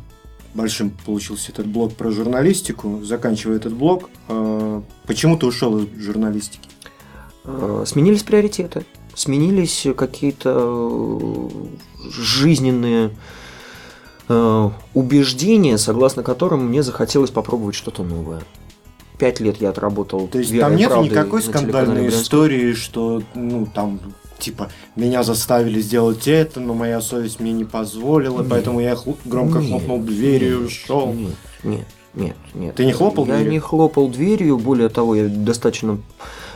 большим 0.53 0.91
получился 1.05 1.51
этот 1.51 1.67
блок 1.67 1.93
про 1.93 2.11
журналистику, 2.11 3.03
заканчивая 3.03 3.57
этот 3.57 3.73
блок, 3.73 4.09
э, 4.27 4.81
почему 5.05 5.37
ты 5.37 5.45
ушел 5.45 5.79
из 5.79 6.01
журналистики? 6.01 6.69
Э, 7.43 7.83
сменились 7.85 8.23
приоритеты, 8.23 8.85
сменились 9.15 9.87
какие-то 9.97 10.53
э, 10.55 11.49
жизненные 12.11 13.11
э, 14.29 14.69
убеждения, 14.93 15.77
согласно 15.77 16.23
которым 16.23 16.67
мне 16.67 16.83
захотелось 16.83 17.31
попробовать 17.31 17.75
что-то 17.75 18.03
новое 18.03 18.41
пять 19.21 19.39
лет 19.39 19.61
я 19.61 19.69
отработал. 19.69 20.27
То 20.27 20.39
есть 20.39 20.59
там 20.59 20.75
нет 20.75 20.89
никакой 20.97 21.43
скандальной 21.43 22.09
истории, 22.09 22.73
что 22.73 23.21
ну 23.35 23.67
там 23.71 23.99
типа 24.39 24.69
меня 24.95 25.21
заставили 25.21 25.79
сделать 25.79 26.27
это, 26.27 26.59
но 26.59 26.73
моя 26.73 26.99
совесть 27.01 27.39
мне 27.39 27.51
не 27.51 27.63
позволила, 27.63 28.39
нет. 28.39 28.47
поэтому 28.49 28.79
я 28.79 28.95
хл- 28.95 29.19
громко 29.23 29.59
нет, 29.59 29.69
хлопнул 29.69 29.99
дверью 29.99 30.61
и 30.61 30.65
ушел. 30.65 31.13
Нет, 31.13 31.35
нет, 31.63 31.85
нет, 32.15 32.35
нет. 32.55 32.75
Ты 32.75 32.85
не 32.85 32.93
хлопал 32.93 33.27
я 33.27 33.33
дверью? 33.35 33.45
Я 33.45 33.51
не 33.51 33.59
хлопал 33.59 34.09
дверью, 34.09 34.57
более 34.57 34.89
того, 34.89 35.13
я 35.13 35.27
достаточно 35.27 35.99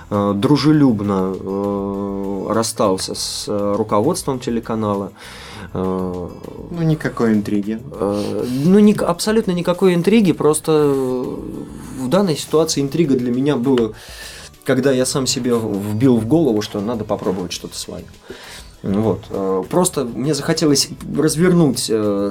э, 0.09 0.33
дружелюбно 0.35 1.35
э, 1.39 2.47
расстался 2.49 3.13
с 3.13 3.45
э, 3.47 3.75
руководством 3.77 4.39
телеканала. 4.39 5.11
Э, 5.11 5.44
ну, 5.73 6.81
никакой 6.81 7.33
интриги. 7.33 7.79
Э, 7.91 8.45
ну, 8.65 8.79
ни, 8.79 8.93
абсолютно 8.93 9.51
никакой 9.51 9.93
интриги, 9.93 10.31
просто 10.31 10.71
в 10.71 12.07
данной 12.09 12.37
ситуации 12.37 12.81
интрига 12.81 13.15
для 13.15 13.31
меня 13.31 13.55
была, 13.55 13.91
когда 14.63 14.91
я 14.91 15.05
сам 15.05 15.27
себе 15.27 15.53
вбил 15.55 16.17
в 16.17 16.27
голову, 16.27 16.61
что 16.61 16.79
надо 16.79 17.03
попробовать 17.03 17.51
что-то 17.51 17.77
свое. 17.77 18.05
Вот. 18.83 19.25
Э, 19.29 19.63
просто 19.69 20.05
мне 20.05 20.33
захотелось 20.33 20.89
развернуть 21.17 21.79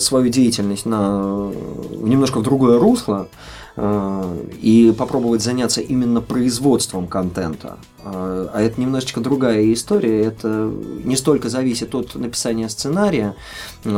свою 0.03 0.29
деятельность 0.29 0.87
на 0.87 1.51
немножко 1.91 2.39
в 2.39 2.43
другое 2.43 2.79
русло, 2.79 3.29
Э, 3.29 3.29
и 3.77 4.95
попробовать 4.97 5.43
заняться 5.43 5.81
именно 5.81 6.21
производством 6.21 7.09
контента. 7.09 7.79
Э, 8.05 8.49
а 8.53 8.61
это 8.61 8.81
немножечко 8.81 9.21
другая 9.21 9.73
история. 9.73 10.23
Это 10.23 10.71
не 11.05 11.17
столько 11.17 11.49
зависит 11.49 11.95
от 11.95 12.15
написания 12.15 12.69
сценария, 12.69 13.35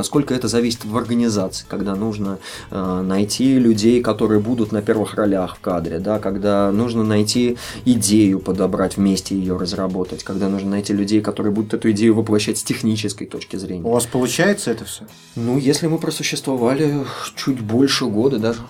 сколько 0.03 0.35
это 0.35 0.49
зависит 0.49 0.85
в 0.85 0.97
организации, 0.97 1.67
когда 1.69 1.95
нужно 1.95 2.39
э, 2.71 3.03
найти 3.03 3.59
людей, 3.59 4.03
которые 4.03 4.41
будут 4.41 4.73
на 4.73 4.83
первых 4.83 5.15
ролях 5.15 5.57
в 5.57 5.61
кадре, 5.61 5.99
да, 5.99 6.19
когда 6.19 6.71
нужно 6.73 7.03
найти 7.03 7.59
идею 7.85 8.39
подобрать, 8.39 8.97
вместе 8.97 9.37
ее 9.37 9.57
разработать, 9.57 10.23
когда 10.23 10.49
нужно 10.49 10.71
найти 10.71 10.93
людей, 10.93 11.21
которые 11.21 11.53
будут 11.53 11.75
эту 11.75 11.91
идею 11.91 12.15
воплощать 12.15 12.59
с 12.59 12.63
технической 12.63 13.27
точки 13.27 13.57
зрения. 13.57 13.85
У 13.85 13.91
вас 13.91 14.07
получается 14.07 14.71
это 14.71 14.85
все? 14.85 15.05
Ну, 15.35 15.59
если 15.59 15.87
мы 15.87 15.99
просуществовали 15.99 17.05
чуть 17.35 17.61
больше 17.61 18.07
года 18.07 18.39
даже. 18.39 18.61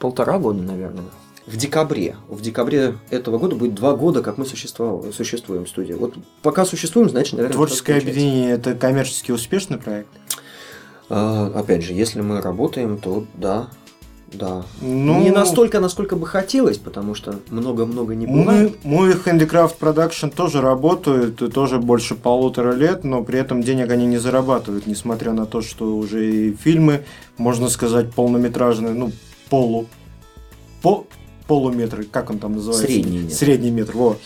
Полтора 0.00 0.38
года, 0.38 0.60
наверное. 0.62 1.04
В 1.46 1.56
декабре. 1.56 2.16
В 2.28 2.40
декабре 2.40 2.94
этого 3.10 3.38
года 3.38 3.56
будет 3.56 3.74
два 3.74 3.94
года, 3.94 4.22
как 4.22 4.38
мы 4.38 4.44
существовали, 4.44 5.12
существуем 5.12 5.64
в 5.64 5.68
студии. 5.68 5.92
Вот 5.92 6.14
пока 6.42 6.64
существуем, 6.64 7.08
значит, 7.08 7.34
наверное, 7.34 7.54
Творческое 7.54 7.98
объединение– 7.98 8.50
это 8.52 8.74
коммерчески 8.74 9.32
успешный 9.32 9.78
проект? 9.78 10.08
А, 11.08 11.52
опять 11.54 11.82
же, 11.82 11.92
если 11.92 12.20
мы 12.20 12.40
работаем, 12.40 12.98
то 12.98 13.24
да, 13.34 13.68
да. 14.32 14.64
Ну, 14.80 15.20
не 15.20 15.30
настолько, 15.30 15.80
насколько 15.80 16.14
бы 16.14 16.26
хотелось, 16.26 16.78
потому 16.78 17.16
что 17.16 17.40
много-много 17.50 18.14
не 18.14 18.26
бывает. 18.26 18.84
Мой 18.84 19.14
Handicraft 19.14 19.78
Production 19.80 20.32
тоже 20.32 20.60
работают, 20.60 21.42
и 21.42 21.48
тоже 21.48 21.78
больше 21.78 22.14
полутора 22.14 22.72
лет, 22.72 23.02
но 23.02 23.24
при 23.24 23.40
этом 23.40 23.62
денег 23.62 23.90
они 23.90 24.06
не 24.06 24.18
зарабатывают, 24.18 24.86
несмотря 24.86 25.32
на 25.32 25.46
то, 25.46 25.62
что 25.62 25.96
уже 25.96 26.30
и 26.30 26.54
фильмы, 26.54 27.02
можно 27.38 27.68
сказать, 27.68 28.12
полнометражные, 28.12 28.94
ну, 28.94 29.10
полу, 29.50 29.86
по, 30.82 31.06
полуметры, 31.46 32.04
как 32.04 32.30
он 32.30 32.38
там 32.38 32.54
называется? 32.54 32.86
Средний 32.86 33.18
метр. 33.18 33.34
Средний 33.34 33.70
метр, 33.70 33.92
вот 33.94 34.20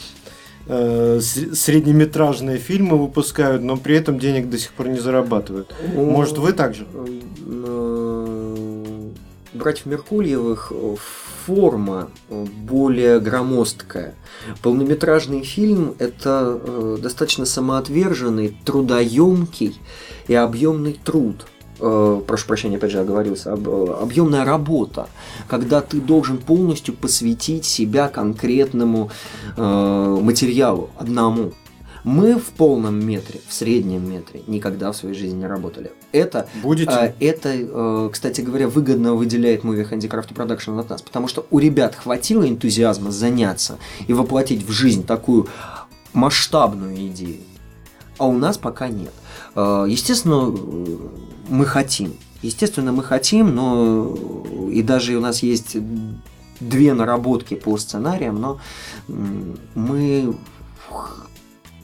э, 0.67 1.21
среднеметражные 1.21 2.59
фильмы 2.59 2.99
выпускают, 2.99 3.63
но 3.63 3.77
при 3.77 3.97
этом 3.97 4.19
денег 4.19 4.49
до 4.49 4.59
сих 4.59 4.73
пор 4.73 4.89
не 4.89 4.99
зарабатывают. 4.99 5.75
Может, 5.95 6.39
вы 6.39 6.53
также? 6.53 6.87
братьев 9.55 9.87
Меркульевых 9.87 10.73
э, 10.75 10.97
форма 11.47 12.11
э, 12.29 12.45
более 12.45 13.21
громоздкая. 13.21 14.15
Полнометражный 14.63 15.43
фильм– 15.43 15.95
это 15.99 16.61
э, 16.61 16.99
достаточно 17.01 17.47
самоотверженный, 17.47 18.59
трудоемкий 18.65 19.81
и 20.29 20.35
объемный 20.35 20.99
труд– 21.03 21.47
прошу 21.79 22.47
прощения, 22.47 22.77
опять 22.77 22.91
же 22.91 23.01
оговорился, 23.01 23.53
объемная 23.53 24.45
работа, 24.45 25.09
когда 25.49 25.81
ты 25.81 26.01
должен 26.01 26.39
полностью 26.39 26.95
посвятить 26.95 27.65
себя 27.65 28.09
конкретному 28.09 29.11
материалу, 29.57 30.91
одному. 30.99 31.53
Мы 32.05 32.39
в 32.39 32.51
полном 32.51 33.05
метре, 33.05 33.41
в 33.49 33.55
среднем 33.55 34.09
метре 34.09 34.43
никогда 34.47 34.93
в 34.93 34.97
своей 34.97 35.15
жизни 35.15 35.39
не 35.39 35.47
работали. 35.47 35.91
Это, 36.13 36.47
Будете? 36.63 36.91
А, 36.91 37.15
это, 37.19 37.51
а, 37.55 38.11
кстати 38.11 38.43
говоря, 38.43 38.69
выгодно 38.69 39.15
выделяет 39.15 39.65
Movie 39.65 39.91
Handicraft 39.91 40.35
Production 40.35 40.79
от 40.79 40.91
нас, 40.91 41.01
потому 41.01 41.29
что 41.29 41.47
у 41.51 41.59
ребят 41.59 41.95
хватило 41.95 42.47
энтузиазма 42.47 43.11
заняться 43.11 43.79
и 44.07 44.13
воплотить 44.13 44.67
в 44.67 44.71
жизнь 44.71 45.07
такую 45.07 45.49
масштабную 46.13 46.95
идею, 47.07 47.41
а 48.19 48.27
у 48.27 48.37
нас 48.37 48.59
пока 48.59 48.89
нет. 48.89 49.13
А, 49.55 49.87
естественно, 49.87 50.55
мы 51.49 51.67
хотим. 51.67 52.15
Естественно, 52.43 52.93
мы 52.93 53.03
хотим, 53.03 53.55
но 53.55 54.15
и 54.71 54.83
даже 54.83 55.17
у 55.17 55.21
нас 55.21 55.43
есть 55.43 55.77
две 56.61 56.95
наработки 56.95 57.55
по 57.55 57.77
сценариям, 57.79 58.41
но 58.41 58.59
мы 59.75 60.35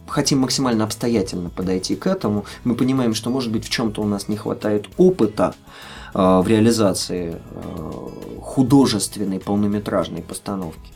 хотим 0.06 0.40
максимально 0.40 0.84
обстоятельно 0.84 1.50
подойти 1.50 1.96
к 1.96 2.06
этому. 2.06 2.44
Мы 2.64 2.74
понимаем, 2.74 3.14
что, 3.14 3.30
может 3.30 3.52
быть, 3.52 3.64
в 3.64 3.70
чем-то 3.70 4.02
у 4.02 4.06
нас 4.06 4.28
не 4.28 4.36
хватает 4.36 4.88
опыта 4.96 5.54
э, 6.14 6.18
в 6.18 6.46
реализации 6.46 7.36
э, 7.36 8.08
художественной 8.42 9.38
полнометражной 9.38 10.22
постановки. 10.22 10.90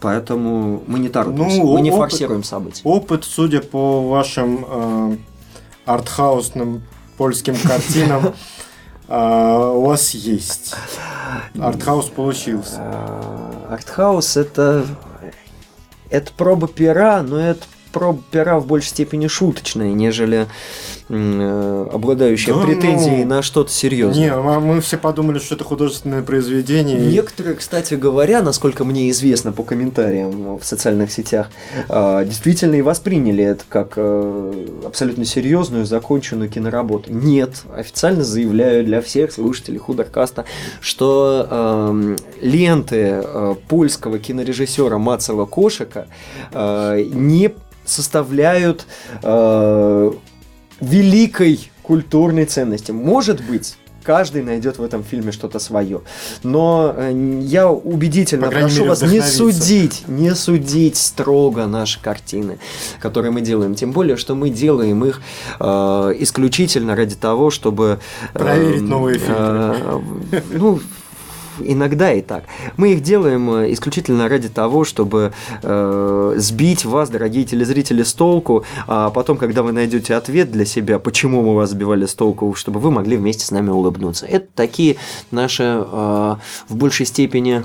Поэтому 0.00 0.82
мы 0.86 0.98
не 0.98 1.08
торопимся, 1.08 1.58
ну, 1.58 1.74
мы 1.74 1.80
не 1.80 1.90
опыт, 1.90 2.10
форсируем 2.10 2.44
события. 2.44 2.82
Опыт, 2.84 3.24
судя 3.24 3.60
по 3.60 4.08
вашим 4.08 4.64
э, 4.68 5.16
артхаусным 5.86 6.82
польским 7.20 7.54
картинам, 7.54 8.34
э, 9.06 9.72
у 9.74 9.82
вас 9.82 10.12
есть. 10.12 10.74
Артхаус 11.60 12.06
получился. 12.06 12.80
Артхаус 13.68 14.38
это 14.38 14.86
это 16.08 16.32
проба 16.32 16.66
пера, 16.66 17.22
но 17.22 17.38
это 17.38 17.66
про 17.92 18.16
пера 18.30 18.58
в 18.58 18.66
большей 18.66 18.88
степени 18.88 19.26
шуточные, 19.26 19.92
нежели 19.92 20.46
э, 21.08 21.88
обладающие 21.92 22.54
да, 22.54 22.62
претензией 22.62 23.24
ну, 23.24 23.36
на 23.36 23.42
что-то 23.42 23.70
серьезное. 23.70 24.30
Не, 24.30 24.34
мы 24.36 24.80
все 24.80 24.96
подумали, 24.96 25.38
что 25.38 25.54
это 25.54 25.64
художественное 25.64 26.22
произведение. 26.22 26.98
Некоторые, 26.98 27.56
кстати 27.56 27.94
говоря, 27.94 28.42
насколько 28.42 28.84
мне 28.84 29.10
известно 29.10 29.52
по 29.52 29.62
комментариям 29.62 30.58
в 30.58 30.64
социальных 30.64 31.12
сетях, 31.12 31.50
э, 31.88 32.24
действительно 32.26 32.76
и 32.76 32.82
восприняли 32.82 33.44
это 33.44 33.64
как 33.68 33.94
э, 33.96 34.66
абсолютно 34.86 35.24
серьезную, 35.24 35.84
законченную 35.84 36.48
киноработу. 36.48 37.12
Нет, 37.12 37.62
официально 37.74 38.24
заявляю 38.24 38.84
для 38.84 39.00
всех 39.00 39.32
слушателей 39.32 39.78
Худоркаста, 39.78 40.44
что 40.80 41.46
э, 41.50 42.16
ленты 42.40 43.22
э, 43.24 43.54
польского 43.68 44.18
кинорежиссера 44.18 44.98
Мацева 44.98 45.46
Кошика 45.46 46.06
э, 46.52 47.02
не 47.12 47.52
составляют 47.90 48.86
э, 49.22 50.12
великой 50.80 51.70
культурной 51.82 52.44
ценности. 52.44 52.92
Может 52.92 53.42
быть, 53.44 53.76
каждый 54.02 54.42
найдет 54.42 54.78
в 54.78 54.82
этом 54.82 55.04
фильме 55.04 55.32
что-то 55.32 55.58
свое. 55.58 56.00
Но 56.42 56.94
э, 56.96 57.40
я 57.42 57.68
убедительно 57.68 58.48
прошу 58.48 58.76
мере, 58.76 58.88
вас 58.88 59.02
не 59.02 59.20
судить, 59.22 60.04
не 60.08 60.34
судить 60.34 60.96
строго 60.96 61.66
наши 61.66 62.00
картины, 62.00 62.58
которые 63.00 63.32
мы 63.32 63.40
делаем. 63.40 63.74
Тем 63.74 63.92
более, 63.92 64.16
что 64.16 64.34
мы 64.34 64.50
делаем 64.50 65.04
их 65.04 65.20
э, 65.58 65.64
исключительно 66.18 66.96
ради 66.96 67.16
того, 67.16 67.50
чтобы... 67.50 68.00
Э, 68.34 68.38
Проверить 68.38 68.82
новые 68.82 69.18
фильмы. 69.18 69.76
Э, 70.32 70.40
ну, 70.52 70.80
иногда 71.64 72.12
и 72.12 72.20
так. 72.20 72.44
Мы 72.76 72.92
их 72.92 73.02
делаем 73.02 73.50
э, 73.50 73.72
исключительно 73.72 74.28
ради 74.28 74.48
того, 74.48 74.84
чтобы 74.84 75.32
э, 75.62 76.34
сбить 76.36 76.84
вас, 76.84 77.10
дорогие 77.10 77.44
телезрители, 77.44 78.02
с 78.02 78.12
толку, 78.12 78.64
а 78.86 79.10
потом, 79.10 79.36
когда 79.36 79.62
вы 79.62 79.72
найдете 79.72 80.14
ответ 80.14 80.50
для 80.50 80.64
себя, 80.64 80.98
почему 80.98 81.42
мы 81.42 81.54
вас 81.54 81.70
сбивали 81.70 82.06
с 82.06 82.14
толку, 82.14 82.54
чтобы 82.54 82.80
вы 82.80 82.90
могли 82.90 83.16
вместе 83.16 83.44
с 83.44 83.50
нами 83.50 83.70
улыбнуться. 83.70 84.26
Это 84.26 84.46
такие 84.54 84.96
наши 85.30 85.64
э, 85.64 86.36
в 86.68 86.76
большей 86.76 87.06
степени 87.06 87.62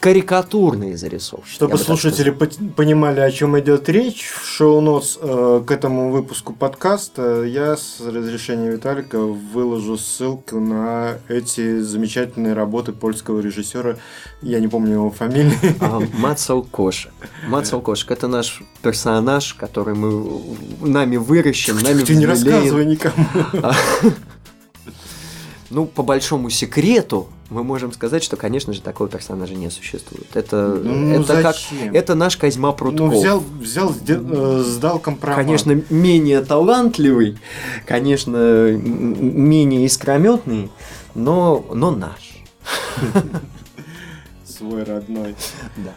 карикатурные 0.00 0.96
зарисовки. 0.96 1.50
Чтобы 1.50 1.76
слушатели 1.76 2.30
понимали, 2.30 3.20
о 3.20 3.30
чем 3.30 3.58
идет 3.60 3.88
речь, 3.90 4.30
в 4.30 4.46
шоу-нотс 4.46 5.18
э, 5.20 5.62
к 5.66 5.70
этому 5.70 6.10
выпуску 6.10 6.54
подкаста 6.54 7.44
я 7.44 7.76
с 7.76 8.00
разрешения 8.00 8.70
Виталика 8.70 9.18
выложу 9.18 9.98
ссылку 9.98 10.58
на 10.58 11.18
эти 11.28 11.80
замечательные 11.80 12.54
работы 12.54 12.92
польского 12.92 13.40
режиссера. 13.40 13.96
Я 14.40 14.60
не 14.60 14.68
помню 14.68 14.94
его 14.94 15.10
фамилии. 15.10 15.52
А, 15.80 16.00
Мацал 16.18 16.62
Кошек. 16.62 17.12
Мацал 17.46 17.82
Кошек– 17.82 18.10
это 18.12 18.26
наш 18.26 18.62
персонаж, 18.82 19.52
который 19.52 19.94
мы 19.94 20.56
нами 20.80 21.16
выращен, 21.18 21.76
нами 21.76 22.02
Ты 22.04 22.16
не 22.16 22.26
рассказывай 22.26 22.86
никому. 22.86 23.26
Ну, 25.72 25.86
по 25.86 26.02
большому 26.02 26.50
секрету, 26.50 27.28
мы 27.50 27.64
можем 27.64 27.92
сказать, 27.92 28.22
что, 28.22 28.36
конечно 28.36 28.72
же, 28.72 28.80
такого 28.80 29.08
персонажа 29.08 29.54
не 29.54 29.70
существует. 29.70 30.28
Это, 30.34 30.80
ну, 30.82 31.20
это 31.20 31.42
как 31.42 31.56
это 31.92 32.14
наш 32.14 32.36
Козьма 32.36 32.72
Прутков. 32.72 33.12
Ну, 33.12 33.18
взял, 33.18 33.40
взял 33.40 33.94
э, 34.06 34.62
сдал 34.64 35.00
компромат. 35.00 35.44
Конечно, 35.44 35.82
менее 35.90 36.40
талантливый, 36.42 37.38
конечно, 37.86 38.70
менее 38.70 39.84
искрометный, 39.84 40.70
но, 41.14 41.64
но 41.74 41.90
наш. 41.90 42.44
Свой 44.44 44.84
родной. 44.84 45.34
Да. 45.76 45.94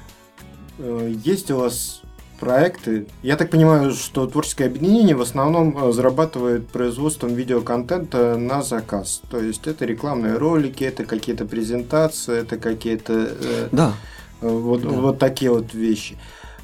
Э, 0.80 1.14
есть 1.24 1.52
у 1.52 1.58
вас 1.58 2.02
проекты. 2.44 3.08
Я 3.22 3.38
так 3.38 3.52
понимаю, 3.52 3.94
что 3.94 4.28
творческое 4.28 4.66
объединение 4.66 5.16
в 5.16 5.22
основном 5.22 5.78
э, 5.78 5.94
зарабатывает 5.94 6.68
производством 6.68 7.36
видеоконтента 7.36 8.36
на 8.36 8.62
заказ. 8.62 9.22
То 9.32 9.40
есть 9.40 9.66
это 9.66 9.86
рекламные 9.86 10.36
ролики, 10.38 10.84
это 10.84 11.06
какие-то 11.06 11.46
презентации, 11.46 12.42
это 12.42 12.58
какие-то 12.58 13.14
э, 13.14 13.70
да. 13.72 13.94
вот, 14.42 14.82
да. 14.82 14.90
вот 14.90 15.20
такие 15.20 15.52
вот 15.52 15.74
вещи. 15.74 16.18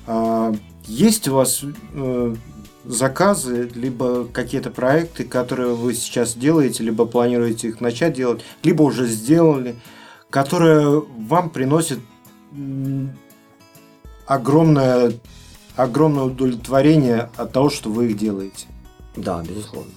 А, 0.05 0.53
есть 0.85 1.29
у 1.29 1.35
вас 1.35 1.61
э, 1.93 2.35
заказы, 2.83 3.69
либо 3.73 4.25
какие-то 4.25 4.71
проекты, 4.71 5.23
которые 5.23 5.75
вы 5.75 5.93
сейчас 5.93 6.33
делаете, 6.33 6.83
либо 6.83 7.05
планируете 7.05 7.69
их 7.69 7.79
начать 7.79 8.15
делать, 8.15 8.41
либо 8.63 8.81
уже 8.81 9.07
сделали, 9.07 9.77
которые 10.29 11.05
вам 11.17 11.49
приносят 11.49 11.99
огромное 14.25 15.13
огромное 15.83 16.25
удовлетворение 16.25 17.29
от 17.37 17.53
того, 17.53 17.69
что 17.69 17.89
вы 17.89 18.07
их 18.07 18.17
делаете. 18.17 18.67
Да, 19.15 19.41
безусловно. 19.47 19.91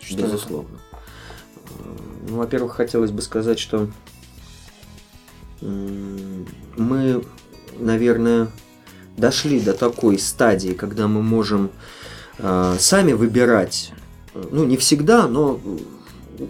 Что 0.00 0.22
безусловно. 0.22 0.68
Это? 0.68 1.72
Ну, 2.28 2.36
во-первых, 2.36 2.74
хотелось 2.74 3.10
бы 3.10 3.22
сказать, 3.22 3.58
что 3.58 3.88
мы, 5.60 7.24
наверное, 7.78 8.48
дошли 9.16 9.60
до 9.60 9.72
такой 9.72 10.18
стадии, 10.18 10.72
когда 10.72 11.08
мы 11.08 11.22
можем 11.22 11.70
э, 12.38 12.76
сами 12.78 13.12
выбирать, 13.12 13.92
ну, 14.34 14.64
не 14.64 14.76
всегда, 14.76 15.28
но 15.28 15.60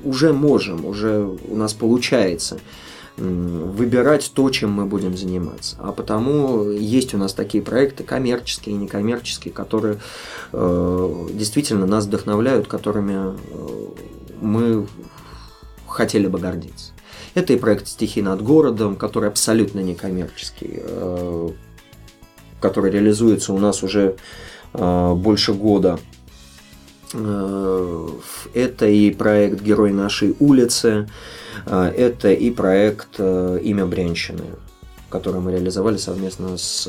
уже 0.05 0.33
можем, 0.33 0.85
уже 0.87 1.21
у 1.21 1.57
нас 1.57 1.73
получается 1.75 2.59
выбирать 3.23 4.33
то, 4.35 4.51
чем 4.51 4.73
мы 4.73 4.87
будем 4.87 5.17
заниматься. 5.17 5.77
А 5.79 5.93
потому 5.93 6.71
есть 6.71 7.15
у 7.15 7.19
нас 7.19 7.35
такие 7.35 7.63
проекты 7.63 8.03
коммерческие 8.05 8.75
и 8.75 8.79
некоммерческие, 8.79 9.53
которые 9.53 9.99
э, 10.53 11.27
действительно 11.33 11.87
нас 11.87 12.07
вдохновляют, 12.07 12.67
которыми 12.67 13.35
э, 13.35 13.69
мы 14.41 14.87
хотели 15.87 16.27
бы 16.27 16.39
гордиться. 16.39 16.93
Это 17.35 17.53
и 17.53 17.59
проект 17.59 17.87
«Стихи 17.87 18.23
над 18.23 18.43
городом», 18.43 18.97
который 18.97 19.29
абсолютно 19.29 19.81
некоммерческий, 19.81 20.81
э, 20.83 21.49
который 22.61 22.91
реализуется 22.91 23.53
у 23.53 23.59
нас 23.59 23.83
уже 23.83 24.17
э, 24.73 25.15
больше 25.15 25.53
года. 25.53 25.99
Э, 27.15 28.09
это 28.55 28.87
и 28.87 29.11
проект 29.11 29.63
«Герой 29.63 29.93
нашей 29.93 30.35
улицы», 30.41 31.09
это 31.67 32.33
и 32.33 32.51
проект 32.51 33.19
«Имя 33.19 33.87
Брянщины», 33.87 34.45
который 35.09 35.41
мы 35.41 35.53
реализовали 35.53 35.97
совместно 35.97 36.57
с 36.57 36.87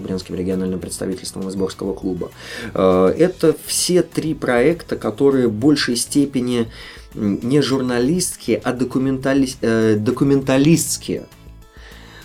Брянским 0.00 0.36
региональным 0.36 0.80
представительством 0.80 1.48
Изборского 1.48 1.94
клуба. 1.94 2.30
Это 2.72 3.54
все 3.66 4.02
три 4.02 4.34
проекта, 4.34 4.96
которые 4.96 5.48
в 5.48 5.52
большей 5.52 5.96
степени 5.96 6.68
не 7.16 7.62
журналистские, 7.62 8.58
а 8.58 8.72
документали... 8.72 9.48
э, 9.62 9.96
документалистские 9.96 11.26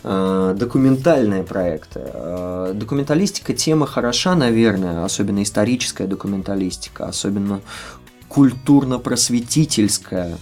э, 0.04 0.56
документальные 0.58 1.44
проекты. 1.44 2.02
Э, 2.04 2.74
документалистика 2.76 3.54
тема 3.54 3.86
хороша, 3.86 4.36
наверное, 4.36 5.06
особенно 5.06 5.44
историческая 5.44 6.08
документалистика, 6.08 7.06
особенно 7.06 7.62
культурно-просветительская 8.28 10.38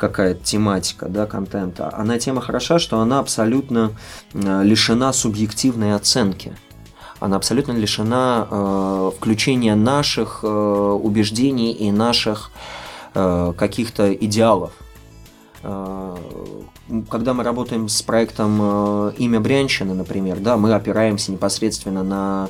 какая-то 0.00 0.42
тематика, 0.42 1.06
да, 1.08 1.26
контента. 1.26 1.94
Она 1.94 2.18
тема 2.18 2.40
хороша, 2.40 2.78
что 2.78 3.00
она 3.00 3.18
абсолютно 3.20 3.92
э, 4.34 4.62
лишена 4.64 5.12
субъективной 5.12 5.94
оценки. 5.94 6.56
Она 7.20 7.36
абсолютно 7.36 7.72
лишена 7.72 8.48
э, 8.50 9.10
включения 9.16 9.76
наших 9.76 10.40
э, 10.42 10.46
убеждений 10.48 11.72
и 11.72 11.92
наших 11.92 12.50
Э, 13.12 13.52
каких-то 13.56 14.14
идеалов. 14.14 14.70
Э, 15.62 16.16
когда 17.08 17.34
мы 17.34 17.44
работаем 17.44 17.88
с 17.88 18.02
проектом 18.02 18.58
э, 18.60 19.12
«Имя 19.18 19.40
Брянщины», 19.40 19.94
например, 19.94 20.38
да, 20.38 20.56
мы 20.56 20.72
опираемся 20.72 21.32
непосредственно 21.32 22.02
на 22.02 22.48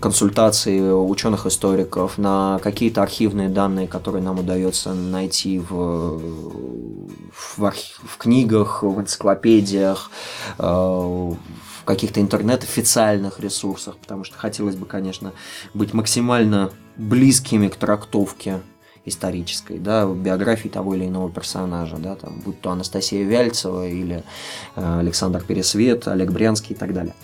консультации 0.00 0.80
ученых-историков, 0.80 2.18
на 2.18 2.58
какие-то 2.62 3.02
архивные 3.02 3.48
данные, 3.48 3.88
которые 3.88 4.22
нам 4.22 4.40
удается 4.40 4.92
найти 4.92 5.58
в, 5.58 6.20
в, 7.32 7.64
архив, 7.64 8.00
в 8.02 8.16
книгах, 8.18 8.82
в 8.82 9.00
энциклопедиях, 9.00 10.10
в 10.58 11.36
каких-то 11.84 12.20
интернет-официальных 12.20 13.40
ресурсах, 13.40 13.96
потому 13.96 14.24
что 14.24 14.36
хотелось 14.36 14.76
бы, 14.76 14.86
конечно, 14.86 15.32
быть 15.74 15.94
максимально 15.94 16.70
близкими 16.96 17.68
к 17.68 17.76
трактовке 17.76 18.60
исторической, 19.04 19.78
да, 19.78 20.06
биографии 20.06 20.68
того 20.68 20.94
или 20.94 21.06
иного 21.06 21.30
персонажа, 21.30 21.96
да, 21.96 22.14
там, 22.14 22.40
будь 22.44 22.60
то 22.60 22.70
Анастасия 22.70 23.24
Вяльцева 23.24 23.86
или 23.86 24.24
э, 24.76 24.98
Александр 25.00 25.42
Пересвет, 25.42 26.08
Олег 26.08 26.30
Брянский 26.30 26.74
и 26.74 26.78
так 26.78 26.92
далее. 26.92 27.14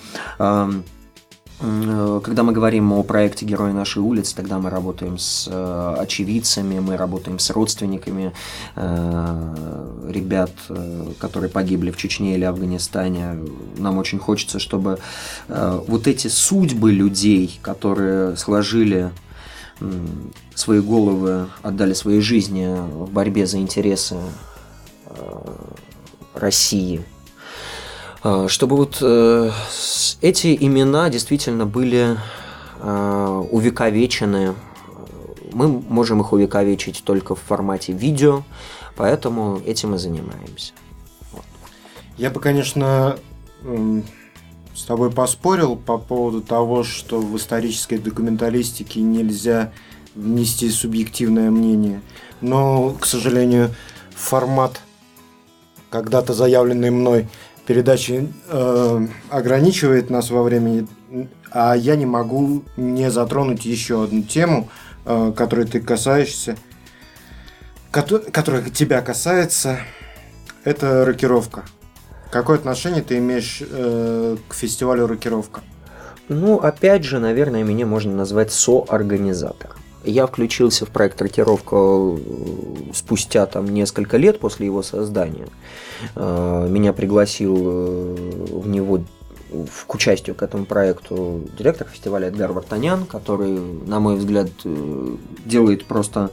Э, 1.61 2.21
когда 2.23 2.43
мы 2.43 2.53
говорим 2.53 2.93
о 2.93 3.03
проекте 3.03 3.45
«Герои 3.45 3.73
нашей 3.73 3.99
улицы», 3.99 4.35
тогда 4.37 4.59
мы 4.59 4.71
работаем 4.71 5.19
с 5.19 5.49
э, 5.51 5.95
очевидцами, 5.99 6.79
мы 6.79 6.97
работаем 6.97 7.39
с 7.39 7.51
родственниками 7.51 8.33
э, 8.77 10.09
ребят, 10.09 10.51
которые 11.19 11.51
погибли 11.51 11.91
в 11.91 11.97
Чечне 11.97 12.35
или 12.35 12.45
Афганистане. 12.45 13.39
Нам 13.77 13.99
очень 13.99 14.19
хочется, 14.19 14.59
чтобы 14.59 14.99
вот 15.49 16.07
эти 16.07 16.29
судьбы 16.29 16.93
людей, 16.93 17.59
которые 17.63 18.37
сложили 18.37 19.11
свои 20.55 20.81
головы, 20.81 21.49
отдали 21.63 21.93
свои 21.93 22.21
жизни 22.21 22.67
в 22.67 23.11
борьбе 23.11 23.47
за 23.47 23.59
интересы 23.59 24.17
э, 25.07 25.55
России. 26.35 27.05
Э, 28.25 28.47
чтобы 28.49 28.77
вот 28.77 28.99
э, 29.01 29.51
эти 30.21 30.57
имена 30.61 31.09
действительно 31.11 31.67
были 31.67 32.17
увековечены. 32.81 34.55
Мы 35.53 35.67
можем 35.67 36.21
их 36.21 36.33
увековечить 36.33 37.03
только 37.03 37.35
в 37.35 37.41
формате 37.41 37.93
видео, 37.93 38.45
поэтому 38.95 39.61
этим 39.67 39.97
и 39.97 39.99
занимаемся. 39.99 40.75
Я 42.17 42.31
бы, 42.31 42.39
конечно, 42.39 43.19
с 44.79 44.85
тобой 44.85 45.11
поспорил 45.11 45.75
по 45.75 45.99
поводу 45.99 46.41
того, 46.41 46.85
что 46.85 47.21
в 47.21 47.37
исторической 47.37 47.99
документалистике 47.99 49.01
нельзя 49.01 49.73
внести 50.15 50.71
субъективное 50.71 51.51
мнение. 51.51 52.01
Но, 52.41 52.91
к 52.93 53.05
сожалению, 53.05 53.75
формат, 54.15 54.81
когда-то 55.91 56.33
заявленный 56.33 56.91
мной, 56.91 57.29
передачи 57.67 58.33
э, 58.47 59.07
ограничивает 59.31 60.11
нас 60.11 60.31
во 60.31 60.45
времени, 60.45 60.87
а 61.51 61.75
я 61.75 61.97
не 61.97 62.07
могу 62.07 62.63
не 62.77 63.11
затронуть 63.11 63.65
еще 63.65 64.05
одну 64.05 64.23
тему, 64.23 64.69
э, 65.05 65.33
которой 65.37 65.67
ты 65.67 65.81
касаешься, 65.81 66.57
которая 67.91 68.71
тебя 68.71 69.03
касается, 69.03 69.81
это 70.63 71.05
рокировка. 71.05 71.65
Какое 72.31 72.59
отношение 72.59 73.03
ты 73.03 73.19
имеешь 73.19 73.63
э, 73.63 74.37
к 74.49 74.55
фестивалю 74.55 75.07
«Рокировка»? 75.07 75.63
Ну, 76.29 76.59
опять 76.59 77.05
же, 77.05 77.19
наверное, 77.19 77.65
меня 77.65 77.87
можно 77.87 78.15
назвать 78.15 78.53
соорганизатор. 78.53 79.77
Я 80.05 80.27
включился 80.27 80.85
в 80.85 80.91
проект 80.91 81.21
«Рокировка» 81.23 81.77
э, 81.77 82.19
спустя 82.95 83.47
там 83.47 83.67
несколько 83.67 84.19
лет 84.19 84.41
после 84.41 84.67
его 84.67 84.83
создания. 84.83 85.49
Э, 86.15 86.69
меня 86.69 86.93
пригласил 86.93 87.57
э, 87.57 88.15
в 88.53 88.69
него 88.69 89.01
к 89.87 89.95
участию 89.95 90.37
к 90.37 90.43
этому 90.43 90.67
проекту 90.67 91.43
директор 91.59 91.89
фестиваля 91.89 92.29
Эдгар 92.29 92.53
Вартанян, 92.53 93.07
который, 93.07 93.59
на 93.59 93.99
мой 93.99 94.17
взгляд, 94.17 94.51
делает 95.47 95.87
просто 95.87 96.31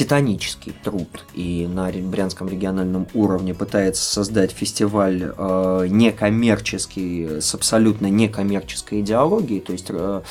титанический 0.00 0.72
труд 0.82 1.26
и 1.34 1.68
на 1.70 1.92
Брянском 1.92 2.48
региональном 2.48 3.06
уровне 3.12 3.52
пытается 3.52 4.02
создать 4.02 4.50
фестиваль 4.50 5.30
э, 5.36 5.86
некоммерческий, 5.90 7.42
с 7.42 7.54
абсолютно 7.54 8.06
некоммерческой 8.06 9.02
идеологией, 9.02 9.60
то 9.60 9.72
есть 9.72 9.88
э, 9.90 10.22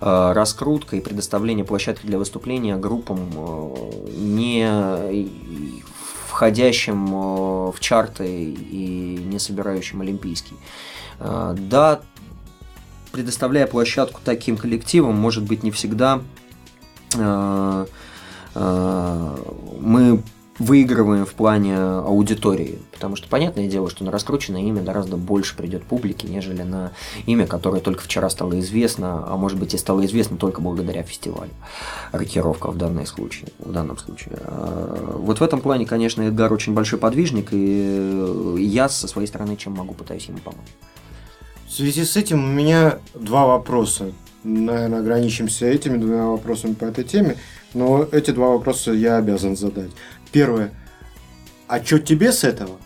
э, 0.00 0.32
раскрутка 0.32 0.96
и 0.96 1.00
предоставление 1.00 1.66
площадки 1.66 2.06
для 2.06 2.16
выступления 2.16 2.76
группам, 2.76 3.18
э, 3.36 4.12
не 4.16 5.36
входящим 6.26 7.06
э, 7.08 7.72
в 7.72 7.80
чарты 7.80 8.44
и 8.44 9.22
не 9.26 9.38
собирающим 9.38 10.00
олимпийский. 10.00 10.56
Э, 11.20 11.54
да, 11.54 12.00
предоставляя 13.12 13.66
площадку 13.66 14.22
таким 14.24 14.56
коллективам, 14.56 15.16
может 15.16 15.44
быть, 15.44 15.64
не 15.64 15.70
всегда 15.70 16.22
э, 17.14 17.86
мы 18.58 20.22
выигрываем 20.58 21.24
в 21.24 21.34
плане 21.34 21.76
аудитории. 21.76 22.78
Потому 22.92 23.16
что 23.16 23.28
понятное 23.28 23.68
дело, 23.68 23.88
что 23.88 24.04
на 24.04 24.10
раскрученное 24.10 24.62
имя 24.62 24.82
гораздо 24.82 25.16
больше 25.16 25.56
придет 25.56 25.84
публики, 25.84 26.26
нежели 26.26 26.62
на 26.62 26.92
имя, 27.26 27.46
которое 27.46 27.80
только 27.80 28.02
вчера 28.02 28.28
стало 28.28 28.58
известно, 28.60 29.24
а 29.26 29.36
может 29.36 29.58
быть 29.58 29.74
и 29.74 29.78
стало 29.78 30.04
известно 30.06 30.36
только 30.36 30.60
благодаря 30.60 31.02
фестивалю. 31.02 31.52
Рокировка 32.12 32.70
в, 32.70 32.76
данном 32.76 33.06
случае, 33.06 33.48
в 33.58 33.72
данном 33.72 33.98
случае. 33.98 34.38
Э, 34.40 35.14
вот 35.18 35.38
в 35.38 35.42
этом 35.42 35.60
плане, 35.60 35.86
конечно, 35.86 36.22
Эдгар 36.22 36.52
очень 36.52 36.74
большой 36.74 36.98
подвижник, 36.98 37.48
и 37.52 38.56
я 38.58 38.88
со 38.88 39.06
своей 39.06 39.28
стороны 39.28 39.56
чем 39.56 39.74
могу, 39.74 39.94
пытаюсь 39.94 40.26
ему 40.26 40.38
помочь. 40.38 40.66
В 41.68 41.72
связи 41.72 42.04
с 42.04 42.16
этим 42.16 42.42
у 42.42 42.52
меня 42.52 42.98
два 43.14 43.46
вопроса. 43.46 44.12
Наверное, 44.42 45.00
ограничимся 45.00 45.66
этими 45.66 45.98
двумя 45.98 46.26
вопросами 46.26 46.72
по 46.72 46.84
этой 46.84 47.04
теме. 47.04 47.36
Но 47.74 48.06
эти 48.10 48.30
два 48.30 48.48
вопроса 48.48 48.92
я 48.92 49.16
обязан 49.16 49.56
задать. 49.56 49.90
Первое. 50.32 50.72
А 51.66 51.84
что 51.84 51.98
тебе 51.98 52.32
с 52.32 52.44
этого? 52.44 52.78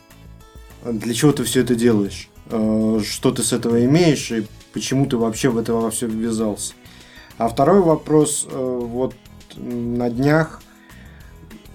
Для 0.84 1.14
чего 1.14 1.32
ты 1.32 1.44
все 1.44 1.60
это 1.60 1.74
делаешь? 1.74 2.28
Э, 2.50 3.00
что 3.04 3.30
ты 3.30 3.42
с 3.42 3.52
этого 3.52 3.84
имеешь 3.84 4.30
и 4.32 4.46
почему 4.72 5.06
ты 5.06 5.16
вообще 5.16 5.48
в 5.48 5.58
это 5.58 5.72
во 5.72 5.90
все 5.90 6.06
ввязался? 6.06 6.74
А 7.38 7.48
второй 7.48 7.80
вопрос. 7.80 8.46
Э, 8.50 8.80
вот 8.82 9.14
на 9.56 10.10
днях 10.10 10.60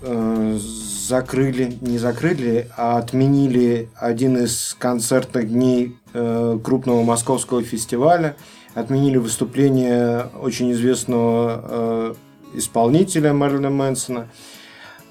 э, 0.01 0.59
закрыли, 0.59 1.77
не 1.79 1.97
закрыли, 1.97 2.69
а 2.75 2.97
отменили 2.97 3.89
один 3.95 4.37
из 4.37 4.75
концертных 4.77 5.49
дней 5.49 5.97
крупного 6.11 7.03
московского 7.03 7.63
фестиваля. 7.63 8.35
Отменили 8.73 9.17
выступление 9.17 10.29
очень 10.41 10.71
известного 10.73 12.15
исполнителя 12.53 13.33
Мэрилина 13.33 13.69
Мэнсона. 13.69 14.27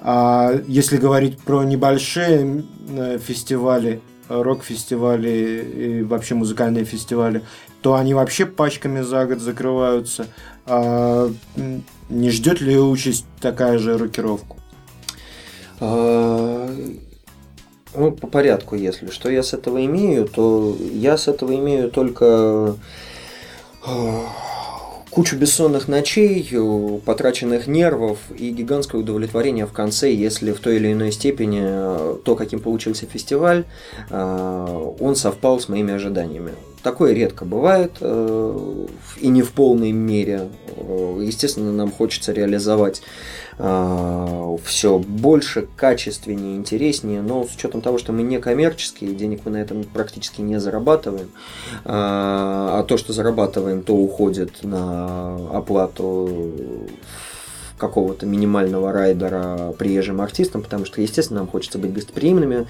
А 0.00 0.52
если 0.66 0.98
говорить 0.98 1.38
про 1.38 1.64
небольшие 1.64 2.64
э, 2.88 3.18
фестивали, 3.18 4.00
рок-фестивали 4.28 6.00
и 6.00 6.02
вообще 6.02 6.34
музыкальные 6.34 6.84
фестивали, 6.84 7.42
то 7.82 7.94
они 7.94 8.14
вообще 8.14 8.46
пачками 8.46 9.00
за 9.00 9.26
год 9.26 9.40
закрываются. 9.40 10.26
А 10.66 11.30
не 12.08 12.30
ждет 12.30 12.60
ли 12.60 12.78
участь 12.78 13.26
такая 13.40 13.78
же 13.78 13.96
рокировку? 13.96 14.56
А, 15.80 16.74
ну, 17.94 18.12
по 18.12 18.26
порядку, 18.26 18.76
если 18.76 19.10
что 19.10 19.30
я 19.30 19.42
с 19.42 19.52
этого 19.52 19.84
имею, 19.84 20.26
то 20.26 20.76
я 20.92 21.16
с 21.16 21.28
этого 21.28 21.54
имею 21.54 21.90
только 21.90 22.76
а, 23.84 24.26
кучу 25.16 25.34
бессонных 25.38 25.88
ночей, 25.88 26.46
потраченных 27.06 27.66
нервов 27.66 28.18
и 28.36 28.50
гигантское 28.50 29.00
удовлетворение 29.00 29.64
в 29.64 29.72
конце, 29.72 30.12
если 30.12 30.52
в 30.52 30.60
той 30.60 30.76
или 30.76 30.92
иной 30.92 31.10
степени 31.10 31.60
э, 31.62 32.16
то, 32.22 32.36
каким 32.36 32.60
получился 32.60 33.06
фестиваль, 33.06 33.64
э, 34.10 34.92
он 35.00 35.16
совпал 35.16 35.58
с 35.58 35.70
моими 35.70 35.94
ожиданиями. 35.94 36.50
Такое 36.82 37.14
редко 37.14 37.46
бывает 37.46 37.92
э, 37.98 38.86
и 39.18 39.28
не 39.28 39.40
в 39.40 39.52
полной 39.52 39.92
мере. 39.92 40.50
Естественно, 40.76 41.72
нам 41.72 41.90
хочется 41.90 42.32
реализовать 42.32 43.00
все 44.64 44.98
больше, 44.98 45.68
качественнее, 45.76 46.56
интереснее, 46.56 47.22
но 47.22 47.44
с 47.44 47.54
учетом 47.54 47.80
того, 47.80 47.98
что 47.98 48.12
мы 48.12 48.22
не 48.22 48.38
коммерческие, 48.38 49.14
денег 49.14 49.42
мы 49.44 49.52
на 49.52 49.56
этом 49.58 49.84
практически 49.84 50.40
не 50.40 50.58
зарабатываем, 50.60 51.26
э, 51.26 51.80
а 51.84 52.84
то, 52.86 52.96
что 52.96 53.12
зарабатываем, 53.12 53.82
то 53.82 53.94
уходит 53.94 54.62
на 54.62 55.36
оплату 55.56 56.88
какого-то 57.78 58.26
минимального 58.26 58.92
райдера 58.92 59.72
приезжим 59.78 60.20
артистам, 60.20 60.62
потому 60.62 60.84
что, 60.84 61.00
естественно, 61.00 61.40
нам 61.40 61.48
хочется 61.48 61.78
быть 61.78 61.92
гостеприимными 61.92 62.66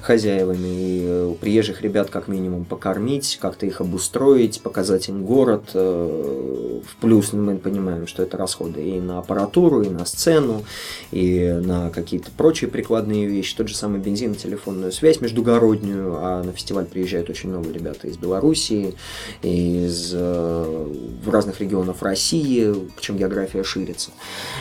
хозяевами 0.00 0.68
и 0.68 1.22
у 1.30 1.34
приезжих 1.34 1.82
ребят 1.82 2.10
как 2.10 2.28
минимум 2.28 2.64
покормить, 2.64 3.38
как-то 3.40 3.66
их 3.66 3.80
обустроить, 3.80 4.60
показать 4.62 5.08
им 5.08 5.24
город. 5.24 5.70
Э, 5.74 6.80
в 6.84 6.96
плюс 6.96 7.32
мы 7.32 7.56
понимаем, 7.56 8.06
что 8.06 8.22
это 8.22 8.36
расходы 8.36 8.82
и 8.82 9.00
на 9.00 9.18
аппаратуру, 9.18 9.82
и 9.82 9.88
на 9.88 10.04
сцену, 10.04 10.64
и 11.10 11.60
на 11.62 11.90
какие-то 11.90 12.30
прочие 12.36 12.68
прикладные 12.70 13.26
вещи. 13.26 13.56
Тот 13.56 13.68
же 13.68 13.76
самый 13.76 14.00
бензин, 14.00 14.34
телефонную 14.34 14.92
связь 14.92 15.20
междугороднюю, 15.20 16.16
а 16.18 16.42
на 16.42 16.52
фестиваль 16.52 16.86
приезжают 16.86 17.30
очень 17.30 17.50
много 17.50 17.70
ребят 17.72 18.04
из 18.04 18.16
Белоруссии, 18.16 18.94
из 19.42 20.12
э, 20.14 20.94
разных 21.26 21.60
регионов 21.60 22.02
России, 22.02 22.74
причем 22.96 23.16
география 23.16 23.62
ширится. 23.62 24.10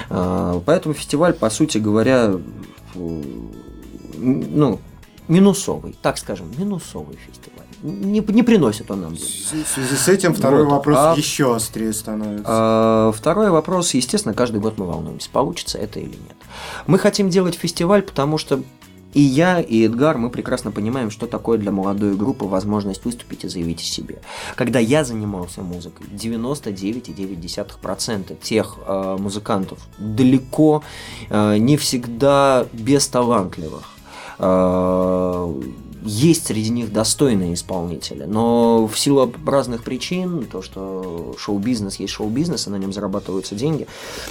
А, 0.10 0.62
поэтому 0.66 0.94
фестиваль, 0.94 1.34
по 1.34 1.50
сути 1.50 1.78
говоря, 1.78 2.36
ну, 2.94 4.80
минусовый, 5.28 5.96
так 6.02 6.18
скажем, 6.18 6.52
минусовый 6.58 7.18
фестиваль. 7.18 7.66
Не, 7.84 8.20
не 8.20 8.44
приносит 8.44 8.92
он 8.92 9.02
нам. 9.02 9.16
В 9.16 9.20
связи 9.20 9.96
с 9.96 10.08
этим 10.08 10.36
второй 10.36 10.66
вот. 10.66 10.72
вопрос 10.72 10.98
а, 11.00 11.16
еще 11.18 11.56
острее 11.56 11.94
становится. 11.94 12.46
А, 12.46 13.12
второй 13.12 13.50
вопрос, 13.50 13.94
естественно, 13.96 14.36
каждый 14.36 14.60
год 14.60 14.78
мы 14.78 14.86
волнуемся, 14.86 15.30
получится 15.32 15.80
это 15.80 16.00
или 16.00 16.10
нет. 16.10 16.36
Мы 16.86 17.00
хотим 17.00 17.30
делать 17.30 17.56
фестиваль, 17.56 18.04
потому 18.04 18.38
что 18.38 18.62
и 19.14 19.22
я, 19.22 19.60
и 19.60 19.86
Эдгар, 19.86 20.18
мы 20.18 20.30
прекрасно 20.30 20.72
понимаем, 20.72 21.12
что 21.12 21.28
такое 21.28 21.58
для 21.58 21.72
молодой 21.72 22.16
группы 22.16 22.46
возможность 22.46 23.04
выступить 23.06 23.44
и 23.44 23.48
заявить 23.48 23.82
о 23.82 23.86
себе. 23.86 24.22
Когда 24.56 24.80
я 24.80 25.04
занимался 25.04 25.62
музыкой, 25.62 26.08
99,9% 26.08 28.38
тех 28.42 28.78
э, 28.86 29.18
музыкантов 29.20 29.80
далеко 29.98 30.84
э, 31.30 31.58
не 31.58 31.76
всегда 31.78 32.66
бесталантливых. 32.74 33.90
Э, 34.40 35.54
есть 36.04 36.48
среди 36.48 36.70
них 36.70 36.92
достойные 36.92 37.54
исполнители, 37.54 38.24
но 38.24 38.88
в 38.88 38.98
силу 38.98 39.32
разных 39.46 39.84
причин, 39.84 40.46
то, 40.46 40.62
что 40.62 41.36
шоу-бизнес 41.38 41.98
есть 41.98 42.14
шоу-бизнес, 42.14 42.68
и 42.68 42.70
на 42.70 42.76
нем 42.76 42.94
зарабатываются 42.94 43.56
деньги, 43.56 43.88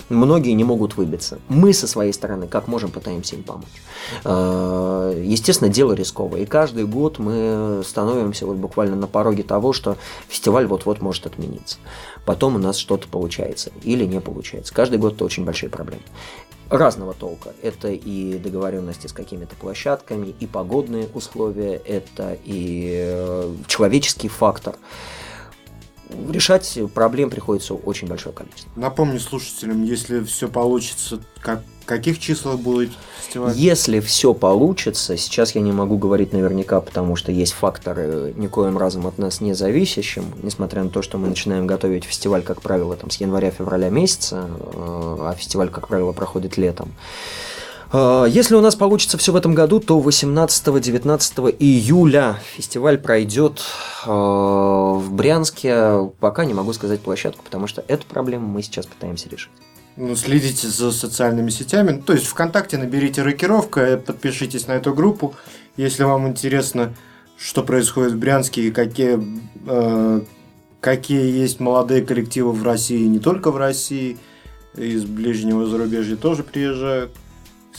многие 0.09 0.53
не 0.53 0.65
могут 0.65 0.97
выбиться. 0.97 1.39
Мы 1.49 1.73
со 1.73 1.87
своей 1.87 2.13
стороны, 2.13 2.47
как 2.47 2.69
можем, 2.69 2.91
пытаемся 2.91 3.37
им 3.37 3.43
помочь. 3.43 3.67
А, 4.25 5.13
естественно, 5.23 5.71
дело 5.71 5.93
рисковое, 5.93 6.43
и 6.43 6.47
каждый 6.47 6.87
год 6.87 7.19
мы 7.19 7.83
становимся 7.87 8.47
вот 8.47 8.57
буквально 8.57 8.97
на 8.97 9.07
пороге 9.07 9.43
того, 9.43 9.73
что 9.73 9.97
фестиваль 10.29 10.67
вот-вот 10.67 11.01
может 11.01 11.27
отмениться. 11.27 11.79
Потом 12.31 12.55
у 12.55 12.59
нас 12.59 12.77
что-то 12.77 13.09
получается 13.09 13.73
или 13.83 14.05
не 14.05 14.21
получается. 14.21 14.73
Каждый 14.73 15.01
год 15.01 15.15
это 15.15 15.25
очень 15.25 15.45
большие 15.45 15.69
проблемы 15.69 16.05
разного 16.69 17.13
толка. 17.13 17.53
Это 17.61 17.89
и 17.89 18.39
договоренности 18.39 19.09
с 19.09 19.13
какими-то 19.13 19.57
площадками, 19.57 20.33
и 20.39 20.47
погодные 20.47 21.09
условия, 21.13 21.75
это 21.75 22.39
и 22.45 22.93
э, 23.05 23.53
человеческий 23.67 24.29
фактор. 24.29 24.77
Решать 26.31 26.79
проблем 26.95 27.31
приходится 27.31 27.75
очень 27.75 28.09
большое 28.09 28.35
количество. 28.35 28.71
Напомню 28.77 29.21
слушателям, 29.21 29.85
если 29.85 30.23
все 30.23 30.49
получится, 30.49 31.21
как 31.41 31.63
каких 31.91 32.21
числах 32.21 32.61
будет 32.61 32.91
фестиваль? 33.21 33.53
Если 33.57 33.99
все 33.99 34.33
получится, 34.33 35.17
сейчас 35.17 35.57
я 35.57 35.61
не 35.61 35.73
могу 35.73 35.99
говорить 35.99 36.33
наверняка, 36.33 36.81
потому 36.81 37.17
что 37.17 37.33
есть 37.33 37.53
факторы 37.53 38.33
никоим 38.37 38.79
разом 38.79 39.09
от 39.09 39.19
нас 39.19 39.41
не 39.41 39.55
зависящим, 39.55 40.25
несмотря 40.43 40.85
на 40.85 40.91
то, 40.91 41.03
что 41.03 41.19
мы 41.19 41.27
начинаем 41.27 41.67
готовить 41.67 42.05
фестиваль, 42.05 42.43
как 42.43 42.63
правило, 42.63 42.97
там, 42.97 43.11
с 43.11 43.17
января-февраля 43.17 43.91
месяца, 43.91 44.49
э, 44.49 45.17
а 45.21 45.35
фестиваль, 45.37 45.69
как 45.69 45.89
правило, 45.89 46.13
проходит 46.13 46.57
летом. 46.57 46.93
Э, 47.93 48.27
если 48.29 48.55
у 48.55 48.61
нас 48.61 48.77
получится 48.77 49.19
все 49.19 49.33
в 49.33 49.37
этом 49.37 49.55
году, 49.55 49.81
то 49.81 50.01
18-19 50.01 51.57
июля 51.59 52.39
фестиваль 52.55 52.99
пройдет 52.99 53.63
э, 54.07 54.11
в 54.11 55.13
Брянске. 55.13 56.11
Пока 56.21 56.45
не 56.45 56.55
могу 56.55 56.73
сказать 56.73 57.01
площадку, 57.01 57.45
потому 57.45 57.67
что 57.67 57.85
эту 57.89 58.07
проблему 58.07 58.47
мы 58.47 58.63
сейчас 58.63 58.87
пытаемся 58.87 59.29
решить 59.29 59.51
ну, 59.97 60.17
следите 60.17 60.69
за 60.69 60.93
социальными 60.93 61.51
сетями. 61.51 62.01
То 62.01 62.15
есть 62.15 62.27
ВКонтакте 62.27 62.79
наберите 62.79 63.23
рокировка, 63.23 63.97
подпишитесь 63.99 64.67
на 64.67 64.73
эту 64.73 64.95
группу. 64.95 65.35
Если 65.77 66.05
вам 66.05 66.27
интересно, 66.29 66.95
что 67.37 67.63
происходит 67.63 68.13
в 68.13 68.19
Брянске 68.19 68.63
и 68.63 68.71
какие, 68.71 69.21
э, 69.67 70.21
какие 70.81 71.39
есть 71.39 71.61
молодые 71.61 72.03
коллективы 72.03 72.53
в 72.53 72.63
России, 72.63 73.07
не 73.07 73.19
только 73.19 73.51
в 73.51 73.57
России, 73.57 74.19
из 74.75 75.05
ближнего 75.05 75.67
зарубежья 75.67 76.17
тоже 76.17 76.45
приезжают. 76.45 77.11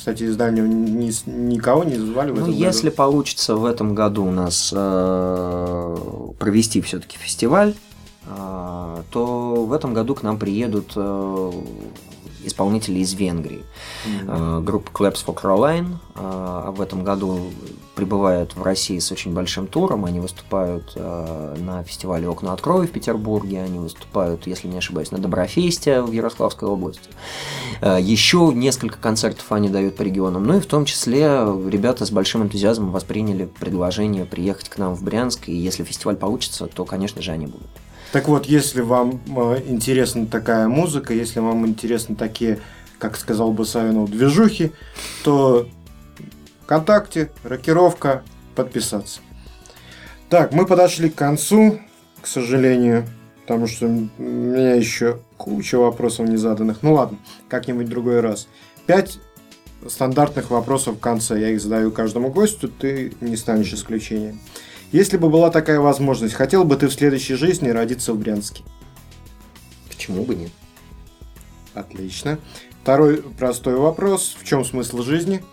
Кстати, 0.02 0.24
из 0.24 0.36
дальнего 0.36 0.66
ни, 0.66 1.12
никого 1.30 1.84
не 1.84 1.94
звали 1.94 2.32
в 2.32 2.34
ну, 2.34 2.42
этом 2.42 2.54
если 2.56 2.88
году. 2.88 2.98
получится 2.98 3.56
в 3.56 3.66
этом 3.66 3.94
году 3.94 4.26
у 4.26 4.32
нас 4.32 4.74
э, 4.76 5.98
провести 6.40 6.82
все-таки 6.82 7.20
фестиваль, 7.20 7.76
э, 8.26 9.04
то 9.12 9.64
в 9.64 9.72
этом 9.72 9.94
году 9.94 10.16
к 10.16 10.24
нам 10.24 10.40
приедут 10.40 10.94
э, 10.96 11.52
исполнителей 12.44 13.02
из 13.02 13.14
Венгрии. 13.14 13.62
Mm-hmm. 14.08 14.64
Группа 14.64 14.90
Claps 14.90 15.24
for 15.24 15.40
Caroline 15.40 15.98
э, 16.16 16.72
в 16.72 16.82
этом 16.82 17.04
году 17.04 17.52
прибывает 17.96 18.56
в 18.56 18.64
России 18.64 19.00
с 19.00 19.12
очень 19.12 19.34
большим 19.34 19.68
туром. 19.68 20.06
Они 20.06 20.20
выступают 20.20 20.94
э, 20.96 21.56
на 21.60 21.84
фестивале 21.84 22.28
«Окна 22.28 22.54
от 22.54 22.62
крови» 22.62 22.88
в 22.88 22.92
Петербурге. 22.92 23.62
Они 23.62 23.80
выступают, 23.80 24.48
если 24.48 24.68
не 24.68 24.78
ошибаюсь, 24.78 25.12
на 25.12 25.18
Доброфесте 25.18 26.02
в 26.02 26.12
Ярославской 26.12 26.68
области. 26.68 27.10
Еще 27.82 28.52
несколько 28.54 28.98
концертов 28.98 29.52
они 29.52 29.68
дают 29.70 29.96
по 29.96 30.04
регионам. 30.04 30.46
Ну 30.46 30.58
и 30.58 30.60
в 30.60 30.66
том 30.68 30.86
числе 30.86 31.44
ребята 31.68 32.06
с 32.06 32.12
большим 32.12 32.44
энтузиазмом 32.44 32.92
восприняли 32.92 33.50
предложение 33.60 34.26
приехать 34.26 34.70
к 34.70 34.78
нам 34.78 34.96
в 34.96 35.04
Брянск. 35.04 35.50
И 35.50 35.56
если 35.56 35.84
фестиваль 35.84 36.16
получится, 36.16 36.68
то, 36.68 36.86
конечно 36.86 37.22
же, 37.22 37.32
они 37.32 37.48
будут. 37.48 37.70
Так 38.12 38.28
вот, 38.28 38.46
если 38.46 38.82
вам 38.82 39.22
э, 39.28 39.64
интересна 39.68 40.26
такая 40.26 40.68
музыка, 40.68 41.14
если 41.14 41.40
вам 41.40 41.66
интересны 41.66 42.16
такие, 42.16 42.60
как 43.00 43.18
сказал 43.18 43.52
бы 43.54 43.66
Савинов, 43.66 44.12
движухи, 44.12 44.72
то 45.24 45.68
ВКонтакте, 46.72 47.30
рокировка, 47.44 48.24
подписаться. 48.56 49.20
Так, 50.30 50.54
мы 50.54 50.66
подошли 50.66 51.10
к 51.10 51.16
концу, 51.16 51.82
к 52.22 52.28
сожалению, 52.28 53.06
потому 53.42 53.68
что 53.68 53.88
у 53.88 54.22
меня 54.22 54.76
еще 54.76 55.20
куча 55.36 55.78
вопросов 55.78 56.30
не 56.30 56.38
заданных. 56.38 56.78
Ну 56.82 56.94
ладно, 56.94 57.18
как-нибудь 57.50 57.90
другой 57.90 58.22
раз. 58.22 58.48
Пять 58.86 59.20
стандартных 59.86 60.50
вопросов 60.50 60.96
в 60.96 61.00
конце. 61.02 61.42
Я 61.42 61.50
их 61.50 61.60
задаю 61.60 61.92
каждому 61.92 62.32
гостю, 62.32 62.70
ты 62.70 63.12
не 63.20 63.36
станешь 63.36 63.74
исключением. 63.74 64.40
Если 64.94 65.18
бы 65.18 65.30
была 65.30 65.50
такая 65.50 65.82
возможность, 65.82 66.36
хотел 66.36 66.64
бы 66.64 66.78
ты 66.78 66.88
в 66.88 66.94
следующей 66.94 67.36
жизни 67.36 67.68
родиться 67.68 68.14
в 68.14 68.18
Брянске? 68.18 68.64
Почему 69.90 70.24
бы 70.24 70.36
нет? 70.36 70.52
Отлично. 71.74 72.40
Второй 72.82 73.18
простой 73.18 73.76
вопрос. 73.76 74.38
В 74.40 74.46
чем 74.46 74.64
смысл 74.64 75.02
жизни? 75.02 75.44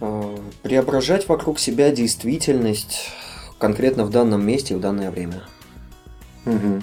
А, 0.00 0.38
преображать 0.62 1.28
вокруг 1.28 1.58
себя 1.58 1.90
действительность 1.90 3.10
конкретно 3.58 4.04
в 4.04 4.10
данном 4.10 4.44
месте 4.46 4.74
и 4.74 4.76
в 4.76 4.80
данное 4.80 5.10
время. 5.10 5.42
Угу. 6.44 6.82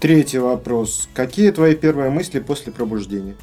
Третий 0.00 0.38
вопрос. 0.38 1.08
Какие 1.14 1.50
твои 1.50 1.74
первые 1.74 2.10
мысли 2.10 2.40
после 2.40 2.72
пробуждения? 2.72 3.36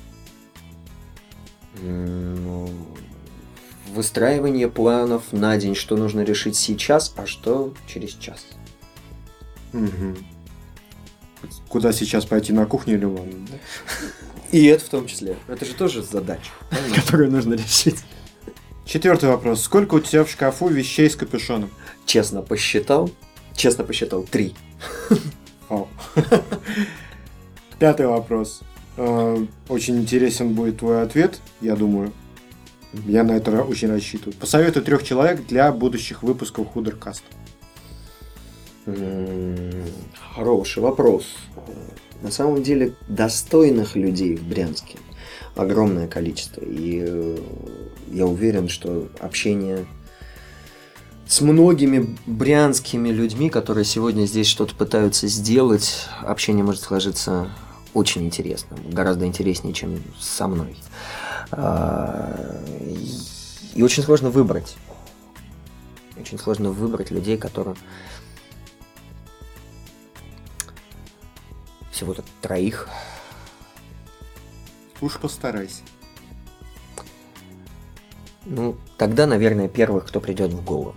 выстраивание 3.91 4.69
планов 4.69 5.31
на 5.31 5.57
день, 5.57 5.75
что 5.75 5.97
нужно 5.97 6.21
решить 6.21 6.55
сейчас, 6.55 7.13
а 7.17 7.25
что 7.25 7.73
через 7.87 8.11
час. 8.13 8.45
Мгм. 9.73 10.17
Куда 11.67 11.91
сейчас 11.91 12.25
пойти, 12.25 12.53
на 12.53 12.65
кухню 12.65 12.95
или 12.95 13.05
в 13.05 13.15
ванну? 13.15 13.47
да? 13.49 13.57
И 14.51 14.65
это 14.65 14.85
в 14.85 14.89
том 14.89 15.07
числе. 15.07 15.37
Это 15.47 15.65
же 15.65 15.73
тоже 15.73 16.03
задача, 16.03 16.51
которую 16.95 17.31
нужно 17.31 17.55
решить. 17.55 17.97
Четвертый 18.91 19.29
вопрос. 19.29 19.61
Сколько 19.61 19.95
у 19.95 19.99
тебя 20.01 20.25
в 20.25 20.29
шкафу 20.29 20.67
вещей 20.67 21.09
с 21.09 21.15
капюшоном? 21.15 21.69
Честно 22.05 22.41
посчитал. 22.41 23.09
Честно 23.55 23.85
посчитал 23.85 24.23
три. 24.23 24.53
Пятый 27.79 28.07
вопрос. 28.07 28.59
Э, 28.97 29.45
Очень 29.69 29.99
интересен 29.99 30.53
будет 30.55 30.79
твой 30.79 31.03
ответ, 31.03 31.39
я 31.61 31.77
думаю. 31.77 32.11
Я 33.05 33.23
на 33.23 33.31
это 33.31 33.63
очень 33.63 33.87
рассчитываю. 33.89 34.33
Посоветуй 34.37 34.81
трех 34.81 35.03
человек 35.03 35.47
для 35.47 35.71
будущих 35.71 36.21
выпусков 36.21 36.67
Худеркаст. 36.67 37.23
М, 38.87 39.71
Хороший 40.35 40.83
вопрос. 40.83 41.27
На 42.21 42.29
самом 42.29 42.61
деле 42.61 42.93
достойных 43.07 43.95
людей 43.95 44.35
в 44.35 44.43
Брянске 44.43 44.97
огромное 45.55 46.09
количество. 46.09 46.61
И 46.61 47.01
э, 47.07 47.37
я 48.11 48.25
уверен, 48.25 48.69
что 48.69 49.09
общение 49.19 49.85
с 51.27 51.41
многими 51.41 52.17
брянскими 52.25 53.09
людьми, 53.09 53.49
которые 53.49 53.85
сегодня 53.85 54.25
здесь 54.25 54.47
что-то 54.47 54.75
пытаются 54.75 55.27
сделать, 55.27 56.07
общение 56.21 56.63
может 56.63 56.81
сложиться 56.81 57.49
очень 57.93 58.23
интересным, 58.23 58.79
гораздо 58.89 59.25
интереснее, 59.25 59.73
чем 59.73 60.01
со 60.19 60.47
мной. 60.47 60.75
А, 61.51 62.63
И 63.73 63.81
очень 63.81 64.03
сложно 64.03 64.29
выбрать. 64.29 64.75
Очень 66.19 66.37
сложно 66.37 66.71
выбрать 66.71 67.11
людей, 67.11 67.37
которые 67.37 67.75
всего-то 71.91 72.23
троих. 72.41 72.89
Уж 74.99 75.17
постарайся. 75.17 75.81
Ну, 78.45 78.75
тогда, 78.97 79.27
наверное, 79.27 79.67
первых, 79.67 80.07
кто 80.07 80.19
придет 80.19 80.51
в 80.51 80.63
голову. 80.63 80.95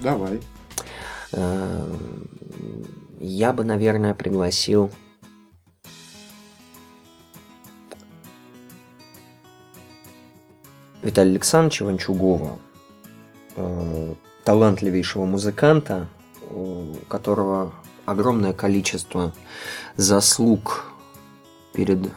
Давай. 0.00 0.40
Эм, 1.32 2.28
Я 3.18 3.52
бы, 3.52 3.64
наверное, 3.64 4.14
пригласил 4.14 4.90
Виталия 11.02 11.32
Александровича 11.32 11.84
Ванчугова, 11.84 12.58
э, 13.56 14.14
талантливейшего 14.44 15.24
музыканта, 15.24 16.08
у 16.50 16.94
которого 17.08 17.72
огромное 18.04 18.52
количество 18.52 19.32
заслуг 19.96 20.84
перед 21.72 22.10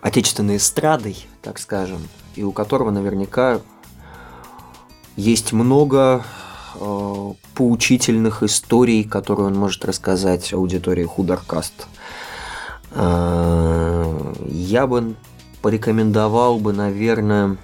отечественной 0.00 0.56
эстрадой, 0.56 1.26
так 1.42 1.58
скажем, 1.58 2.00
и 2.36 2.42
у 2.44 2.52
которого 2.52 2.90
наверняка 2.90 3.60
есть 5.16 5.52
много 5.52 6.24
э, 6.74 7.32
поучительных 7.54 8.42
историй, 8.42 9.02
которые 9.04 9.46
он 9.46 9.54
может 9.54 9.84
рассказать 9.84 10.52
аудитории 10.52 11.04
Хударкаст. 11.04 11.88
Э, 12.92 14.34
Я 14.48 14.86
бы 14.86 15.14
порекомендовал 15.62 16.58
бы, 16.58 16.72
наверное, 16.72 17.56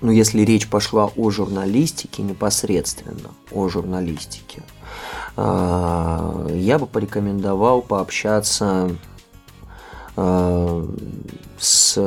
ну, 0.00 0.10
если 0.10 0.42
речь 0.42 0.68
пошла 0.68 1.10
о 1.14 1.30
журналистике 1.30 2.22
непосредственно, 2.22 3.30
о 3.52 3.68
журналистике, 3.68 4.62
э, 5.36 6.56
я 6.58 6.78
бы 6.78 6.86
порекомендовал 6.86 7.82
пообщаться 7.82 8.96
с 10.16 11.98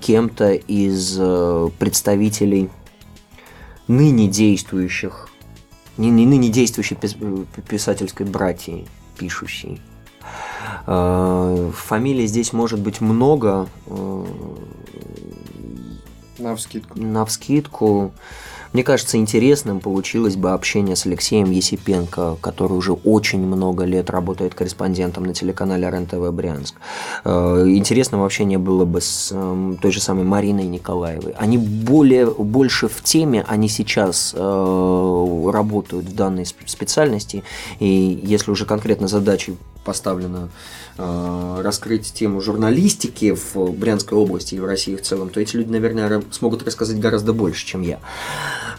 кем-то 0.00 0.52
из 0.52 1.16
э, 1.18 1.68
представителей 1.78 2.70
ныне 3.88 4.28
действующих, 4.28 5.28
не, 5.96 6.10
не 6.10 6.24
ныне 6.24 6.48
действующей 6.48 6.96
пис- 6.96 7.16
э, 7.20 7.44
писательской 7.68 8.26
братьи, 8.26 8.86
пишущей. 9.18 9.80
Э, 10.86 11.70
Фамилий 11.74 12.26
здесь 12.26 12.52
может 12.52 12.80
быть 12.80 13.00
много, 13.00 13.68
э, 13.86 14.24
На 16.38 16.54
вскидку. 16.54 17.00
на 17.00 17.24
вскидку. 17.26 18.12
Мне 18.72 18.82
кажется, 18.84 19.16
интересным 19.16 19.80
получилось 19.80 20.36
бы 20.36 20.50
общение 20.52 20.94
с 20.94 21.06
Алексеем 21.06 21.50
Есипенко, 21.50 22.36
который 22.40 22.74
уже 22.74 22.92
очень 22.92 23.40
много 23.40 23.84
лет 23.84 24.10
работает 24.10 24.54
корреспондентом 24.54 25.24
на 25.24 25.32
телеканале 25.32 25.88
РЕН-ТВ 25.88 26.30
Брянск. 26.32 26.74
Э, 27.24 27.64
Интересным 27.66 28.22
общение 28.22 28.58
было 28.58 28.84
бы 28.84 29.00
с 29.00 29.30
эм, 29.32 29.78
той 29.80 29.90
же 29.90 30.00
самой 30.00 30.24
Мариной 30.24 30.66
Николаевой. 30.66 31.32
Они 31.38 31.56
более, 31.56 32.26
больше 32.26 32.88
в 32.88 33.02
теме, 33.02 33.44
они 33.48 33.68
сейчас 33.68 34.34
э, 34.36 35.50
работают 35.52 36.06
в 36.06 36.14
данной 36.14 36.42
сп- 36.44 36.66
специальности, 36.66 37.42
и 37.80 38.20
если 38.22 38.50
уже 38.50 38.66
конкретно 38.66 39.08
задачей 39.08 39.56
поставлена 39.88 40.50
э, 40.98 41.60
раскрыть 41.62 42.12
тему 42.12 42.42
журналистики 42.42 43.34
в 43.34 43.70
Брянской 43.72 44.18
области 44.18 44.54
и 44.54 44.60
в 44.60 44.66
России 44.66 44.96
в 44.96 45.00
целом, 45.00 45.30
то 45.30 45.40
эти 45.40 45.56
люди, 45.56 45.70
наверное, 45.70 46.22
смогут 46.30 46.62
рассказать 46.62 47.00
гораздо 47.00 47.32
больше, 47.32 47.64
чем 47.64 47.80
я. 47.80 48.00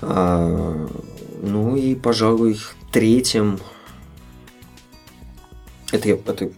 А, 0.03 0.88
Ну 1.41 1.76
и, 1.76 1.95
пожалуй, 1.95 2.60
третьим... 2.91 3.60
Это 5.91 6.10
я... 6.10 6.14
Это 6.14 6.51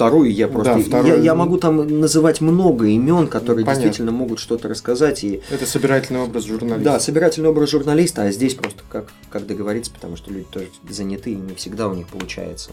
вторую 0.00 0.32
я 0.32 0.48
просто... 0.48 0.74
Да, 0.74 0.80
вторую. 0.80 1.16
Я, 1.18 1.22
я 1.22 1.34
могу 1.34 1.58
там 1.58 2.00
называть 2.00 2.40
много 2.40 2.86
имен, 2.86 3.28
которые 3.28 3.66
Понятно. 3.66 3.84
действительно 3.84 4.12
могут 4.12 4.38
что-то 4.38 4.66
рассказать. 4.68 5.22
И 5.24 5.42
Это 5.50 5.66
собирательный 5.66 6.20
образ 6.22 6.44
журналиста. 6.44 6.84
да, 6.84 6.98
собирательный 7.00 7.50
образ 7.50 7.70
журналиста, 7.70 8.22
а 8.22 8.32
здесь 8.32 8.54
просто 8.54 8.82
как, 8.88 9.12
как 9.30 9.46
договориться, 9.46 9.92
потому 9.92 10.16
что 10.16 10.32
люди 10.32 10.46
тоже 10.50 10.68
заняты, 10.88 11.32
и 11.32 11.36
не 11.36 11.54
всегда 11.54 11.86
у 11.88 11.94
них 11.94 12.08
получается 12.08 12.70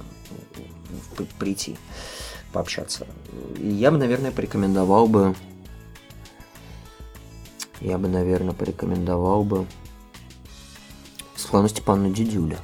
прийти, 1.40 1.78
пообщаться. 2.52 3.08
Я 3.58 3.92
бы, 3.92 3.98
наверное, 3.98 4.32
порекомендовал 4.32 5.08
бы... 5.08 5.36
Я 7.80 7.98
бы, 7.98 8.08
наверное, 8.08 8.54
порекомендовал 8.54 9.44
бы 9.44 9.68
Светлану 11.36 11.68
Степановну 11.68 12.12
Дедюля, 12.12 12.60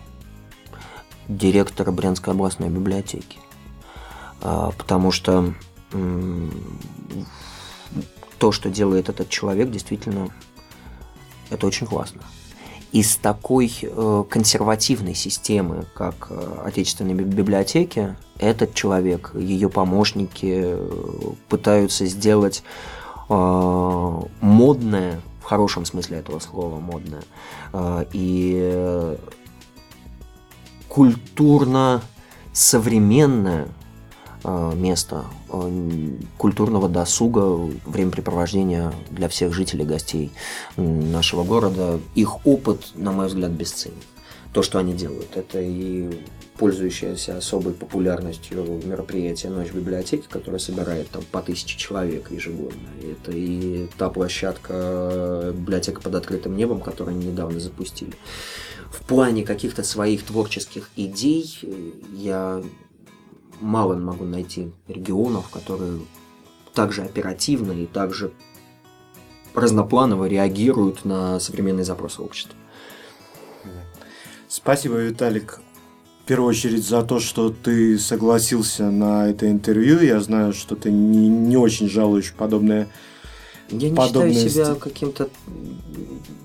директора 1.28 1.92
Брянской 1.92 2.34
областной 2.34 2.70
библиотеки. 2.70 3.38
А, 4.42 4.72
Потому 4.72 5.12
что 5.12 5.54
то, 8.40 8.52
что 8.52 8.70
делает 8.70 9.10
этот 9.10 9.30
человек, 9.30 9.70
действительно 9.70 10.30
это 11.50 11.68
очень 11.68 11.86
классно. 11.86 12.22
Из 12.94 13.16
такой 13.16 13.74
э, 13.82 14.24
консервативной 14.30 15.16
системы, 15.16 15.88
как 15.96 16.28
э, 16.30 16.62
отечественные 16.64 17.16
би- 17.16 17.24
библиотеки, 17.24 18.16
этот 18.38 18.76
человек, 18.76 19.32
ее 19.34 19.68
помощники 19.68 20.62
э, 20.64 20.90
пытаются 21.50 22.06
сделать 22.06 22.64
модное, 23.30 25.22
в 25.42 25.44
хорошем 25.44 25.86
смысле 25.86 26.18
этого 26.18 26.40
слова, 26.40 26.80
модное, 26.80 27.24
и 28.12 29.18
культурно 30.90 32.02
современное 32.52 33.70
место 34.44 35.26
э, 35.50 36.10
культурного 36.38 36.90
досуга, 36.90 37.70
времяпрепровождения 37.86 38.94
для 39.10 39.28
всех 39.30 39.54
жителей, 39.54 39.86
гостей 39.86 40.32
нашего 40.78 41.44
города. 41.44 42.00
Их 42.16 42.46
опыт, 42.46 42.92
на 42.96 43.12
мой 43.12 43.28
взгляд, 43.28 43.52
бесценен. 43.52 43.96
То, 44.54 44.62
что 44.62 44.78
они 44.78 44.94
делают, 44.94 45.36
это 45.36 45.60
и 45.60 46.10
пользующееся 46.58 47.38
особой 47.38 47.74
популярностью 47.74 48.80
мероприятие 48.84 49.52
«Ночь 49.52 49.70
в 49.70 49.76
библиотеке», 49.76 50.26
которое 50.30 50.60
собирает 50.60 51.10
там 51.10 51.24
по 51.32 51.42
тысяче 51.42 51.78
человек 51.78 52.30
ежегодно. 52.30 52.88
Это 53.02 53.32
и 53.32 53.88
та 53.98 54.10
площадка 54.10 54.74
э, 54.74 55.54
«Библиотека 55.56 56.02
под 56.02 56.16
открытым 56.16 56.56
небом», 56.56 56.82
которую 56.82 57.18
они 57.18 57.28
недавно 57.28 57.60
запустили. 57.60 58.14
В 58.92 59.02
плане 59.08 59.44
каких-то 59.44 59.84
своих 59.84 60.24
творческих 60.24 60.92
идей 60.96 61.58
э, 61.64 61.92
я 62.14 62.64
мало 63.60 63.96
могу 63.96 64.26
найти 64.26 64.72
регионов, 64.88 65.50
которые 65.50 66.00
также 66.74 67.04
оперативно 67.04 67.72
и 67.72 67.86
также 67.86 68.32
разнопланово 69.54 70.26
реагируют 70.26 71.06
на 71.06 71.40
современные 71.40 71.84
запросы 71.84 72.22
общества. 72.22 72.56
Спасибо, 74.48 74.96
Виталик. 74.98 75.62
В 76.24 76.26
первую 76.26 76.50
очередь 76.50 76.88
за 76.88 77.04
то, 77.04 77.20
что 77.20 77.50
ты 77.50 78.00
согласился 78.00 78.90
на 78.90 79.28
это 79.30 79.50
интервью. 79.50 80.00
Я 80.00 80.22
знаю, 80.22 80.54
что 80.54 80.76
ты 80.76 80.90
не, 80.90 81.28
не 81.28 81.58
очень 81.58 81.90
жалуешь 81.90 82.34
подобное 82.34 82.88
Я 83.70 83.90
не 83.90 83.96
подобные 83.96 84.34
считаю 84.34 84.68
себя 84.68 84.76
каким-то 84.76 85.30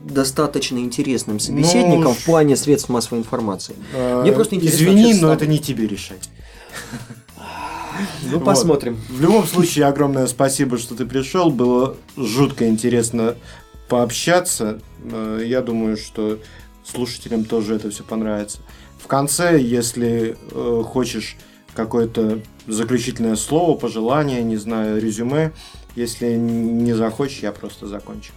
достаточно 0.05 0.79
интересным 0.79 1.39
собеседником 1.39 2.05
Ну, 2.05 2.13
в 2.13 2.25
плане 2.25 2.57
средств 2.57 2.89
массовой 2.89 3.21
информации. 3.21 3.77
Э, 3.95 4.23
Мне 4.23 4.33
просто 4.33 4.57
интересно 4.57 4.85
Извини, 4.85 5.15
но 5.15 5.33
это 5.33 5.47
не 5.47 5.59
тебе 5.59 5.87
решать. 5.87 6.29
Ну, 8.31 8.39
Вот. 8.39 8.45
посмотрим. 8.45 8.97
В 9.09 9.21
любом 9.21 9.45
случае, 9.47 9.87
огромное 9.87 10.27
спасибо, 10.27 10.79
что 10.79 10.95
ты 10.95 11.05
пришел. 11.05 11.51
Было 11.51 11.97
жутко 12.17 12.69
интересно 12.69 13.35
пообщаться. 13.89 14.81
Э, 15.03 15.43
Я 15.45 15.63
думаю, 15.63 15.97
что 15.97 16.39
слушателям 16.85 17.45
тоже 17.45 17.75
это 17.75 17.91
все 17.91 18.05
понравится. 18.05 18.59
В 18.99 19.07
конце, 19.07 19.61
если 19.61 20.37
э, 20.53 20.83
хочешь 20.87 21.37
какое-то 21.75 22.41
заключительное 22.67 23.37
слово, 23.37 23.77
пожелание, 23.77 24.43
не 24.43 24.57
знаю, 24.57 25.01
резюме, 25.01 25.53
если 25.97 26.35
не 26.35 26.93
захочешь, 26.93 27.41
я 27.41 27.53
просто 27.53 27.87
закончу. 27.87 28.33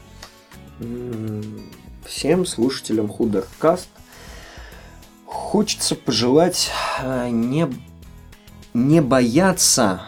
Всем 2.05 2.45
слушателям 2.45 3.07
Худеркаст 3.07 3.89
хочется 5.25 5.95
пожелать 5.95 6.71
э, 7.01 7.29
не, 7.29 7.67
не 8.73 9.01
бояться 9.01 10.01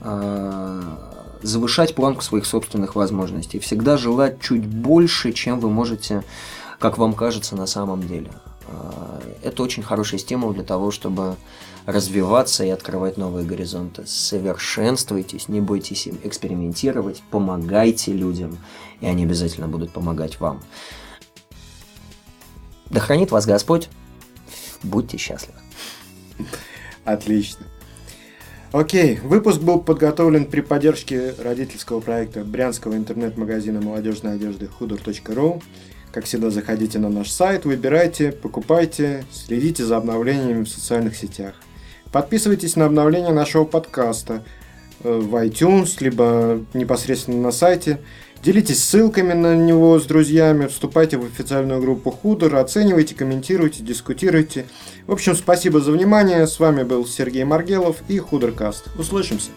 э, 0.00 0.82
завышать 1.42 1.94
планку 1.94 2.22
своих 2.22 2.46
собственных 2.46 2.94
возможностей. 2.94 3.58
Всегда 3.58 3.96
желать 3.96 4.40
чуть 4.40 4.66
больше, 4.66 5.32
чем 5.32 5.60
вы 5.60 5.70
можете, 5.70 6.22
как 6.78 6.98
вам 6.98 7.14
кажется, 7.14 7.56
на 7.56 7.66
самом 7.66 8.06
деле. 8.06 8.30
Э, 8.68 9.20
Это 9.42 9.62
очень 9.62 9.82
хороший 9.82 10.18
стимул 10.18 10.52
для 10.52 10.64
того, 10.64 10.90
чтобы 10.90 11.36
развиваться 11.86 12.64
и 12.64 12.68
открывать 12.68 13.16
новые 13.16 13.46
горизонты. 13.46 14.06
Совершенствуйтесь, 14.06 15.48
не 15.48 15.60
бойтесь 15.60 16.06
им 16.06 16.18
экспериментировать, 16.22 17.22
помогайте 17.30 18.12
людям, 18.12 18.58
и 19.00 19.06
они 19.06 19.24
обязательно 19.24 19.66
будут 19.66 19.92
помогать 19.92 20.40
вам. 20.40 20.62
Да 22.90 23.00
хранит 23.00 23.30
вас 23.30 23.46
Господь. 23.46 23.88
Будьте 24.82 25.16
счастливы. 25.16 25.58
Отлично. 27.04 27.66
Окей, 28.72 29.18
выпуск 29.24 29.60
был 29.60 29.80
подготовлен 29.80 30.44
при 30.44 30.60
поддержке 30.60 31.34
родительского 31.42 31.98
проекта 31.98 32.44
брянского 32.44 32.94
интернет-магазина 32.94 33.80
молодежной 33.80 34.34
одежды 34.34 34.70
hudor.ru. 34.78 35.60
Как 36.12 36.24
всегда, 36.24 36.50
заходите 36.50 37.00
на 37.00 37.08
наш 37.08 37.30
сайт, 37.30 37.64
выбирайте, 37.64 38.30
покупайте, 38.30 39.24
следите 39.32 39.84
за 39.84 39.96
обновлениями 39.96 40.62
в 40.62 40.68
социальных 40.68 41.16
сетях. 41.16 41.56
Подписывайтесь 42.12 42.76
на 42.76 42.84
обновления 42.84 43.32
нашего 43.32 43.64
подкаста 43.64 44.44
э, 45.02 45.18
в 45.18 45.34
iTunes, 45.34 45.96
либо 45.98 46.64
непосредственно 46.72 47.40
на 47.40 47.50
сайте. 47.50 47.98
Делитесь 48.42 48.82
ссылками 48.82 49.34
на 49.34 49.54
него 49.54 49.98
с 50.00 50.06
друзьями, 50.06 50.66
вступайте 50.66 51.18
в 51.18 51.26
официальную 51.26 51.78
группу 51.80 52.10
Худор, 52.10 52.56
оценивайте, 52.56 53.14
комментируйте, 53.14 53.82
дискутируйте. 53.82 54.64
В 55.06 55.12
общем, 55.12 55.34
спасибо 55.34 55.80
за 55.80 55.92
внимание. 55.92 56.46
С 56.46 56.58
вами 56.58 56.82
был 56.82 57.06
Сергей 57.06 57.44
Маргелов 57.44 57.98
и 58.08 58.18
Худоркаст. 58.18 58.86
Услышимся. 58.98 59.50